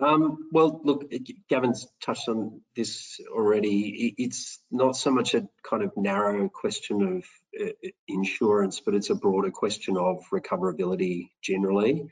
um, 0.00 0.48
well, 0.52 0.80
look, 0.84 1.10
Gavin's 1.48 1.86
touched 2.02 2.28
on 2.28 2.60
this 2.74 3.18
already. 3.34 4.14
It's 4.18 4.60
not 4.70 4.94
so 4.94 5.10
much 5.10 5.34
a 5.34 5.48
kind 5.68 5.82
of 5.82 5.92
narrow 5.96 6.50
question 6.50 7.02
of 7.02 7.24
uh, 7.58 7.72
insurance, 8.06 8.80
but 8.80 8.94
it's 8.94 9.08
a 9.08 9.14
broader 9.14 9.50
question 9.50 9.96
of 9.96 10.22
recoverability 10.30 11.30
generally. 11.42 12.10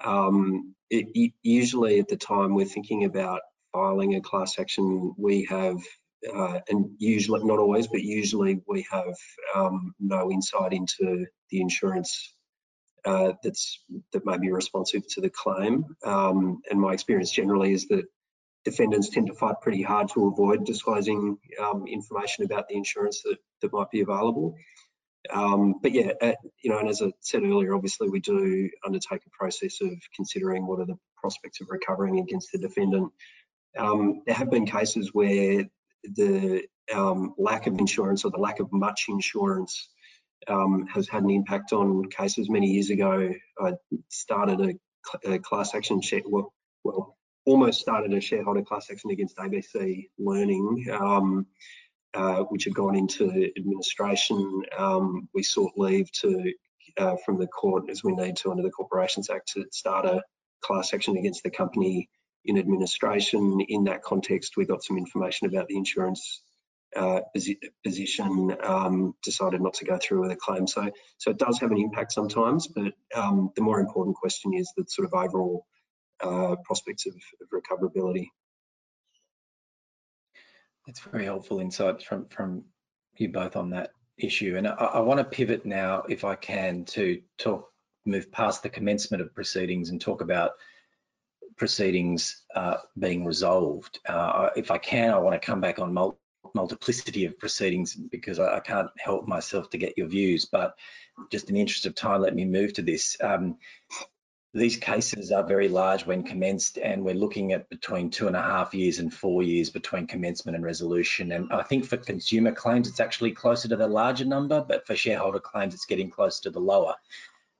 Um, 0.00 0.76
it, 0.90 1.08
it, 1.14 1.32
usually 1.42 1.98
at 1.98 2.06
the 2.06 2.16
time 2.16 2.54
we're 2.54 2.66
thinking 2.66 3.04
about 3.04 3.40
filing 3.72 4.14
a 4.14 4.20
class 4.20 4.56
action, 4.58 5.12
we 5.18 5.44
have, 5.46 5.78
uh, 6.34 6.60
and 6.68 6.90
usually, 6.98 7.44
not 7.44 7.58
always, 7.58 7.86
but 7.86 8.02
usually 8.02 8.60
we 8.66 8.86
have 8.90 9.14
um, 9.54 9.94
no 10.00 10.30
insight 10.30 10.72
into 10.72 11.26
the 11.50 11.60
insurance 11.60 12.34
uh, 13.04 13.32
that's 13.42 13.82
that 14.12 14.26
may 14.26 14.38
be 14.38 14.50
responsive 14.50 15.06
to 15.08 15.20
the 15.20 15.30
claim. 15.30 15.84
Um, 16.04 16.60
and 16.70 16.80
my 16.80 16.92
experience 16.92 17.30
generally 17.30 17.72
is 17.72 17.86
that 17.88 18.04
defendants 18.64 19.08
tend 19.08 19.28
to 19.28 19.34
fight 19.34 19.56
pretty 19.62 19.82
hard 19.82 20.08
to 20.10 20.26
avoid 20.26 20.66
disclosing 20.66 21.38
um, 21.60 21.86
information 21.86 22.44
about 22.44 22.68
the 22.68 22.76
insurance 22.76 23.22
that, 23.22 23.38
that 23.62 23.72
might 23.72 23.90
be 23.90 24.00
available. 24.00 24.56
Um, 25.30 25.74
but 25.82 25.92
yeah, 25.92 26.12
uh, 26.20 26.32
you 26.62 26.70
know, 26.70 26.78
and 26.78 26.88
as 26.88 27.02
I 27.02 27.12
said 27.20 27.42
earlier, 27.42 27.74
obviously 27.74 28.08
we 28.08 28.20
do 28.20 28.70
undertake 28.84 29.22
a 29.26 29.30
process 29.30 29.80
of 29.80 29.90
considering 30.14 30.66
what 30.66 30.80
are 30.80 30.86
the 30.86 30.98
prospects 31.16 31.60
of 31.60 31.68
recovering 31.70 32.18
against 32.18 32.52
the 32.52 32.58
defendant. 32.58 33.12
Um, 33.76 34.22
there 34.26 34.34
have 34.34 34.50
been 34.50 34.66
cases 34.66 35.10
where 35.12 35.64
the 36.04 36.64
um, 36.94 37.34
lack 37.38 37.66
of 37.66 37.78
insurance 37.78 38.24
or 38.24 38.30
the 38.30 38.38
lack 38.38 38.60
of 38.60 38.72
much 38.72 39.06
insurance 39.08 39.88
um, 40.46 40.86
has 40.86 41.08
had 41.08 41.22
an 41.22 41.30
impact 41.30 41.72
on 41.72 42.08
cases. 42.08 42.48
Many 42.48 42.68
years 42.68 42.90
ago, 42.90 43.32
I 43.60 43.72
started 44.08 44.78
a, 45.24 45.32
a 45.34 45.38
class 45.38 45.74
action, 45.74 46.00
share, 46.00 46.22
well, 46.24 46.52
well, 46.84 47.16
almost 47.44 47.80
started 47.80 48.12
a 48.12 48.20
shareholder 48.20 48.62
class 48.62 48.88
action 48.90 49.10
against 49.10 49.36
ABC 49.36 50.08
Learning, 50.18 50.86
um, 50.92 51.46
uh, 52.14 52.40
which 52.44 52.64
had 52.64 52.74
gone 52.74 52.94
into 52.94 53.50
administration. 53.56 54.62
Um, 54.76 55.28
we 55.34 55.42
sought 55.42 55.72
leave 55.76 56.10
to 56.12 56.52
uh, 56.96 57.16
from 57.24 57.38
the 57.38 57.46
court 57.46 57.90
as 57.90 58.02
we 58.02 58.12
need 58.12 58.36
to 58.36 58.50
under 58.50 58.62
the 58.62 58.70
Corporations 58.70 59.30
Act 59.30 59.52
to 59.54 59.64
start 59.72 60.04
a 60.04 60.22
class 60.62 60.92
action 60.92 61.16
against 61.16 61.42
the 61.42 61.50
company 61.50 62.08
in 62.48 62.58
administration. 62.58 63.60
In 63.68 63.84
that 63.84 64.02
context, 64.02 64.56
we 64.56 64.64
got 64.64 64.82
some 64.82 64.96
information 64.96 65.46
about 65.46 65.68
the 65.68 65.76
insurance 65.76 66.42
uh, 66.96 67.20
position 67.84 68.56
um, 68.62 69.14
decided 69.22 69.60
not 69.60 69.74
to 69.74 69.84
go 69.84 69.98
through 70.02 70.22
with 70.22 70.30
a 70.30 70.36
claim. 70.36 70.66
So, 70.66 70.90
so 71.18 71.30
it 71.30 71.38
does 71.38 71.58
have 71.60 71.70
an 71.70 71.76
impact 71.76 72.12
sometimes, 72.12 72.66
but 72.66 72.94
um, 73.14 73.50
the 73.54 73.62
more 73.62 73.78
important 73.78 74.16
question 74.16 74.54
is 74.54 74.72
the 74.76 74.84
sort 74.88 75.06
of 75.06 75.12
overall 75.12 75.66
uh, 76.20 76.56
prospects 76.64 77.06
of, 77.06 77.14
of, 77.14 77.48
recoverability. 77.50 78.28
That's 80.86 81.00
very 81.00 81.26
helpful 81.26 81.60
insights 81.60 82.02
from 82.02 82.26
from 82.28 82.64
you 83.16 83.28
both 83.28 83.54
on 83.54 83.70
that 83.70 83.90
issue, 84.16 84.56
and 84.56 84.66
I, 84.66 84.72
I 84.72 85.00
want 85.00 85.18
to 85.18 85.24
pivot 85.24 85.66
now, 85.66 86.04
if 86.08 86.24
I 86.24 86.34
can, 86.34 86.86
to 86.86 87.20
talk 87.36 87.68
move 88.06 88.32
past 88.32 88.62
the 88.62 88.70
commencement 88.70 89.22
of 89.22 89.34
proceedings 89.34 89.90
and 89.90 90.00
talk 90.00 90.22
about 90.22 90.52
proceedings 91.58 92.44
uh, 92.54 92.76
being 92.98 93.24
resolved. 93.24 93.98
Uh, 94.08 94.50
if 94.56 94.70
I 94.70 94.78
can, 94.78 95.10
I 95.10 95.18
want 95.18 95.40
to 95.40 95.46
come 95.46 95.60
back 95.60 95.78
on 95.78 95.92
multi 95.92 96.18
multiplicity 96.54 97.26
of 97.26 97.38
proceedings 97.38 97.94
because 97.94 98.38
I, 98.38 98.56
I, 98.56 98.60
can't 98.60 98.88
help 98.96 99.28
myself 99.28 99.68
to 99.70 99.78
get 99.78 99.98
your 99.98 100.06
views. 100.06 100.46
But 100.46 100.76
just 101.30 101.48
in 101.48 101.54
the 101.54 101.60
interest 101.60 101.84
of 101.84 101.94
time, 101.94 102.22
let 102.22 102.34
me 102.34 102.44
move 102.44 102.72
to 102.74 102.82
this. 102.82 103.16
Um, 103.20 103.58
these 104.54 104.76
cases 104.76 105.30
are 105.30 105.44
very 105.44 105.68
large 105.68 106.06
when 106.06 106.22
commenced, 106.22 106.78
and 106.78 107.04
we're 107.04 107.14
looking 107.14 107.52
at 107.52 107.68
between 107.68 108.08
two 108.10 108.28
and 108.28 108.36
a 108.36 108.42
half 108.42 108.72
years 108.72 108.98
and 108.98 109.12
four 109.12 109.42
years 109.42 109.68
between 109.68 110.06
commencement 110.06 110.56
and 110.56 110.64
resolution. 110.64 111.32
And 111.32 111.52
I 111.52 111.62
think 111.62 111.84
for 111.84 111.98
consumer 111.98 112.52
claims, 112.52 112.88
it's 112.88 113.00
actually 113.00 113.32
closer 113.32 113.68
to 113.68 113.76
the 113.76 113.86
larger 113.86 114.24
number, 114.24 114.64
but 114.66 114.86
for 114.86 114.96
shareholder 114.96 115.40
claims, 115.40 115.74
it's 115.74 115.84
getting 115.84 116.10
closer 116.10 116.44
to 116.44 116.50
the 116.50 116.60
lower. 116.60 116.94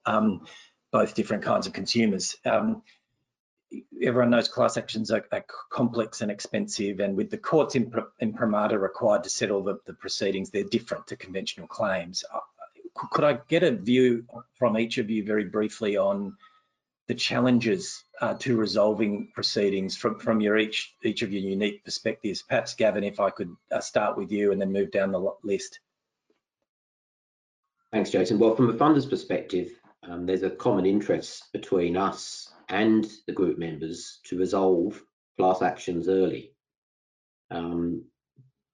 Um, 0.05 0.45
both 0.91 1.13
different 1.13 1.43
kinds 1.43 1.67
of 1.67 1.73
consumers. 1.73 2.35
Um, 2.45 2.81
everyone 4.01 4.29
knows 4.29 4.47
class 4.47 4.77
actions 4.77 5.11
are, 5.11 5.25
are, 5.31 5.45
complex 5.69 6.21
and 6.21 6.31
expensive, 6.31 6.99
and 6.99 7.15
with 7.15 7.29
the 7.29 7.37
courts 7.37 7.75
imprimatur 7.75 8.79
required 8.79 9.23
to 9.23 9.29
settle 9.29 9.63
the, 9.63 9.79
the, 9.85 9.93
proceedings, 9.93 10.49
they're 10.49 10.63
different 10.63 11.07
to 11.07 11.15
conventional 11.15 11.67
claims. 11.67 12.23
Uh, 12.33 12.39
could 13.11 13.23
I 13.23 13.39
get 13.47 13.63
a 13.63 13.71
view 13.71 14.25
from 14.57 14.77
each 14.77 14.97
of 14.97 15.09
you 15.09 15.23
very 15.23 15.45
briefly 15.45 15.97
on 15.97 16.35
the 17.07 17.15
challenges 17.15 18.03
uh, 18.21 18.35
to 18.35 18.57
resolving 18.57 19.31
proceedings 19.33 19.95
from, 19.95 20.19
from 20.19 20.41
your 20.41 20.57
each 20.57 20.93
each 21.03 21.21
of 21.21 21.31
your 21.31 21.41
unique 21.41 21.83
perspectives? 21.83 22.41
Perhaps 22.41 22.73
Gavin, 22.75 23.03
if 23.03 23.19
I 23.19 23.29
could 23.29 23.55
uh, 23.71 23.79
start 23.79 24.17
with 24.17 24.31
you 24.31 24.51
and 24.51 24.59
then 24.59 24.71
move 24.71 24.91
down 24.91 25.11
the 25.11 25.33
list. 25.43 25.79
Thanks, 27.91 28.11
Jason. 28.11 28.37
Well, 28.37 28.55
from 28.55 28.69
a 28.69 28.73
funder's 28.73 29.05
perspective, 29.05 29.71
um, 30.03 30.25
there's 30.25 30.43
a 30.43 30.49
common 30.49 30.85
interest 30.85 31.51
between 31.51 31.97
us 31.97 32.49
and 32.69 33.11
the 33.27 33.33
group 33.33 33.57
members 33.57 34.19
to 34.25 34.37
resolve 34.37 35.01
class 35.37 35.61
actions 35.61 36.07
early. 36.07 36.53
Um, 37.51 38.05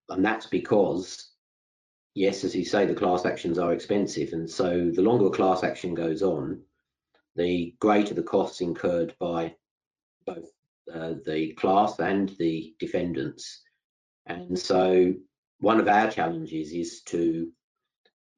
and 0.10 0.24
that's 0.24 0.48
because, 0.48 1.32
yes, 2.14 2.44
as 2.44 2.56
you 2.56 2.66
say, 2.66 2.86
the 2.86 2.94
class 2.94 3.26
actions 3.26 3.58
are 3.58 3.74
expensive. 3.74 4.34
And 4.34 4.50
so 4.50 4.92
the 4.94 5.02
longer 5.02 5.28
a 5.28 5.32
class 5.32 5.64
action 5.64 5.94
goes 5.94 6.22
on, 6.22 6.62
the 7.36 7.76
greater 7.80 8.14
the 8.14 8.24
costs 8.24 8.62
incurred 8.62 9.16
by 9.20 9.56
both 10.26 10.50
uh, 10.94 11.14
the 11.26 11.54
class 11.54 12.00
and 12.00 12.30
the 12.38 12.76
defendants. 12.80 13.64
And 14.26 14.58
so 14.58 15.14
one 15.60 15.80
of 15.80 15.88
our 15.88 16.12
challenges 16.12 16.72
is 16.72 17.02
to 17.04 17.52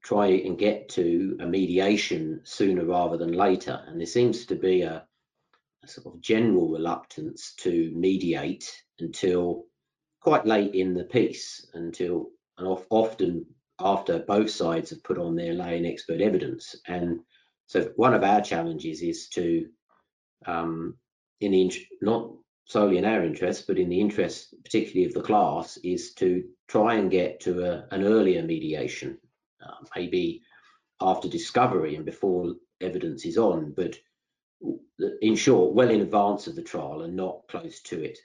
try 0.03 0.27
and 0.27 0.57
get 0.57 0.89
to 0.89 1.37
a 1.41 1.45
mediation 1.45 2.41
sooner 2.43 2.85
rather 2.85 3.17
than 3.17 3.33
later. 3.33 3.83
And 3.87 3.99
there 3.99 4.07
seems 4.07 4.45
to 4.45 4.55
be 4.55 4.83
a, 4.83 5.05
a 5.83 5.87
sort 5.87 6.13
of 6.13 6.21
general 6.21 6.69
reluctance 6.69 7.53
to 7.57 7.91
mediate 7.95 8.71
until 8.99 9.65
quite 10.21 10.45
late 10.45 10.75
in 10.75 10.93
the 10.93 11.05
piece, 11.05 11.65
until 11.73 12.29
and 12.57 12.67
often 12.89 13.45
after 13.79 14.19
both 14.19 14.49
sides 14.49 14.89
have 14.89 15.03
put 15.03 15.17
on 15.17 15.35
their 15.35 15.53
lay 15.53 15.77
and 15.77 15.85
expert 15.85 16.21
evidence. 16.21 16.75
And 16.87 17.19
so 17.67 17.91
one 17.95 18.13
of 18.13 18.23
our 18.23 18.41
challenges 18.41 19.01
is 19.01 19.27
to, 19.29 19.67
um, 20.45 20.97
in 21.39 21.51
the 21.51 21.71
not 22.01 22.31
solely 22.65 22.97
in 22.97 23.05
our 23.05 23.23
interest, 23.23 23.67
but 23.67 23.77
in 23.77 23.89
the 23.89 24.01
interest 24.01 24.55
particularly 24.63 25.05
of 25.05 25.13
the 25.13 25.21
class, 25.21 25.77
is 25.83 26.13
to 26.15 26.43
try 26.67 26.95
and 26.95 27.11
get 27.11 27.39
to 27.41 27.63
a, 27.63 27.87
an 27.91 28.03
earlier 28.03 28.43
mediation, 28.43 29.17
uh, 29.63 29.85
maybe 29.95 30.41
after 30.99 31.29
discovery 31.29 31.95
and 31.95 32.05
before 32.05 32.55
evidence 32.81 33.25
is 33.25 33.37
on, 33.37 33.71
but 33.75 33.95
in 35.21 35.35
short, 35.35 35.73
well 35.73 35.89
in 35.89 36.01
advance 36.01 36.47
of 36.47 36.55
the 36.55 36.61
trial 36.61 37.01
and 37.01 37.15
not 37.15 37.47
close 37.47 37.81
to 37.81 38.03
it. 38.03 38.17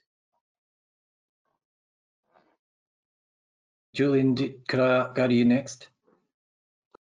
Julian, 3.94 4.36
could 4.68 4.80
I 4.80 5.12
go 5.12 5.28
to 5.28 5.34
you 5.34 5.44
next? 5.44 5.88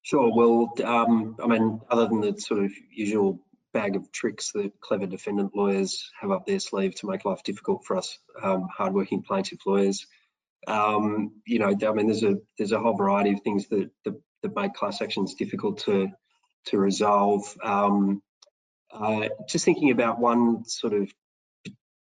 Sure. 0.02 0.32
Well, 0.32 0.72
um, 0.84 1.36
I 1.42 1.48
mean, 1.48 1.80
other 1.90 2.06
than 2.06 2.20
the 2.20 2.40
sort 2.40 2.64
of 2.64 2.72
usual 2.92 3.40
bag 3.72 3.96
of 3.96 4.12
tricks 4.12 4.52
that 4.52 4.80
clever 4.80 5.06
defendant 5.06 5.50
lawyers 5.54 6.10
have 6.20 6.30
up 6.30 6.46
their 6.46 6.60
sleeve 6.60 6.94
to 6.94 7.08
make 7.08 7.24
life 7.24 7.42
difficult 7.42 7.84
for 7.84 7.96
us 7.96 8.18
um, 8.40 8.68
hardworking 8.72 9.22
plaintiff 9.22 9.66
lawyers, 9.66 10.06
um, 10.68 11.32
you 11.44 11.58
know, 11.58 11.68
I 11.70 11.92
mean, 11.92 12.06
there's 12.06 12.22
a 12.22 12.36
there's 12.56 12.72
a 12.72 12.78
whole 12.78 12.96
variety 12.96 13.32
of 13.32 13.40
things 13.42 13.68
that 13.68 13.90
that, 14.04 14.14
that 14.42 14.56
make 14.56 14.74
class 14.74 15.02
actions 15.02 15.34
difficult 15.34 15.78
to 15.80 16.08
to 16.66 16.78
resolve. 16.78 17.42
Um, 17.62 18.22
uh, 18.92 19.28
just 19.48 19.64
thinking 19.64 19.90
about 19.90 20.18
one 20.18 20.64
sort 20.64 20.94
of 20.94 21.10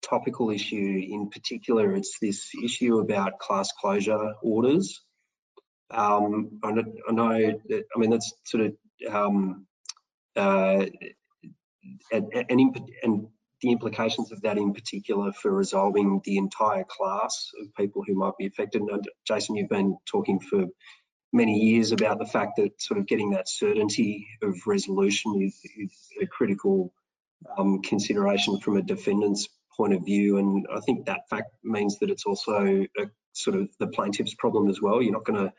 topical 0.01 0.49
issue 0.49 1.07
in 1.09 1.29
particular, 1.29 1.93
it's 1.95 2.17
this 2.21 2.49
issue 2.63 2.99
about 2.99 3.39
class 3.39 3.71
closure 3.79 4.33
orders. 4.41 5.01
Um, 5.91 6.59
I, 6.63 6.71
know, 6.71 6.83
that, 7.67 7.83
I 7.95 7.99
mean, 7.99 8.11
that's 8.11 8.33
sort 8.45 8.65
of 8.65 9.13
um, 9.13 9.65
uh, 10.35 10.85
and, 12.11 12.45
and, 12.49 12.89
and 13.03 13.27
the 13.61 13.71
implications 13.71 14.31
of 14.31 14.41
that 14.41 14.57
in 14.57 14.73
particular 14.73 15.31
for 15.33 15.51
resolving 15.51 16.21
the 16.23 16.37
entire 16.37 16.85
class 16.85 17.51
of 17.61 17.73
people 17.75 18.03
who 18.05 18.15
might 18.15 18.37
be 18.37 18.45
affected. 18.45 18.81
And 18.81 19.05
Jason, 19.27 19.55
you've 19.55 19.69
been 19.69 19.97
talking 20.09 20.39
for 20.39 20.65
many 21.31 21.59
years 21.59 21.91
about 21.91 22.19
the 22.19 22.25
fact 22.25 22.57
that 22.57 22.81
sort 22.81 22.99
of 22.99 23.07
getting 23.07 23.31
that 23.31 23.49
certainty 23.49 24.27
of 24.41 24.55
resolution 24.65 25.41
is, 25.41 25.59
is 25.77 25.93
a 26.21 26.25
critical 26.25 26.93
um, 27.57 27.81
consideration 27.81 28.59
from 28.59 28.77
a 28.77 28.81
defendant's 28.81 29.47
point 29.75 29.93
of 29.93 30.03
view. 30.03 30.37
And 30.37 30.67
I 30.73 30.79
think 30.79 31.05
that 31.05 31.29
fact 31.29 31.51
means 31.63 31.99
that 31.99 32.09
it's 32.09 32.25
also 32.25 32.85
a 32.97 33.05
sort 33.33 33.57
of 33.57 33.69
the 33.79 33.87
plaintiff's 33.87 34.33
problem 34.33 34.69
as 34.69 34.81
well. 34.81 35.01
You're 35.01 35.13
not 35.13 35.25
going 35.25 35.45
to 35.45 35.53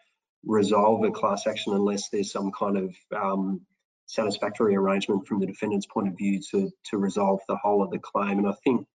resolve 0.45 1.05
a 1.05 1.11
class 1.11 1.47
action 1.47 1.73
unless 1.73 2.09
there's 2.09 2.33
some 2.33 2.51
kind 2.51 2.77
of 2.77 2.95
um, 3.17 3.63
satisfactory 4.07 4.75
arrangement 4.75 5.27
from 5.27 5.39
the 5.39 5.47
defendant's 5.47 5.87
point 5.87 6.09
of 6.09 6.17
view 6.17 6.41
to, 6.51 6.71
to 6.91 6.99
resolve 6.99 7.41
the 7.49 7.57
whole 7.57 7.83
of 7.83 7.91
the 7.91 7.99
claim. 7.99 8.39
And 8.39 8.49
I 8.49 8.55
think 8.65 8.87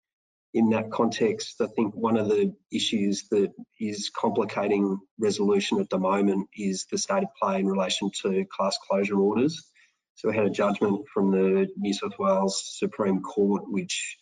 in 0.56 0.70
that 0.70 0.89
context, 0.89 1.60
I 1.60 1.68
think 1.68 1.93
one 1.93 2.16
of 2.16 2.30
the 2.30 2.56
issues 2.72 3.28
that 3.30 3.51
is 3.78 4.10
complicating 4.10 4.97
resolution 5.20 5.82
at 5.82 5.89
the 5.89 5.99
moment 5.99 6.47
is 6.56 6.86
the 6.89 6.97
state 6.97 7.24
of 7.24 7.30
play 7.39 7.60
in 7.60 7.68
relation 7.68 8.10
to 8.22 8.45
class 8.45 8.78
closure 8.88 9.20
orders. 9.20 9.70
So 10.14 10.30
we 10.30 10.36
had 10.38 10.45
a 10.45 10.49
judgment 10.49 11.08
from 11.14 11.32
the 11.32 11.68
New 11.76 11.93
South 11.93 12.18
Wales 12.18 12.64
Supreme 12.80 13.22
Court 13.22 13.64
which 13.68 14.18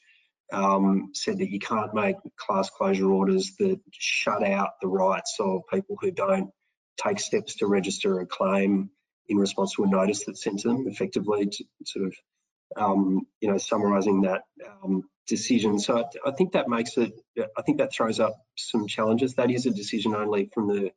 um, 0.51 1.11
said 1.13 1.37
that 1.37 1.51
you 1.51 1.59
can't 1.59 1.93
make 1.93 2.15
class 2.35 2.67
closure 2.71 3.11
orders 3.11 3.51
that 3.59 3.79
shut 3.91 4.43
out 4.43 4.71
the 4.81 4.87
rights 4.87 5.37
of 5.39 5.61
people 5.71 5.99
who 6.01 6.09
don't 6.09 6.49
take 6.97 7.19
steps 7.19 7.57
to 7.57 7.67
register 7.67 8.19
a 8.19 8.25
claim 8.25 8.89
in 9.27 9.37
response 9.37 9.73
to 9.75 9.83
a 9.83 9.87
notice 9.87 10.25
that's 10.25 10.43
sent 10.43 10.61
to 10.61 10.69
them, 10.69 10.87
effectively 10.87 11.45
to, 11.45 11.63
sort 11.85 12.07
of, 12.07 12.13
um, 12.75 13.21
you 13.39 13.51
know, 13.51 13.59
summarising 13.59 14.21
that 14.21 14.41
um, 14.83 15.03
decision. 15.27 15.79
So 15.79 15.99
I, 15.99 16.29
I, 16.29 16.31
think 16.31 16.53
that 16.53 16.67
makes 16.67 16.97
it, 16.97 17.13
I 17.57 17.61
think 17.61 17.77
that 17.77 17.93
throws 17.93 18.19
up 18.19 18.35
some 18.57 18.87
challenges. 18.87 19.35
That 19.35 19.51
is 19.51 19.65
a 19.65 19.71
decision 19.71 20.15
only 20.15 20.49
from 20.53 20.67
the 20.67 20.91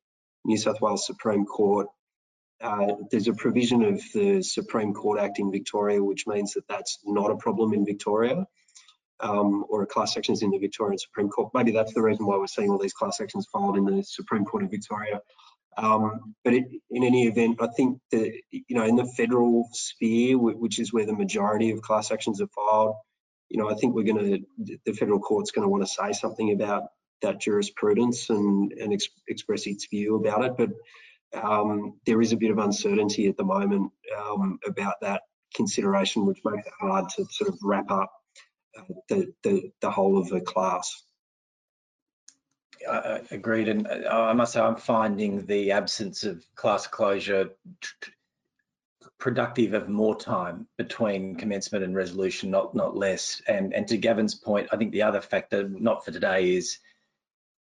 New 0.44 0.56
South 0.56 0.80
Wales 0.80 1.06
Supreme 1.06 1.44
Court. 1.44 1.88
Uh, 2.60 2.94
there's 3.10 3.28
a 3.28 3.34
provision 3.34 3.82
of 3.82 4.00
the 4.14 4.42
Supreme 4.42 4.94
Court 4.94 5.20
Act 5.20 5.38
in 5.38 5.52
Victoria, 5.52 6.02
which 6.02 6.26
means 6.26 6.54
that 6.54 6.66
that's 6.68 6.98
not 7.04 7.30
a 7.30 7.36
problem 7.36 7.74
in 7.74 7.84
Victoria. 7.84 8.46
Um, 9.18 9.64
or 9.70 9.82
a 9.82 9.86
class 9.86 10.14
actions 10.18 10.42
in 10.42 10.50
the 10.50 10.58
Victorian 10.58 10.98
Supreme 10.98 11.30
Court. 11.30 11.48
Maybe 11.54 11.70
that's 11.70 11.94
the 11.94 12.02
reason 12.02 12.26
why 12.26 12.36
we're 12.36 12.46
seeing 12.46 12.68
all 12.68 12.76
these 12.76 12.92
class 12.92 13.18
actions 13.18 13.46
filed 13.50 13.78
in 13.78 13.86
the 13.86 14.02
Supreme 14.02 14.44
Court 14.44 14.64
of 14.64 14.70
Victoria. 14.70 15.22
Um, 15.78 16.34
but 16.44 16.52
it, 16.52 16.64
in 16.90 17.02
any 17.02 17.26
event, 17.26 17.62
I 17.62 17.68
think 17.68 17.98
that, 18.10 18.30
you 18.50 18.76
know, 18.76 18.84
in 18.84 18.96
the 18.96 19.06
federal 19.16 19.68
sphere, 19.72 20.38
which 20.38 20.78
is 20.78 20.92
where 20.92 21.06
the 21.06 21.14
majority 21.14 21.70
of 21.70 21.80
class 21.80 22.10
actions 22.10 22.42
are 22.42 22.48
filed, 22.48 22.96
you 23.48 23.58
know, 23.58 23.70
I 23.70 23.74
think 23.74 23.94
we're 23.94 24.04
going 24.04 24.46
to, 24.58 24.78
the 24.84 24.92
federal 24.92 25.20
court's 25.20 25.50
going 25.50 25.64
to 25.64 25.68
want 25.68 25.84
to 25.84 25.92
say 25.92 26.12
something 26.12 26.52
about 26.52 26.84
that 27.22 27.40
jurisprudence 27.40 28.30
and, 28.30 28.72
and 28.72 28.92
ex 28.92 29.08
express 29.28 29.66
its 29.66 29.86
view 29.86 30.16
about 30.16 30.44
it. 30.44 30.56
But 30.56 30.70
um, 31.42 31.98
there 32.06 32.20
is 32.20 32.32
a 32.32 32.36
bit 32.36 32.50
of 32.50 32.58
uncertainty 32.58 33.28
at 33.28 33.36
the 33.36 33.44
moment 33.44 33.92
um, 34.18 34.58
about 34.66 34.94
that 35.02 35.22
consideration, 35.54 36.26
which 36.26 36.40
makes 36.44 36.66
it 36.66 36.72
hard 36.78 37.08
to 37.16 37.26
sort 37.30 37.50
of 37.50 37.58
wrap 37.62 37.90
up 37.90 38.12
uh, 38.78 38.82
the, 39.08 39.32
the, 39.42 39.70
the 39.80 39.90
whole 39.90 40.18
of 40.18 40.28
the 40.28 40.40
class. 40.40 41.02
I 42.90 43.22
agreed, 43.30 43.68
and 43.68 43.86
uh, 43.86 44.08
I 44.10 44.32
must 44.34 44.52
say 44.52 44.60
I'm 44.60 44.76
finding 44.76 45.46
the 45.46 45.72
absence 45.72 46.24
of 46.24 46.44
class 46.54 46.86
closure 46.86 47.50
productive 49.18 49.72
of 49.74 49.88
more 49.88 50.16
time 50.16 50.66
between 50.76 51.36
commencement 51.36 51.84
and 51.84 51.96
resolution, 51.96 52.50
not 52.50 52.74
not 52.74 52.96
less. 52.96 53.42
And 53.48 53.74
and 53.74 53.86
to 53.88 53.96
Gavin's 53.96 54.34
point, 54.34 54.68
I 54.72 54.76
think 54.76 54.92
the 54.92 55.02
other 55.02 55.20
factor, 55.20 55.68
not 55.68 56.04
for 56.04 56.10
today, 56.10 56.54
is 56.54 56.78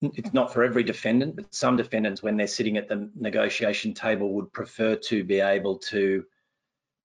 it's 0.03 0.34
not 0.34 0.53
for 0.53 0.62
every 0.62 0.82
defendant, 0.82 1.37
but 1.37 1.55
some 1.55 1.76
defendants, 1.76 2.22
when 2.22 2.37
they're 2.37 2.47
sitting 2.47 2.76
at 2.76 2.89
the 2.89 3.11
negotiation 3.14 3.95
table, 3.95 4.34
would 4.34 4.53
prefer 4.53 4.97
to 4.97 5.24
be 5.24 5.41
able 5.41 5.78
to 5.78 6.24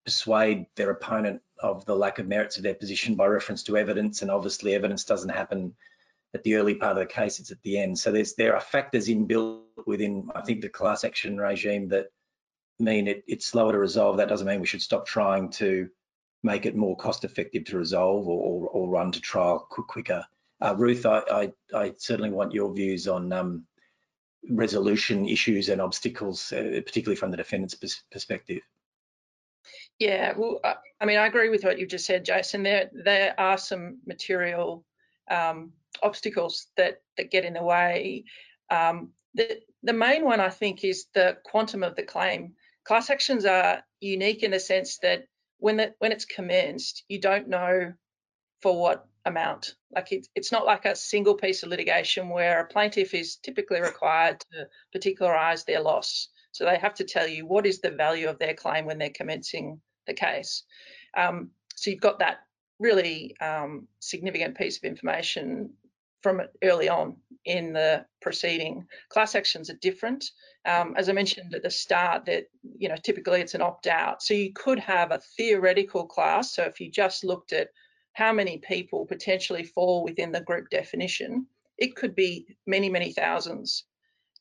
persuade 0.06 0.66
their 0.76 0.90
opponent 0.90 1.42
of 1.60 1.86
the 1.86 1.96
lack 1.96 2.20
of 2.20 2.28
merits 2.28 2.58
of 2.58 2.64
their 2.64 2.74
position 2.74 3.16
by 3.16 3.28
reference 3.28 3.64
to 3.64 3.78
evidence, 3.78 4.22
and 4.22 4.32
obviously 4.32 4.74
evidence 4.74 5.06
doesn't 5.06 5.30
happen 5.30 5.74
at 6.34 6.44
the 6.44 6.56
early 6.56 6.76
part 6.76 6.98
of 6.98 7.00
the 7.00 7.14
case, 7.14 7.40
it's 7.40 7.52
at 7.52 7.62
the 7.62 7.78
end. 7.78 8.00
So 8.00 8.12
there's 8.12 8.36
there 8.36 8.56
are 8.56 8.62
factors 8.62 9.08
inbuilt 9.08 9.62
within, 9.86 10.30
I 10.34 10.42
think, 10.42 10.62
the 10.62 10.70
class 10.70 11.04
action 11.04 11.38
regime 11.38 11.90
that 11.90 12.08
mean 12.82 13.08
it, 13.08 13.24
it's 13.28 13.46
slower 13.46 13.72
to 13.72 13.78
resolve. 13.78 14.18
That 14.18 14.30
doesn't 14.30 14.48
mean 14.48 14.60
we 14.60 14.68
should 14.68 14.82
stop 14.82 15.06
trying 15.06 15.50
to 15.52 15.90
make 16.44 16.66
it 16.66 16.76
more 16.76 16.98
cost 16.98 17.24
effective 17.24 17.66
to 17.66 17.78
resolve 17.78 18.28
or, 18.28 18.40
or, 18.40 18.70
or 18.70 18.90
run 18.90 19.12
to 19.12 19.22
trial 19.22 19.68
quicker. 19.70 20.26
Uh, 20.60 20.76
Ruth, 20.78 21.06
I, 21.06 21.22
I, 21.32 21.54
I, 21.76 21.94
certainly 21.98 22.30
want 22.30 22.54
your 22.54 22.74
views 22.74 23.08
on 23.08 23.32
um, 23.32 23.66
resolution 24.50 25.28
issues 25.28 25.70
and 25.70 25.82
obstacles, 25.82 26.52
uh, 26.52 26.82
particularly 26.86 27.16
from 27.16 27.32
the 27.32 27.38
defendant's 27.38 28.04
perspective. 28.12 28.62
Yeah, 30.00 30.34
well, 30.36 30.60
I 30.64 31.06
mean, 31.06 31.18
I 31.18 31.28
agree 31.28 31.50
with 31.50 31.64
what 31.64 31.78
you've 31.78 31.90
just 31.90 32.06
said, 32.06 32.26
Jason. 32.26 32.64
There, 32.64 32.90
there 32.92 33.40
are 33.40 33.58
some 33.58 34.00
material 34.06 34.84
um, 35.30 35.74
obstacles 36.02 36.68
that 36.78 37.02
that 37.18 37.32
get 37.32 37.46
in 37.46 37.54
the 37.54 37.64
way. 37.64 38.26
Um, 38.70 39.12
the 39.36 39.60
the 39.84 39.94
main 39.94 40.24
one 40.24 40.40
I 40.40 40.50
think 40.50 40.84
is 40.84 41.06
the 41.14 41.38
quantum 41.44 41.84
of 41.84 41.96
the 41.96 42.04
claim. 42.04 42.54
Class 42.84 43.10
actions 43.10 43.46
are 43.46 43.84
unique 44.00 44.44
in 44.44 44.52
the 44.52 44.60
sense 44.60 44.98
that 45.00 45.26
when 45.58 45.78
the, 45.78 45.94
when 46.00 46.12
it's 46.12 46.26
commenced, 46.26 47.04
you 47.08 47.20
don't 47.20 47.48
know 47.48 47.94
for 48.62 48.80
what 48.80 49.08
amount. 49.26 49.76
Like 49.94 50.12
it, 50.12 50.28
it's 50.36 50.52
not 50.52 50.66
like 50.66 50.86
a 50.86 50.96
single 50.96 51.36
piece 51.36 51.64
of 51.64 51.70
litigation 51.70 52.30
where 52.30 52.62
a 52.62 52.68
plaintiff 52.68 53.14
is 53.14 53.36
typically 53.38 53.82
required 53.82 54.40
to 54.52 54.68
particularize 54.92 55.64
their 55.64 55.82
loss. 55.82 56.30
So 56.52 56.66
they 56.66 56.78
have 56.78 56.96
to 56.96 57.04
tell 57.04 57.28
you 57.28 57.46
what 57.46 57.66
is 57.66 57.80
the 57.80 57.92
value 57.92 58.28
of 58.28 58.40
their 58.40 58.54
claim 58.54 58.86
when 58.86 58.98
they're 58.98 59.10
commencing 59.10 59.80
the 60.08 60.14
case. 60.14 60.64
Um, 61.16 61.52
so 61.76 61.90
you've 61.90 62.02
got 62.02 62.20
that 62.20 62.40
really 62.80 63.36
um, 63.40 63.88
significant 64.00 64.58
piece 64.58 64.78
of 64.78 64.84
information 64.84 65.72
from 66.22 66.42
early 66.64 66.90
on 66.90 67.16
in 67.46 67.74
the 67.74 68.06
proceeding. 68.22 68.88
Class 69.10 69.36
actions 69.36 69.70
are 69.70 69.78
different. 69.82 70.32
Um, 70.66 70.94
as 70.96 71.10
I 71.10 71.14
mentioned 71.14 71.56
at 71.56 71.64
the 71.64 71.72
start, 71.72 72.26
that 72.26 72.46
you 72.78 72.88
know 72.88 72.96
typically 72.96 73.42
it's 73.42 73.56
an 73.56 73.62
opt-out. 73.62 74.22
So 74.22 74.34
you 74.34 74.54
could 74.54 74.80
have 74.80 75.12
a 75.12 75.22
theoretical 75.38 76.06
class. 76.06 76.54
So 76.54 76.64
if 76.64 76.80
you 76.80 76.92
just 76.92 77.24
looked 77.24 77.52
at 77.54 77.70
how 78.14 78.32
many 78.34 78.58
people 78.60 79.06
potentially 79.06 79.64
fall 79.64 80.04
within 80.04 80.32
the 80.32 80.42
group 80.42 80.70
definition, 80.70 81.48
it 81.78 81.96
could 81.96 82.16
be 82.16 82.46
many 82.68 82.90
many 82.90 83.12
thousands. 83.12 83.86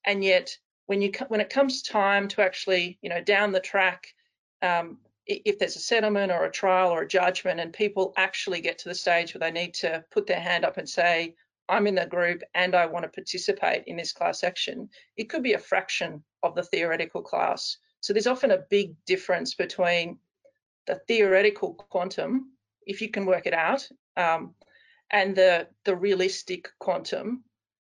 And 0.04 0.22
yet, 0.22 0.56
when 0.86 1.00
you 1.00 1.10
when 1.28 1.40
it 1.40 1.50
comes 1.50 1.82
time 1.82 2.28
to 2.28 2.42
actually 2.42 2.98
you 3.00 3.08
know 3.08 3.22
down 3.22 3.52
the 3.52 3.60
track, 3.60 4.08
um, 4.60 4.98
if 5.26 5.58
there's 5.58 5.76
a 5.76 5.80
settlement 5.80 6.32
or 6.32 6.44
a 6.44 6.50
trial 6.50 6.90
or 6.90 7.02
a 7.02 7.08
judgment, 7.08 7.60
and 7.60 7.72
people 7.72 8.12
actually 8.16 8.60
get 8.60 8.78
to 8.78 8.88
the 8.88 8.94
stage 8.94 9.32
where 9.32 9.40
they 9.40 9.50
need 9.50 9.72
to 9.74 10.04
put 10.10 10.26
their 10.26 10.40
hand 10.40 10.64
up 10.64 10.76
and 10.76 10.88
say, 10.88 11.34
I'm 11.70 11.86
in 11.86 11.94
the 11.94 12.06
group 12.06 12.42
and 12.54 12.74
I 12.74 12.86
want 12.86 13.04
to 13.04 13.08
participate 13.08 13.84
in 13.86 13.96
this 13.96 14.12
class 14.12 14.42
action, 14.42 14.88
it 15.16 15.30
could 15.30 15.42
be 15.42 15.54
a 15.54 15.58
fraction 15.58 16.22
of 16.42 16.54
the 16.54 16.64
theoretical 16.64 17.22
class. 17.22 17.76
So 18.00 18.12
there's 18.12 18.26
often 18.26 18.50
a 18.50 18.64
big 18.70 18.94
difference 19.06 19.54
between 19.54 20.18
the 20.86 21.00
theoretical 21.06 21.74
quantum, 21.74 22.52
if 22.86 23.00
you 23.00 23.10
can 23.10 23.24
work 23.24 23.46
it 23.46 23.54
out, 23.54 23.86
um, 24.16 24.54
and 25.12 25.36
the, 25.36 25.68
the 25.84 25.94
realistic 25.94 26.68
quantum 26.80 27.44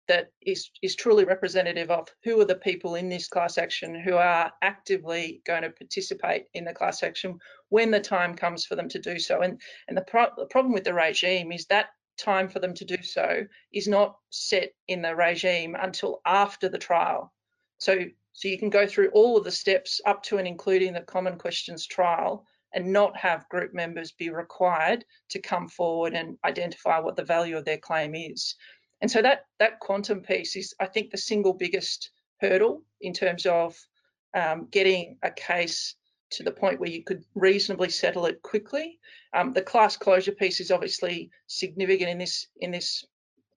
that 0.07 0.31
is, 0.41 0.69
is 0.81 0.95
truly 0.95 1.25
representative 1.25 1.89
of 1.89 2.07
who 2.23 2.39
are 2.39 2.45
the 2.45 2.55
people 2.55 2.95
in 2.95 3.09
this 3.09 3.27
class 3.27 3.57
action 3.57 3.99
who 3.99 4.15
are 4.15 4.51
actively 4.61 5.41
going 5.45 5.63
to 5.63 5.69
participate 5.69 6.45
in 6.53 6.65
the 6.65 6.73
class 6.73 7.03
action 7.03 7.37
when 7.69 7.91
the 7.91 7.99
time 7.99 8.35
comes 8.35 8.65
for 8.65 8.75
them 8.75 8.89
to 8.89 8.99
do 8.99 9.17
so. 9.17 9.41
And, 9.41 9.59
and 9.87 9.97
the, 9.97 10.01
pro 10.01 10.27
the 10.37 10.45
problem 10.47 10.73
with 10.73 10.83
the 10.83 10.93
regime 10.93 11.51
is 11.51 11.65
that 11.67 11.87
time 12.17 12.47
for 12.49 12.59
them 12.59 12.73
to 12.73 12.85
do 12.85 13.01
so 13.01 13.45
is 13.71 13.87
not 13.87 14.17
set 14.29 14.73
in 14.87 15.01
the 15.01 15.15
regime 15.15 15.75
until 15.79 16.21
after 16.25 16.69
the 16.69 16.77
trial. 16.77 17.33
So, 17.77 17.97
so 18.33 18.47
you 18.47 18.57
can 18.57 18.69
go 18.69 18.87
through 18.87 19.09
all 19.09 19.37
of 19.37 19.43
the 19.43 19.51
steps 19.51 20.01
up 20.05 20.23
to 20.23 20.37
and 20.37 20.47
including 20.47 20.93
the 20.93 21.01
common 21.01 21.37
questions 21.37 21.85
trial 21.85 22.45
and 22.73 22.91
not 22.91 23.15
have 23.15 23.49
group 23.49 23.73
members 23.73 24.11
be 24.11 24.29
required 24.29 25.05
to 25.29 25.39
come 25.39 25.67
forward 25.67 26.13
and 26.13 26.37
identify 26.43 26.99
what 26.99 27.15
the 27.15 27.23
value 27.23 27.57
of 27.57 27.65
their 27.65 27.77
claim 27.77 28.15
is. 28.15 28.55
And 29.01 29.11
so 29.11 29.21
that, 29.21 29.45
that 29.59 29.79
quantum 29.79 30.21
piece 30.21 30.55
is, 30.55 30.73
I 30.79 30.87
think, 30.87 31.11
the 31.11 31.17
single 31.17 31.53
biggest 31.53 32.11
hurdle 32.39 32.83
in 33.01 33.13
terms 33.13 33.45
of 33.45 33.77
um, 34.33 34.67
getting 34.71 35.17
a 35.21 35.29
case 35.29 35.95
to 36.33 36.43
the 36.43 36.51
point 36.51 36.79
where 36.79 36.89
you 36.89 37.03
could 37.03 37.23
reasonably 37.35 37.89
settle 37.89 38.25
it 38.25 38.41
quickly. 38.41 38.99
Um, 39.33 39.53
the 39.53 39.61
class 39.61 39.97
closure 39.97 40.31
piece 40.31 40.59
is 40.59 40.71
obviously 40.71 41.29
significant 41.47 42.09
in 42.09 42.17
this 42.17 42.47
in 42.57 42.71
this 42.71 43.05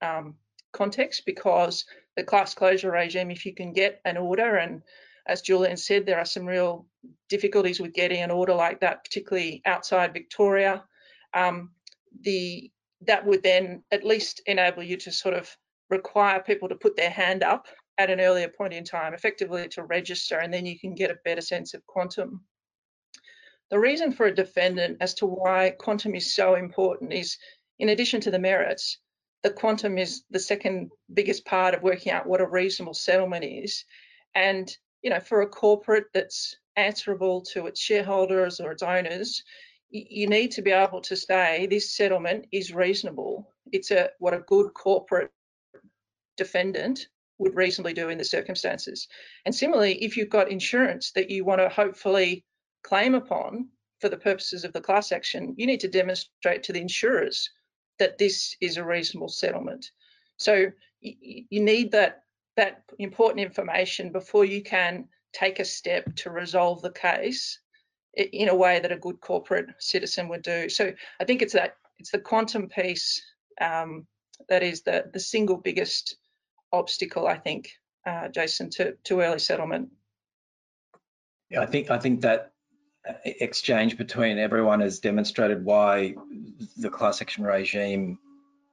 um, 0.01 0.35
context 0.73 1.23
because 1.25 1.85
the 2.15 2.23
class 2.23 2.53
closure 2.53 2.91
regime, 2.91 3.31
if 3.31 3.45
you 3.45 3.53
can 3.53 3.73
get 3.73 4.01
an 4.05 4.17
order, 4.17 4.57
and 4.57 4.81
as 5.27 5.41
Julian 5.41 5.77
said, 5.77 6.05
there 6.05 6.19
are 6.19 6.25
some 6.25 6.45
real 6.45 6.85
difficulties 7.29 7.79
with 7.79 7.93
getting 7.93 8.21
an 8.21 8.31
order 8.31 8.53
like 8.53 8.79
that, 8.79 9.03
particularly 9.03 9.61
outside 9.65 10.13
Victoria. 10.13 10.83
um, 11.33 11.71
the 12.21 12.71
that 13.01 13.25
would 13.25 13.43
then 13.43 13.83
at 13.91 14.03
least 14.03 14.41
enable 14.47 14.81
you 14.81 14.97
to 14.97 15.11
sort 15.11 15.35
of 15.35 15.55
require 15.89 16.41
people 16.41 16.67
to 16.67 16.75
put 16.75 16.95
their 16.95 17.09
hand 17.09 17.43
up 17.43 17.67
at 17.99 18.09
an 18.09 18.19
earlier 18.19 18.47
point 18.47 18.73
in 18.73 18.83
time, 18.83 19.13
effectively 19.13 19.67
to 19.69 19.83
register, 19.83 20.39
and 20.39 20.53
then 20.53 20.65
you 20.65 20.79
can 20.79 20.93
get 20.93 21.11
a 21.11 21.17
better 21.23 21.41
sense 21.41 21.73
of 21.73 21.85
quantum. 21.87 22.43
The 23.69 23.79
reason 23.79 24.11
for 24.11 24.27
a 24.27 24.35
defendant 24.35 24.97
as 25.01 25.13
to 25.15 25.25
why 25.25 25.71
quantum 25.77 26.15
is 26.15 26.33
so 26.33 26.55
important 26.55 27.13
is, 27.13 27.37
in 27.79 27.89
addition 27.89 28.21
to 28.21 28.31
the 28.31 28.39
merits, 28.39 28.97
the 29.43 29.49
quantum 29.49 29.97
is 29.97 30.23
the 30.29 30.39
second 30.39 30.91
biggest 31.13 31.45
part 31.45 31.73
of 31.73 31.83
working 31.83 32.11
out 32.11 32.27
what 32.27 32.41
a 32.41 32.47
reasonable 32.47 32.93
settlement 32.93 33.43
is. 33.43 33.83
And, 34.35 34.75
you 35.01 35.09
know, 35.09 35.19
for 35.19 35.41
a 35.41 35.47
corporate 35.47 36.05
that's 36.13 36.55
answerable 36.75 37.41
to 37.41 37.67
its 37.67 37.79
shareholders 37.79 38.59
or 38.59 38.71
its 38.71 38.83
owners, 38.83 39.43
you 39.89 40.27
need 40.27 40.51
to 40.51 40.61
be 40.61 40.71
able 40.71 41.01
to 41.01 41.15
say 41.15 41.65
this 41.65 41.95
settlement 41.95 42.45
is 42.51 42.73
reasonable. 42.73 43.53
It's 43.71 43.91
a 43.91 44.09
what 44.19 44.33
a 44.33 44.39
good 44.39 44.73
corporate 44.73 45.31
defendant 46.35 47.07
would 47.37 47.55
reasonably 47.55 47.93
do 47.93 48.09
in 48.09 48.17
the 48.17 48.23
circumstances. 48.23 49.07
And 49.45 49.53
similarly, 49.53 50.03
if 50.03 50.17
you've 50.17 50.29
got 50.29 50.51
insurance 50.51 51.11
that 51.11 51.29
you 51.29 51.45
want 51.45 51.61
to 51.61 51.69
hopefully 51.69 52.43
claim 52.87 53.15
upon 53.15 53.67
for 53.99 54.09
the 54.09 54.17
purposes 54.17 54.63
of 54.63 54.71
the 54.73 54.81
class 54.81 55.11
action, 55.11 55.53
you 55.57 55.67
need 55.67 55.81
to 55.81 55.87
demonstrate 55.87 56.63
to 56.63 56.73
the 56.73 56.81
insurers 56.81 57.49
that 57.99 58.17
this 58.17 58.55
is 58.61 58.77
a 58.77 58.85
reasonable 58.85 59.27
settlement. 59.27 59.91
So 60.37 60.67
you 61.01 61.61
need 61.63 61.91
that 61.91 62.23
that 62.55 62.83
important 62.97 63.45
information 63.45 64.11
before 64.11 64.45
you 64.45 64.63
can 64.63 65.07
take 65.31 65.59
a 65.59 65.65
step 65.65 66.03
to 66.15 66.31
resolve 66.31 66.81
the 66.81 66.91
case 66.91 67.59
in 68.15 68.49
a 68.49 68.55
way 68.55 68.79
that 68.79 68.91
a 68.91 68.97
good 68.97 69.19
corporate 69.21 69.67
citizen 69.77 70.27
would 70.27 70.41
do. 70.41 70.67
So 70.69 70.91
I 71.19 71.23
think 71.23 71.41
it's 71.41 71.53
that 71.53 71.75
it's 71.99 72.11
the 72.11 72.19
quantum 72.19 72.67
piece 72.67 73.21
um, 73.61 74.07
that 74.49 74.63
is 74.63 74.81
the 74.81 75.09
the 75.13 75.19
single 75.19 75.57
biggest 75.57 76.17
obstacle, 76.71 77.27
I 77.27 77.37
think, 77.37 77.71
uh, 78.05 78.27
Jason, 78.29 78.69
to, 78.71 78.93
to 79.03 79.21
early 79.21 79.39
settlement. 79.39 79.89
Yeah, 81.49 81.61
I 81.61 81.65
think 81.65 81.91
I 81.91 81.99
think 81.99 82.21
that 82.21 82.51
exchange 83.25 83.97
between 83.97 84.37
everyone 84.37 84.81
has 84.81 84.99
demonstrated 84.99 85.63
why 85.63 86.15
the 86.77 86.89
class 86.89 87.21
action 87.21 87.43
regime 87.43 88.19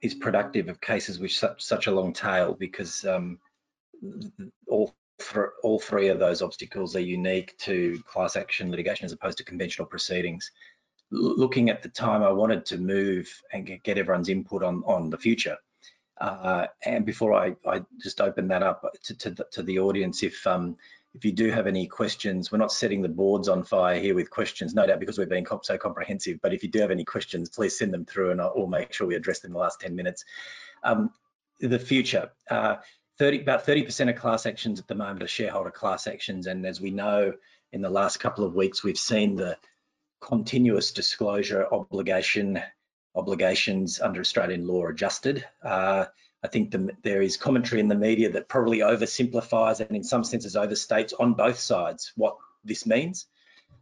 is 0.02 0.14
productive 0.14 0.68
of 0.68 0.80
cases 0.80 1.18
with 1.18 1.30
such, 1.30 1.62
such 1.62 1.86
a 1.86 1.90
long 1.90 2.12
tail 2.12 2.54
because 2.54 3.04
um, 3.04 3.38
all 4.68 4.94
all 5.62 5.78
three 5.78 6.08
of 6.08 6.18
those 6.18 6.42
obstacles 6.42 6.96
are 6.96 7.00
unique 7.00 7.56
to 7.58 8.02
class 8.04 8.34
action 8.36 8.70
litigation 8.70 9.04
as 9.04 9.12
opposed 9.12 9.38
to 9.38 9.44
conventional 9.44 9.86
proceedings. 9.86 10.50
L 11.12 11.36
looking 11.36 11.70
at 11.70 11.82
the 11.82 11.88
time, 11.88 12.22
I 12.22 12.32
wanted 12.32 12.66
to 12.66 12.78
move 12.78 13.26
and 13.52 13.80
get 13.84 13.98
everyone's 13.98 14.28
input 14.28 14.62
on 14.62 14.82
on 14.84 15.10
the 15.10 15.18
future. 15.18 15.56
Uh, 16.20 16.66
and 16.84 17.04
before 17.04 17.32
I, 17.34 17.54
I, 17.66 17.82
just 18.00 18.20
open 18.20 18.46
that 18.48 18.62
up 18.62 18.84
to, 19.02 19.16
to, 19.16 19.30
the, 19.30 19.46
to 19.50 19.62
the 19.62 19.80
audience, 19.80 20.22
if 20.22 20.46
um, 20.46 20.76
if 21.14 21.24
you 21.24 21.32
do 21.32 21.50
have 21.50 21.68
any 21.68 21.86
questions, 21.86 22.50
we're 22.50 22.58
not 22.58 22.72
setting 22.72 23.00
the 23.00 23.08
boards 23.08 23.48
on 23.48 23.62
fire 23.62 24.00
here 24.00 24.14
with 24.14 24.30
questions, 24.30 24.74
no 24.74 24.86
doubt 24.86 24.98
because 24.98 25.16
we've 25.16 25.28
been 25.28 25.46
so 25.62 25.78
comprehensive, 25.78 26.40
but 26.42 26.52
if 26.52 26.62
you 26.64 26.68
do 26.68 26.80
have 26.80 26.90
any 26.90 27.04
questions, 27.04 27.48
please 27.48 27.78
send 27.78 27.94
them 27.94 28.04
through 28.04 28.32
and 28.32 28.40
I'll 28.40 28.66
make 28.66 28.92
sure 28.92 29.06
we 29.06 29.14
address 29.14 29.38
them 29.38 29.50
in 29.50 29.52
the 29.52 29.60
last 29.60 29.80
10 29.80 29.94
minutes. 29.94 30.24
Um, 30.82 31.10
the 31.60 31.78
future, 31.78 32.30
uh, 32.50 32.76
30, 33.18 33.42
about 33.42 33.64
30% 33.64 34.10
of 34.10 34.16
class 34.16 34.44
actions 34.44 34.80
at 34.80 34.88
the 34.88 34.96
moment 34.96 35.22
are 35.22 35.28
shareholder 35.28 35.70
class 35.70 36.08
actions. 36.08 36.48
And 36.48 36.66
as 36.66 36.80
we 36.80 36.90
know, 36.90 37.32
in 37.72 37.80
the 37.80 37.90
last 37.90 38.18
couple 38.18 38.44
of 38.44 38.54
weeks, 38.54 38.82
we've 38.82 38.98
seen 38.98 39.36
the 39.36 39.56
continuous 40.20 40.92
disclosure 40.92 41.66
obligation 41.70 42.60
obligations 43.14 44.00
under 44.00 44.20
Australian 44.20 44.66
law 44.66 44.86
adjusted. 44.86 45.46
Uh, 45.62 46.06
I 46.44 46.48
think 46.48 46.70
the, 46.70 46.90
there 47.02 47.22
is 47.22 47.38
commentary 47.38 47.80
in 47.80 47.88
the 47.88 47.94
media 47.94 48.30
that 48.32 48.50
probably 48.50 48.80
oversimplifies 48.80 49.80
and 49.80 49.96
in 49.96 50.04
some 50.04 50.24
senses 50.24 50.56
overstates 50.56 51.14
on 51.18 51.32
both 51.32 51.58
sides 51.58 52.12
what 52.16 52.36
this 52.62 52.84
means. 52.84 53.26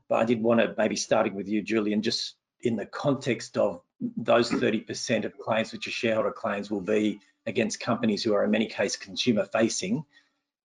But 0.08 0.20
I 0.20 0.24
did 0.24 0.40
want 0.40 0.60
to 0.60 0.72
maybe 0.78 0.94
starting 0.94 1.34
with 1.34 1.48
you, 1.48 1.60
Julian, 1.60 2.02
just 2.02 2.36
in 2.60 2.76
the 2.76 2.86
context 2.86 3.58
of 3.58 3.80
those 4.16 4.48
30% 4.48 5.24
of 5.24 5.36
claims 5.38 5.72
which 5.72 5.88
are 5.88 5.90
shareholder 5.90 6.30
claims 6.30 6.70
will 6.70 6.80
be 6.80 7.20
against 7.46 7.80
companies 7.80 8.22
who 8.22 8.32
are 8.32 8.44
in 8.44 8.52
many 8.52 8.66
cases 8.66 8.96
consumer 8.96 9.44
facing, 9.44 10.04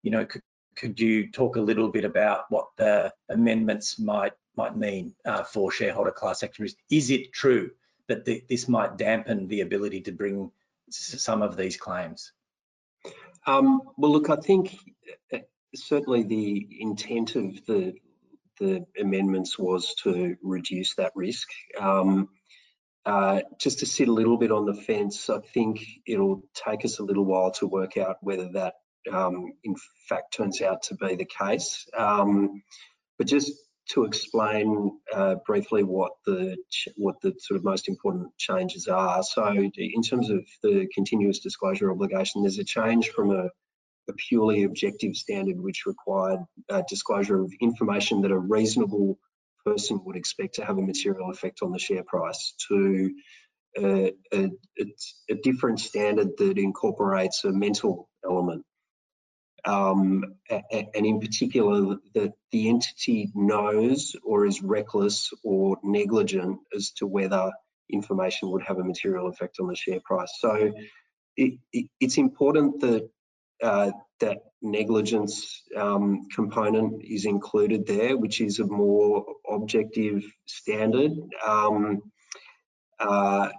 you 0.03 0.11
know, 0.11 0.23
could, 0.23 0.43
could 0.75 0.99
you 0.99 1.31
talk 1.31 1.55
a 1.55 1.61
little 1.61 1.89
bit 1.89 2.05
about 2.05 2.45
what 2.49 2.67
the 2.77 3.11
amendments 3.29 3.97
might 3.97 4.33
might 4.55 4.75
mean 4.75 5.13
uh, 5.25 5.43
for 5.43 5.71
shareholder 5.71 6.11
class 6.11 6.43
action 6.43 6.67
Is 6.89 7.11
it 7.11 7.31
true 7.31 7.71
that 8.07 8.25
the, 8.25 8.43
this 8.49 8.67
might 8.67 8.97
dampen 8.97 9.47
the 9.47 9.61
ability 9.61 10.01
to 10.01 10.11
bring 10.11 10.51
some 10.89 11.41
of 11.41 11.57
these 11.57 11.77
claims? 11.77 12.31
Um, 13.45 13.81
well, 13.97 14.11
look, 14.11 14.29
I 14.29 14.35
think 14.35 14.77
uh, 15.33 15.39
certainly 15.75 16.23
the 16.23 16.67
intent 16.79 17.35
of 17.35 17.65
the 17.65 17.95
the 18.59 18.85
amendments 18.99 19.59
was 19.59 19.93
to 20.03 20.35
reduce 20.41 20.95
that 20.95 21.11
risk. 21.15 21.47
Um, 21.79 22.29
uh, 23.05 23.41
just 23.59 23.79
to 23.79 23.85
sit 23.85 24.07
a 24.07 24.11
little 24.11 24.37
bit 24.37 24.51
on 24.51 24.65
the 24.65 24.73
fence, 24.73 25.29
I 25.29 25.39
think 25.39 25.85
it'll 26.05 26.41
take 26.53 26.83
us 26.83 26.99
a 26.99 27.03
little 27.03 27.23
while 27.23 27.51
to 27.51 27.67
work 27.67 27.97
out 27.97 28.17
whether 28.21 28.49
that 28.53 28.73
um, 29.11 29.53
in 29.63 29.75
fact 30.09 30.33
turns 30.35 30.61
out 30.61 30.83
to 30.83 30.95
be 30.95 31.15
the 31.15 31.25
case. 31.25 31.87
Um, 31.95 32.63
but 33.17 33.27
just 33.27 33.53
to 33.89 34.03
explain 34.03 34.91
uh, 35.13 35.35
briefly 35.45 35.83
what 35.83 36.11
the 36.25 36.57
what 36.95 37.15
the 37.21 37.33
sort 37.39 37.57
of 37.57 37.63
most 37.63 37.87
important 37.87 38.35
changes 38.37 38.87
are. 38.87 39.23
So 39.23 39.47
in 39.47 40.01
terms 40.01 40.29
of 40.29 40.45
the 40.61 40.87
continuous 40.93 41.39
disclosure 41.39 41.91
obligation, 41.91 42.41
there's 42.41 42.59
a 42.59 42.63
change 42.63 43.09
from 43.09 43.31
a, 43.31 43.49
a 44.09 44.13
purely 44.27 44.63
objective 44.63 45.15
standard 45.15 45.59
which 45.59 45.85
required 45.85 46.39
uh, 46.69 46.83
disclosure 46.89 47.41
of 47.41 47.51
information 47.61 48.21
that 48.21 48.31
a 48.31 48.37
reasonable 48.37 49.17
person 49.65 50.01
would 50.05 50.15
expect 50.15 50.55
to 50.55 50.65
have 50.65 50.77
a 50.77 50.81
material 50.81 51.29
effect 51.29 51.61
on 51.61 51.71
the 51.71 51.79
share 51.79 52.03
price 52.03 52.53
to 52.69 53.11
uh, 53.77 54.09
a, 54.33 54.49
a, 54.79 54.85
a 55.29 55.35
different 55.43 55.79
standard 55.79 56.29
that 56.37 56.57
incorporates 56.57 57.43
a 57.43 57.51
mental 57.51 58.09
element 58.25 58.65
um, 59.67 60.23
and 60.49 61.05
in 61.05 61.19
particular 61.19 61.97
that 62.15 62.33
the 62.51 62.69
entity 62.69 63.31
knows 63.35 64.15
or 64.23 64.45
is 64.45 64.61
reckless 64.61 65.31
or 65.43 65.77
negligent 65.83 66.59
as 66.75 66.91
to 66.91 67.05
whether 67.05 67.51
information 67.89 68.49
would 68.49 68.63
have 68.63 68.79
a 68.79 68.83
material 68.83 69.27
effect 69.27 69.57
on 69.59 69.67
the 69.67 69.75
share 69.75 69.99
price. 70.05 70.31
So 70.39 70.71
it, 71.35 71.59
it, 71.73 71.85
it's 71.99 72.17
important 72.17 72.79
that 72.81 73.09
uh, 73.61 73.91
that 74.19 74.37
negligence 74.61 75.61
um, 75.75 76.27
component 76.33 77.03
is 77.03 77.25
included 77.25 77.85
there, 77.85 78.15
which 78.15 78.39
is 78.39 78.59
a 78.59 78.65
more 78.65 79.25
objective 79.49 80.23
standard. 80.45 81.11
Um, 81.45 82.01
uh, 82.99 83.49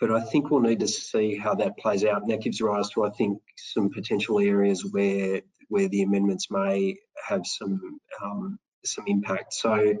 but 0.00 0.10
I 0.10 0.20
think 0.20 0.50
we'll 0.50 0.60
need 0.60 0.80
to 0.80 0.88
see 0.88 1.36
how 1.36 1.54
that 1.56 1.76
plays 1.76 2.04
out, 2.04 2.22
and 2.22 2.30
that 2.30 2.40
gives 2.40 2.62
rise 2.62 2.88
to, 2.90 3.04
I 3.04 3.10
think, 3.10 3.40
some 3.56 3.90
potential 3.90 4.38
areas 4.38 4.84
where 4.90 5.42
where 5.68 5.88
the 5.88 6.02
amendments 6.02 6.50
may 6.50 6.96
have 7.28 7.46
some 7.46 8.00
um, 8.22 8.58
some 8.84 9.04
impact. 9.06 9.54
So, 9.54 9.96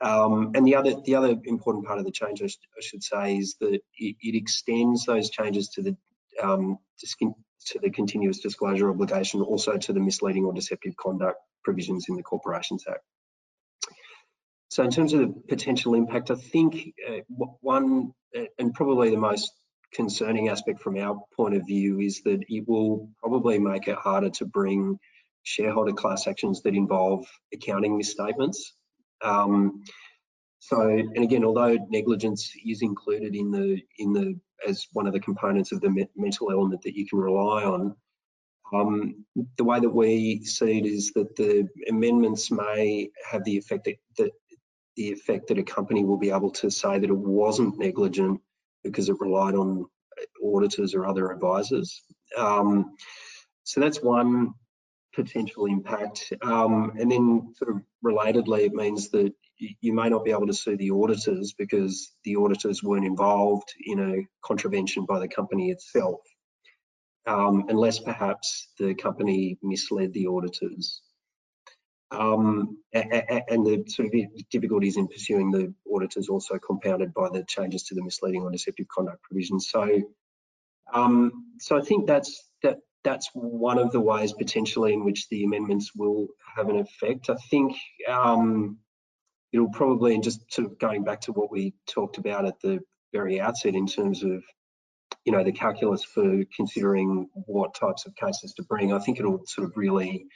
um, 0.00 0.52
and 0.54 0.66
the 0.66 0.76
other 0.76 0.94
the 1.04 1.14
other 1.14 1.36
important 1.44 1.86
part 1.86 1.98
of 1.98 2.04
the 2.04 2.10
change, 2.10 2.42
I, 2.42 2.46
sh 2.46 2.58
I 2.76 2.80
should 2.80 3.02
say, 3.02 3.36
is 3.36 3.56
that 3.60 3.74
it, 3.74 3.82
it, 4.20 4.34
extends 4.34 5.04
those 5.04 5.30
changes 5.30 5.68
to 5.70 5.82
the 5.82 5.96
um, 6.42 6.78
to 7.66 7.78
the 7.80 7.90
continuous 7.90 8.38
disclosure 8.40 8.90
obligation, 8.90 9.42
also 9.42 9.76
to 9.76 9.92
the 9.92 10.00
misleading 10.00 10.44
or 10.44 10.52
deceptive 10.52 10.96
conduct 10.96 11.38
provisions 11.64 12.06
in 12.08 12.16
the 12.16 12.22
Corporations 12.22 12.84
Act. 12.88 13.02
So 14.70 14.82
in 14.84 14.90
terms 14.90 15.12
of 15.12 15.20
the 15.20 15.34
potential 15.48 15.94
impact, 15.94 16.30
I 16.30 16.36
think 16.36 16.94
uh, 17.08 17.20
one, 17.60 18.12
uh, 18.36 18.44
and 18.58 18.74
probably 18.74 19.10
the 19.10 19.16
most 19.16 19.50
concerning 19.92 20.48
aspect 20.48 20.80
from 20.80 20.96
our 20.96 21.20
point 21.34 21.54
of 21.54 21.66
view 21.66 22.00
is 22.00 22.22
that 22.22 22.40
it 22.48 22.68
will 22.68 23.08
probably 23.18 23.58
make 23.58 23.88
it 23.88 23.96
harder 23.96 24.30
to 24.30 24.44
bring 24.44 24.98
shareholder 25.42 25.92
class 25.92 26.26
actions 26.26 26.62
that 26.62 26.74
involve 26.74 27.26
accounting 27.52 27.96
misstatements. 27.96 28.74
Um, 29.22 29.82
so, 30.60 30.80
and 30.88 31.18
again, 31.18 31.44
although 31.44 31.78
negligence 31.88 32.52
is 32.66 32.82
included 32.82 33.34
in 33.34 33.50
the 33.50 33.80
in 33.98 34.12
the 34.12 34.38
as 34.66 34.86
one 34.92 35.06
of 35.06 35.12
the 35.12 35.20
components 35.20 35.72
of 35.72 35.80
the 35.80 35.88
me 35.88 36.06
mental 36.16 36.50
element 36.50 36.82
that 36.82 36.96
you 36.96 37.06
can 37.06 37.18
rely 37.18 37.64
on, 37.64 37.94
um, 38.74 39.24
the 39.56 39.64
way 39.64 39.80
that 39.80 39.88
we 39.88 40.44
see 40.44 40.78
it 40.78 40.86
is 40.86 41.12
that 41.12 41.36
the 41.36 41.68
amendments 41.88 42.50
may 42.50 43.10
have 43.30 43.44
the 43.44 43.56
effect 43.56 43.84
that, 43.84 43.96
that 44.18 44.32
the 44.96 45.12
effect 45.12 45.46
that 45.48 45.58
a 45.58 45.62
company 45.62 46.04
will 46.04 46.18
be 46.18 46.30
able 46.30 46.50
to 46.50 46.70
say 46.70 46.98
that 46.98 47.08
it 47.08 47.16
wasn't 47.16 47.78
negligent 47.78 48.40
because 48.90 49.08
it 49.08 49.16
relied 49.20 49.54
on 49.54 49.86
auditors 50.44 50.94
or 50.94 51.06
other 51.06 51.30
advisors. 51.30 52.02
Um, 52.36 52.96
so 53.64 53.80
that's 53.80 54.02
one 54.02 54.54
potential 55.14 55.66
impact. 55.66 56.32
Um, 56.42 56.92
and 56.98 57.10
then 57.10 57.52
sort 57.56 57.74
of 57.74 57.82
relatedly, 58.04 58.66
it 58.66 58.72
means 58.72 59.10
that 59.10 59.32
you 59.58 59.92
may 59.92 60.08
not 60.08 60.24
be 60.24 60.30
able 60.30 60.46
to 60.46 60.52
sue 60.52 60.76
the 60.76 60.90
auditors 60.90 61.54
because 61.58 62.14
the 62.24 62.36
auditors 62.36 62.82
weren't 62.82 63.04
involved 63.04 63.72
in 63.84 63.98
a 63.98 64.26
contravention 64.46 65.04
by 65.04 65.18
the 65.18 65.28
company 65.28 65.70
itself, 65.70 66.20
um, 67.26 67.64
unless 67.68 67.98
perhaps 67.98 68.68
the 68.78 68.94
company 68.94 69.58
misled 69.62 70.12
the 70.12 70.26
auditors. 70.26 71.02
Um, 72.10 72.78
and 72.94 73.66
the 73.66 73.84
sort 73.86 74.08
of 74.08 74.14
difficulties 74.50 74.96
in 74.96 75.08
pursuing 75.08 75.50
the 75.50 75.74
auditors 75.92 76.28
also 76.28 76.58
compounded 76.58 77.12
by 77.12 77.28
the 77.30 77.44
changes 77.44 77.82
to 77.84 77.94
the 77.94 78.02
misleading 78.02 78.42
or 78.42 78.50
deceptive 78.50 78.88
conduct 78.88 79.22
provisions. 79.22 79.68
So, 79.68 80.02
um, 80.92 81.44
so 81.60 81.76
I 81.76 81.82
think 81.82 82.06
that's 82.06 82.48
that 82.62 82.78
that's 83.04 83.28
one 83.34 83.78
of 83.78 83.92
the 83.92 84.00
ways 84.00 84.32
potentially 84.32 84.94
in 84.94 85.04
which 85.04 85.28
the 85.28 85.44
amendments 85.44 85.92
will 85.94 86.28
have 86.56 86.68
an 86.68 86.78
effect. 86.78 87.30
I 87.30 87.36
think 87.50 87.76
um, 88.08 88.78
it'll 89.52 89.70
probably, 89.70 90.14
and 90.14 90.24
just 90.24 90.52
sort 90.52 90.66
of 90.66 90.78
going 90.78 91.04
back 91.04 91.20
to 91.22 91.32
what 91.32 91.50
we 91.50 91.74
talked 91.86 92.18
about 92.18 92.46
at 92.46 92.60
the 92.60 92.80
very 93.12 93.40
outset 93.40 93.74
in 93.74 93.86
terms 93.86 94.22
of, 94.22 94.42
you 95.24 95.32
know, 95.32 95.44
the 95.44 95.52
calculus 95.52 96.04
for 96.04 96.42
considering 96.54 97.28
what 97.32 97.74
types 97.74 98.06
of 98.06 98.14
cases 98.16 98.52
to 98.54 98.62
bring, 98.64 98.92
I 98.92 98.98
think 98.98 99.18
it'll 99.18 99.42
sort 99.46 99.66
of 99.66 99.76
really 99.76 100.26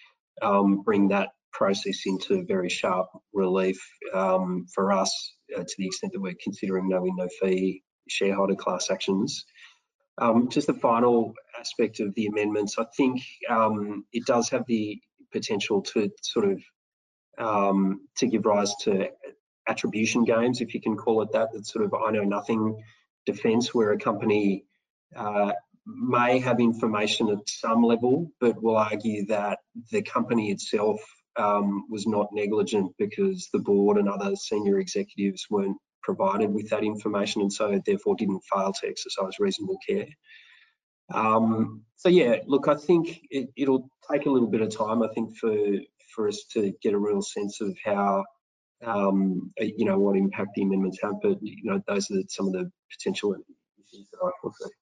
um, 0.41 0.83
bring 0.83 1.09
that 1.09 1.31
process 1.53 2.03
into 2.07 2.45
very 2.45 2.69
sharp 2.69 3.07
relief 3.33 3.81
um, 4.15 4.67
for 4.75 4.93
us 4.93 5.35
uh, 5.57 5.63
to 5.63 5.75
the 5.79 5.87
extent 5.87 6.13
that 6.13 6.21
we're 6.21 6.35
considering 6.43 6.89
no 6.89 7.05
no 7.05 7.29
fee 7.41 7.83
shareholder 8.09 8.55
class 8.55 8.91
actions. 8.91 9.45
Um, 10.19 10.49
just 10.51 10.67
the 10.67 10.75
final 10.75 11.33
aspect 11.59 12.01
of 12.01 12.15
the 12.15 12.27
amendments, 12.27 12.79
I 12.79 12.85
think 12.97 13.23
um, 13.49 14.05
it 14.13 14.27
does 14.27 14.51
have 14.51 14.65
the 14.67 15.01
potential 15.33 15.83
to 15.83 16.11
sort 16.23 16.51
of 16.51 16.63
um, 17.39 18.03
to 18.17 18.27
give 18.27 18.45
rise 18.45 18.75
to 18.83 19.09
attribution 19.67 20.25
games, 20.25 20.61
if 20.61 20.75
you 20.75 20.81
can 20.81 20.97
call 20.97 21.23
it 21.23 21.33
that. 21.33 21.49
That's 21.53 21.73
sort 21.73 21.85
of 21.85 21.95
I 21.95 22.11
know 22.11 22.25
nothing 22.25 22.83
defence, 23.25 23.73
where 23.73 23.93
a 23.93 23.99
company 23.99 24.65
uh, 25.17 25.53
may 25.87 26.39
have 26.41 26.61
information 26.61 27.29
at 27.31 27.49
some 27.49 27.83
level, 27.83 28.31
but 28.41 28.63
will 28.63 28.77
argue 28.77 29.27
that 29.27 29.61
the 29.91 30.03
company 30.03 30.51
itself 30.51 31.01
um, 31.37 31.87
was 31.91 32.07
not 32.07 32.29
negligent 32.33 32.93
because 32.99 33.49
the 33.53 33.59
board 33.59 33.99
and 33.99 34.09
other 34.09 34.35
senior 34.37 34.79
executives 34.79 35.47
weren't 35.51 35.77
provided 36.03 36.53
with 36.53 36.69
that 36.71 36.85
information 36.85 37.43
and 37.43 37.53
so 37.53 37.81
therefore 37.87 38.17
didn't 38.17 38.43
fail 38.53 38.73
to 38.73 38.89
exercise 38.89 39.39
reasonable 39.39 39.79
care. 39.87 40.07
Um, 41.13 41.83
so 41.97 42.09
yeah, 42.09 42.37
look, 42.47 42.69
I 42.69 42.75
think 42.75 43.21
it, 43.31 43.69
will 43.69 43.89
take 44.11 44.27
a 44.27 44.31
little 44.31 44.49
bit 44.49 44.61
of 44.61 44.77
time, 44.77 45.03
I 45.03 45.09
think, 45.15 45.37
for 45.37 45.55
for 46.15 46.29
us 46.29 46.45
to 46.53 46.73
get 46.83 46.93
a 46.93 46.99
real 46.99 47.23
sense 47.23 47.63
of 47.63 47.75
how, 47.83 48.23
um, 48.85 49.51
you 49.59 49.87
know, 49.87 49.99
what 49.99 50.17
impact 50.17 50.51
the 50.55 50.63
amendments 50.63 50.99
have. 51.03 51.15
But 51.23 51.39
you 51.43 51.65
know, 51.65 51.81
those 51.87 52.11
are 52.11 52.23
some 52.29 52.47
of 52.47 52.53
the 52.53 52.71
potential 52.91 53.35
issues 53.35 54.09
that 54.13 54.19
I 54.23 54.31
foresee. 54.41 54.75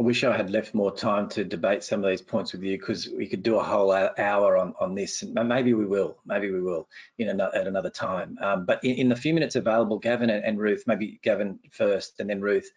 I 0.00 0.02
wish 0.02 0.24
I 0.24 0.34
had 0.34 0.48
left 0.48 0.72
more 0.72 0.90
time 0.90 1.28
to 1.30 1.44
debate 1.44 1.84
some 1.84 2.02
of 2.02 2.08
these 2.08 2.22
points 2.22 2.54
with 2.54 2.62
you 2.62 2.78
because 2.78 3.10
we 3.10 3.26
could 3.26 3.42
do 3.42 3.58
a 3.58 3.62
whole 3.62 3.92
hour 3.92 4.56
on, 4.56 4.72
on 4.80 4.94
this. 4.94 5.20
And 5.20 5.34
Maybe 5.46 5.74
we 5.74 5.84
will, 5.84 6.16
maybe 6.24 6.50
we 6.50 6.62
will 6.62 6.88
in 7.18 7.28
another, 7.28 7.54
at 7.54 7.66
another 7.66 7.90
time. 7.90 8.38
Um, 8.40 8.64
but 8.64 8.82
in, 8.82 8.94
in, 8.94 9.08
the 9.10 9.14
few 9.14 9.34
minutes 9.34 9.56
available, 9.56 9.98
Gavin 9.98 10.30
and, 10.30 10.42
and, 10.42 10.58
Ruth, 10.58 10.84
maybe 10.86 11.20
Gavin 11.22 11.58
first 11.70 12.18
and 12.18 12.30
then 12.30 12.40
Ruth, 12.40 12.70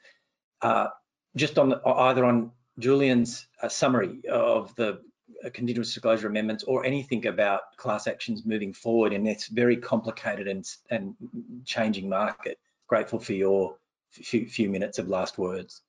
uh, 0.61 0.87
just 1.37 1.57
on 1.57 1.69
the, 1.69 1.81
either 1.87 2.25
on 2.25 2.51
Julian's 2.77 3.47
uh, 3.61 3.69
summary 3.69 4.27
of 4.29 4.75
the 4.75 4.99
uh, 5.45 5.49
continuous 5.53 5.93
disclosure 5.93 6.27
amendments 6.27 6.65
or 6.65 6.85
anything 6.85 7.25
about 7.27 7.77
class 7.77 8.05
actions 8.05 8.45
moving 8.45 8.73
forward 8.73 9.13
in 9.13 9.23
this 9.23 9.47
very 9.47 9.77
complicated 9.77 10.49
and, 10.49 10.69
and 10.89 11.15
changing 11.63 12.09
market. 12.09 12.59
Grateful 12.87 13.19
for 13.19 13.31
your 13.31 13.77
few, 14.11 14.45
few 14.45 14.67
minutes 14.67 14.99
of 14.99 15.07
last 15.07 15.37
words. 15.37 15.83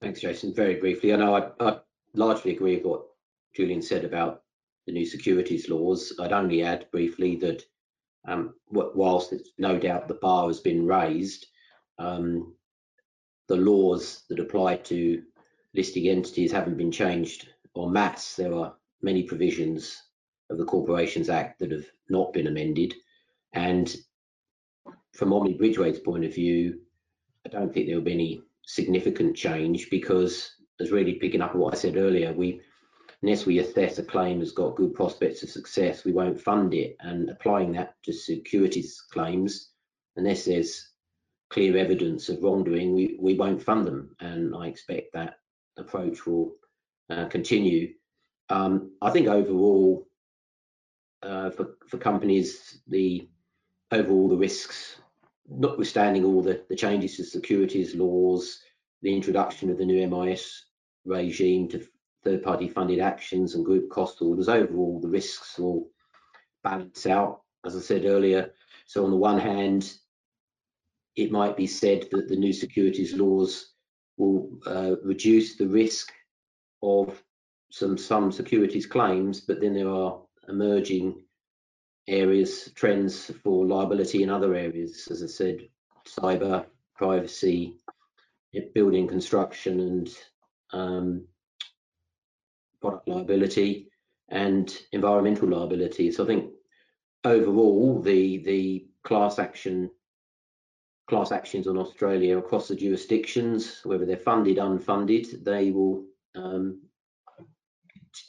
Thanks, 0.00 0.20
Jason. 0.20 0.54
Very 0.54 0.76
briefly, 0.76 1.12
I 1.12 1.16
know 1.16 1.34
I, 1.34 1.50
I 1.60 1.78
largely 2.14 2.54
agree 2.54 2.76
with 2.76 2.84
what 2.84 3.02
Julian 3.54 3.82
said 3.82 4.04
about 4.04 4.42
the 4.86 4.92
new 4.92 5.04
securities 5.04 5.68
laws. 5.68 6.12
I'd 6.20 6.32
only 6.32 6.62
add 6.62 6.90
briefly 6.92 7.36
that 7.36 7.64
um, 8.26 8.54
whilst 8.70 9.34
no 9.58 9.78
doubt 9.78 10.06
the 10.06 10.14
bar 10.14 10.46
has 10.46 10.60
been 10.60 10.86
raised, 10.86 11.46
um, 11.98 12.54
the 13.48 13.56
laws 13.56 14.24
that 14.28 14.38
apply 14.38 14.76
to 14.76 15.22
listing 15.74 16.08
entities 16.08 16.52
haven't 16.52 16.76
been 16.76 16.92
changed 16.92 17.48
en 17.76 17.92
masse. 17.92 18.36
There 18.36 18.54
are 18.54 18.76
many 19.02 19.24
provisions 19.24 20.00
of 20.50 20.58
the 20.58 20.64
Corporations 20.64 21.28
Act 21.28 21.58
that 21.58 21.72
have 21.72 21.86
not 22.08 22.32
been 22.32 22.46
amended. 22.46 22.94
And 23.52 23.94
from 25.12 25.32
Omni 25.32 25.54
Bridgeway's 25.54 25.98
point 25.98 26.24
of 26.24 26.34
view, 26.34 26.80
I 27.46 27.48
don't 27.48 27.72
think 27.72 27.86
there 27.86 27.96
will 27.96 28.04
be 28.04 28.12
any 28.12 28.42
significant 28.68 29.34
change 29.34 29.88
because 29.90 30.52
as 30.78 30.92
really 30.92 31.14
picking 31.14 31.40
up 31.40 31.54
what 31.54 31.74
I 31.74 31.76
said 31.76 31.96
earlier, 31.96 32.32
we 32.32 32.60
unless 33.22 33.46
we 33.46 33.58
assess 33.58 33.98
a 33.98 34.02
claim 34.02 34.38
has 34.40 34.52
got 34.52 34.76
good 34.76 34.94
prospects 34.94 35.42
of 35.42 35.50
success, 35.50 36.04
we 36.04 36.12
won't 36.12 36.40
fund 36.40 36.72
it. 36.74 36.96
And 37.00 37.30
applying 37.30 37.72
that 37.72 37.94
to 38.04 38.12
securities 38.12 39.02
claims, 39.10 39.70
unless 40.16 40.44
there's 40.44 40.90
clear 41.50 41.76
evidence 41.76 42.28
of 42.28 42.42
wrongdoing, 42.42 42.94
we, 42.94 43.16
we 43.18 43.34
won't 43.34 43.62
fund 43.62 43.86
them. 43.86 44.14
And 44.20 44.54
I 44.54 44.68
expect 44.68 45.14
that 45.14 45.38
approach 45.78 46.26
will 46.26 46.52
uh, 47.10 47.26
continue. 47.26 47.94
Um, 48.50 48.92
I 49.02 49.10
think 49.10 49.26
overall, 49.26 50.06
uh, 51.22 51.50
for, 51.50 51.76
for 51.88 51.98
companies, 51.98 52.80
the 52.86 53.28
overall 53.90 54.28
the 54.28 54.36
risks 54.36 55.00
notwithstanding 55.48 56.24
all 56.24 56.42
the, 56.42 56.62
the 56.68 56.76
changes 56.76 57.16
to 57.16 57.24
securities 57.24 57.94
laws, 57.94 58.60
the 59.02 59.14
introduction 59.14 59.70
of 59.70 59.78
the 59.78 59.84
new 59.84 60.06
MIS 60.06 60.64
regime 61.04 61.68
to 61.68 61.86
third-party 62.24 62.68
funded 62.68 63.00
actions 63.00 63.54
and 63.54 63.64
group 63.64 63.88
cost 63.90 64.20
orders, 64.20 64.48
overall 64.48 65.00
the 65.00 65.08
risks 65.08 65.58
will 65.58 65.88
balance 66.62 67.06
out, 67.06 67.42
as 67.64 67.76
I 67.76 67.80
said 67.80 68.04
earlier. 68.04 68.52
So 68.86 69.04
on 69.04 69.10
the 69.10 69.16
one 69.16 69.38
hand, 69.38 69.94
it 71.16 71.32
might 71.32 71.56
be 71.56 71.66
said 71.66 72.08
that 72.10 72.28
the 72.28 72.36
new 72.36 72.52
securities 72.52 73.14
laws 73.14 73.72
will 74.16 74.50
uh, 74.66 74.96
reduce 75.02 75.56
the 75.56 75.66
risk 75.66 76.12
of 76.82 77.22
some 77.70 77.98
some 77.98 78.32
securities 78.32 78.86
claims, 78.86 79.40
but 79.40 79.60
then 79.60 79.74
there 79.74 79.90
are 79.90 80.20
emerging 80.48 81.22
areas, 82.08 82.72
trends 82.74 83.30
for 83.42 83.66
liability 83.66 84.22
in 84.22 84.30
other 84.30 84.54
areas, 84.54 85.06
as 85.10 85.22
I 85.22 85.26
said, 85.26 85.68
cyber, 86.06 86.64
privacy, 86.96 87.76
building 88.74 89.06
construction 89.06 89.80
and 89.80 90.18
um, 90.72 91.26
product 92.80 93.06
liability 93.08 93.88
and 94.30 94.76
environmental 94.92 95.48
liability. 95.48 96.10
So 96.10 96.24
I 96.24 96.26
think 96.26 96.50
overall 97.24 98.00
the 98.00 98.38
the 98.38 98.86
class 99.02 99.38
action 99.38 99.90
class 101.08 101.32
actions 101.32 101.66
on 101.66 101.78
Australia 101.78 102.36
across 102.36 102.68
the 102.68 102.76
jurisdictions, 102.76 103.80
whether 103.84 104.04
they're 104.04 104.16
funded, 104.16 104.58
unfunded, 104.58 105.42
they 105.42 105.70
will 105.70 106.04
um, 106.34 106.82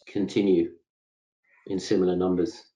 continue 0.08 0.72
in 1.68 1.78
similar 1.78 2.16
numbers. 2.16 2.69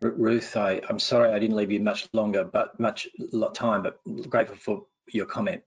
Ruth, 0.00 0.56
I, 0.56 0.80
I'm 0.88 0.98
sorry 0.98 1.30
I 1.30 1.38
didn't 1.38 1.56
leave 1.56 1.72
you 1.72 1.80
much 1.80 2.08
longer, 2.12 2.44
but 2.44 2.78
much 2.78 3.08
time, 3.54 3.82
but 3.82 3.98
grateful 4.28 4.56
for 4.56 4.86
your 5.12 5.26
comment. 5.26 5.62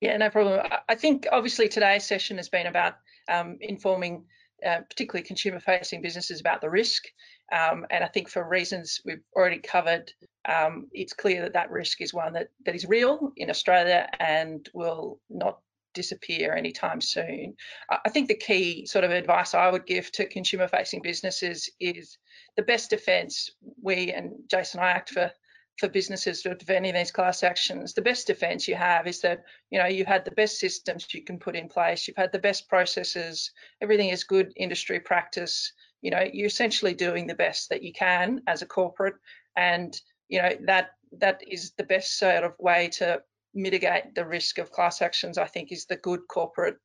Yeah, 0.00 0.16
no 0.16 0.30
problem. 0.30 0.66
I 0.88 0.94
think 0.94 1.26
obviously 1.30 1.68
today's 1.68 2.04
session 2.04 2.36
has 2.38 2.48
been 2.48 2.66
about 2.66 2.94
um, 3.28 3.58
informing 3.60 4.24
uh, 4.64 4.80
particularly 4.88 5.26
consumer 5.26 5.60
facing 5.60 6.00
businesses 6.00 6.40
about 6.40 6.60
the 6.60 6.70
risk. 6.70 7.04
Um, 7.52 7.84
and 7.90 8.02
I 8.02 8.08
think 8.08 8.30
for 8.30 8.48
reasons 8.48 9.00
we've 9.04 9.22
already 9.36 9.58
covered, 9.58 10.10
um, 10.48 10.88
it's 10.92 11.12
clear 11.12 11.42
that 11.42 11.52
that 11.52 11.70
risk 11.70 12.00
is 12.00 12.14
one 12.14 12.32
that, 12.32 12.48
that 12.64 12.74
is 12.74 12.86
real 12.86 13.32
in 13.36 13.50
Australia 13.50 14.08
and 14.18 14.66
will 14.72 15.20
not 15.28 15.58
disappear 15.92 16.54
anytime 16.54 17.00
soon. 17.00 17.54
I 17.90 18.08
think 18.08 18.28
the 18.28 18.34
key 18.34 18.86
sort 18.86 19.04
of 19.04 19.10
advice 19.10 19.54
I 19.54 19.70
would 19.70 19.86
give 19.86 20.10
to 20.12 20.26
consumer 20.26 20.66
facing 20.66 21.02
businesses 21.02 21.70
is 21.78 22.18
the 22.56 22.62
best 22.62 22.90
defence 22.90 23.50
we 23.82 24.12
and 24.12 24.32
Jason 24.48 24.80
I 24.80 24.90
act 24.90 25.10
for 25.10 25.30
for 25.78 25.88
businesses 25.88 26.42
to 26.42 26.54
defend 26.54 26.84
these 26.84 27.10
class 27.10 27.42
actions, 27.42 27.94
the 27.94 28.02
best 28.02 28.28
defence 28.28 28.68
you 28.68 28.76
have 28.76 29.08
is 29.08 29.20
that 29.22 29.42
you 29.70 29.78
know 29.78 29.86
you've 29.86 30.06
had 30.06 30.24
the 30.24 30.30
best 30.30 30.58
systems 30.58 31.12
you 31.12 31.24
can 31.24 31.38
put 31.38 31.56
in 31.56 31.68
place, 31.68 32.06
you've 32.06 32.16
had 32.16 32.30
the 32.30 32.38
best 32.38 32.68
processes, 32.68 33.50
everything 33.80 34.10
is 34.10 34.24
good 34.24 34.52
industry 34.56 35.00
practice. 35.00 35.72
You 36.00 36.10
know, 36.10 36.24
you're 36.32 36.46
essentially 36.46 36.94
doing 36.94 37.26
the 37.26 37.34
best 37.34 37.70
that 37.70 37.82
you 37.82 37.92
can 37.92 38.42
as 38.46 38.62
a 38.62 38.66
corporate, 38.66 39.16
and 39.56 39.98
you 40.28 40.40
know 40.40 40.52
that 40.66 40.90
that 41.18 41.42
is 41.48 41.72
the 41.72 41.84
best 41.84 42.18
sort 42.18 42.44
of 42.44 42.54
way 42.58 42.88
to 42.94 43.22
mitigate 43.54 44.14
the 44.14 44.26
risk 44.26 44.58
of 44.58 44.70
class 44.70 45.02
actions. 45.02 45.38
I 45.38 45.46
think 45.46 45.72
is 45.72 45.86
the 45.86 45.96
good 45.96 46.20
corporate, 46.28 46.76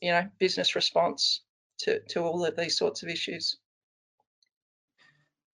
you 0.00 0.10
know, 0.10 0.26
business 0.38 0.74
response 0.74 1.42
to 1.80 2.00
to 2.08 2.22
all 2.22 2.44
of 2.44 2.56
these 2.56 2.76
sorts 2.76 3.02
of 3.04 3.08
issues. 3.08 3.56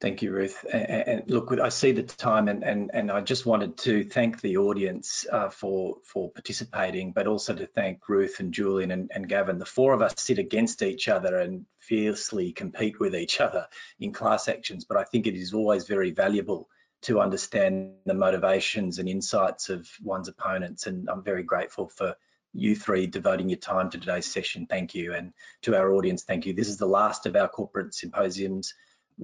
Thank 0.02 0.20
you, 0.20 0.32
Ruth. 0.32 0.64
And, 0.72 1.22
look, 1.28 1.52
I 1.52 1.68
see 1.68 1.92
the 1.92 2.02
time, 2.02 2.48
and, 2.48 2.64
and, 2.64 2.90
and 2.92 3.08
I 3.08 3.20
just 3.20 3.46
wanted 3.46 3.78
to 3.78 4.02
thank 4.02 4.40
the 4.40 4.56
audience 4.56 5.24
uh, 5.30 5.48
for 5.48 5.98
for 6.04 6.28
participating, 6.32 7.12
but 7.12 7.28
also 7.28 7.54
to 7.54 7.68
thank 7.68 8.08
Ruth 8.08 8.40
and 8.40 8.52
Julian 8.52 8.90
and, 8.90 9.12
and 9.14 9.28
Gavin. 9.28 9.58
The 9.58 9.64
four 9.64 9.92
of 9.92 10.02
us 10.02 10.14
sit 10.16 10.40
against 10.40 10.82
each 10.82 11.06
other 11.06 11.36
and 11.36 11.66
fiercely 11.78 12.50
compete 12.50 12.98
with 12.98 13.14
each 13.14 13.40
other 13.40 13.68
in 14.00 14.12
class 14.12 14.48
actions, 14.48 14.84
but 14.84 14.96
I 14.96 15.04
think 15.04 15.28
it 15.28 15.36
is 15.36 15.54
always 15.54 15.86
very 15.86 16.10
valuable 16.10 16.68
to 17.02 17.20
understand 17.20 17.92
the 18.04 18.14
motivations 18.14 18.98
and 18.98 19.08
insights 19.08 19.68
of 19.68 19.88
one's 20.02 20.26
opponents. 20.26 20.88
And 20.88 21.08
I'm 21.08 21.22
very 21.22 21.44
grateful 21.44 21.88
for 21.88 22.16
you 22.52 22.74
three 22.74 23.06
devoting 23.06 23.48
your 23.48 23.58
time 23.60 23.88
to 23.90 23.98
today's 23.98 24.26
session. 24.26 24.66
Thank 24.66 24.96
you. 24.96 25.14
And 25.14 25.32
to 25.62 25.76
our 25.76 25.94
audience, 25.94 26.24
thank 26.24 26.44
you. 26.44 26.54
This 26.54 26.68
is 26.68 26.76
the 26.76 26.86
last 26.86 27.26
of 27.26 27.36
our 27.36 27.48
corporate 27.48 27.94
symposiums 27.94 28.74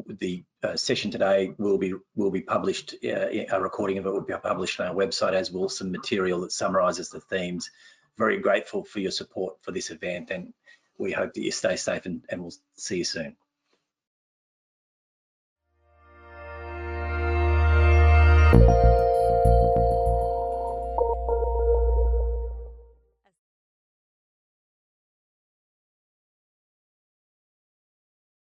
the 0.07 0.45
uh, 0.63 0.77
session 0.77 1.11
today 1.11 1.53
will 1.59 1.79
be 1.79 1.95
will 2.17 2.31
be 2.31 2.41
published. 2.41 2.95
Uh, 3.05 3.29
a 3.51 3.61
recording 3.61 3.99
of 3.99 4.07
it 4.07 4.13
will 4.13 4.21
be 4.21 4.35
published 4.35 4.81
on 4.81 4.89
our 4.89 4.95
website, 4.95 5.33
as 5.33 5.51
will 5.51 5.69
some 5.69 5.93
material 5.93 6.41
that 6.41 6.53
summarises 6.53 7.11
the 7.11 7.21
themes. 7.21 7.71
Very 8.17 8.39
grateful 8.39 8.85
for 8.85 9.01
your 9.01 9.11
support 9.13 9.57
for 9.63 9.73
this 9.73 9.91
event, 9.91 10.31
and 10.31 10.53
we 10.99 11.13
hope 11.13 11.35
that 11.35 11.43
you 11.43 11.53
stay 11.53 11.77
safe 11.77 12.07
and, 12.07 12.25
and 12.29 12.41
we'll 12.41 12.55
see 12.77 12.99
you 12.99 13.05
soon. 13.05 13.37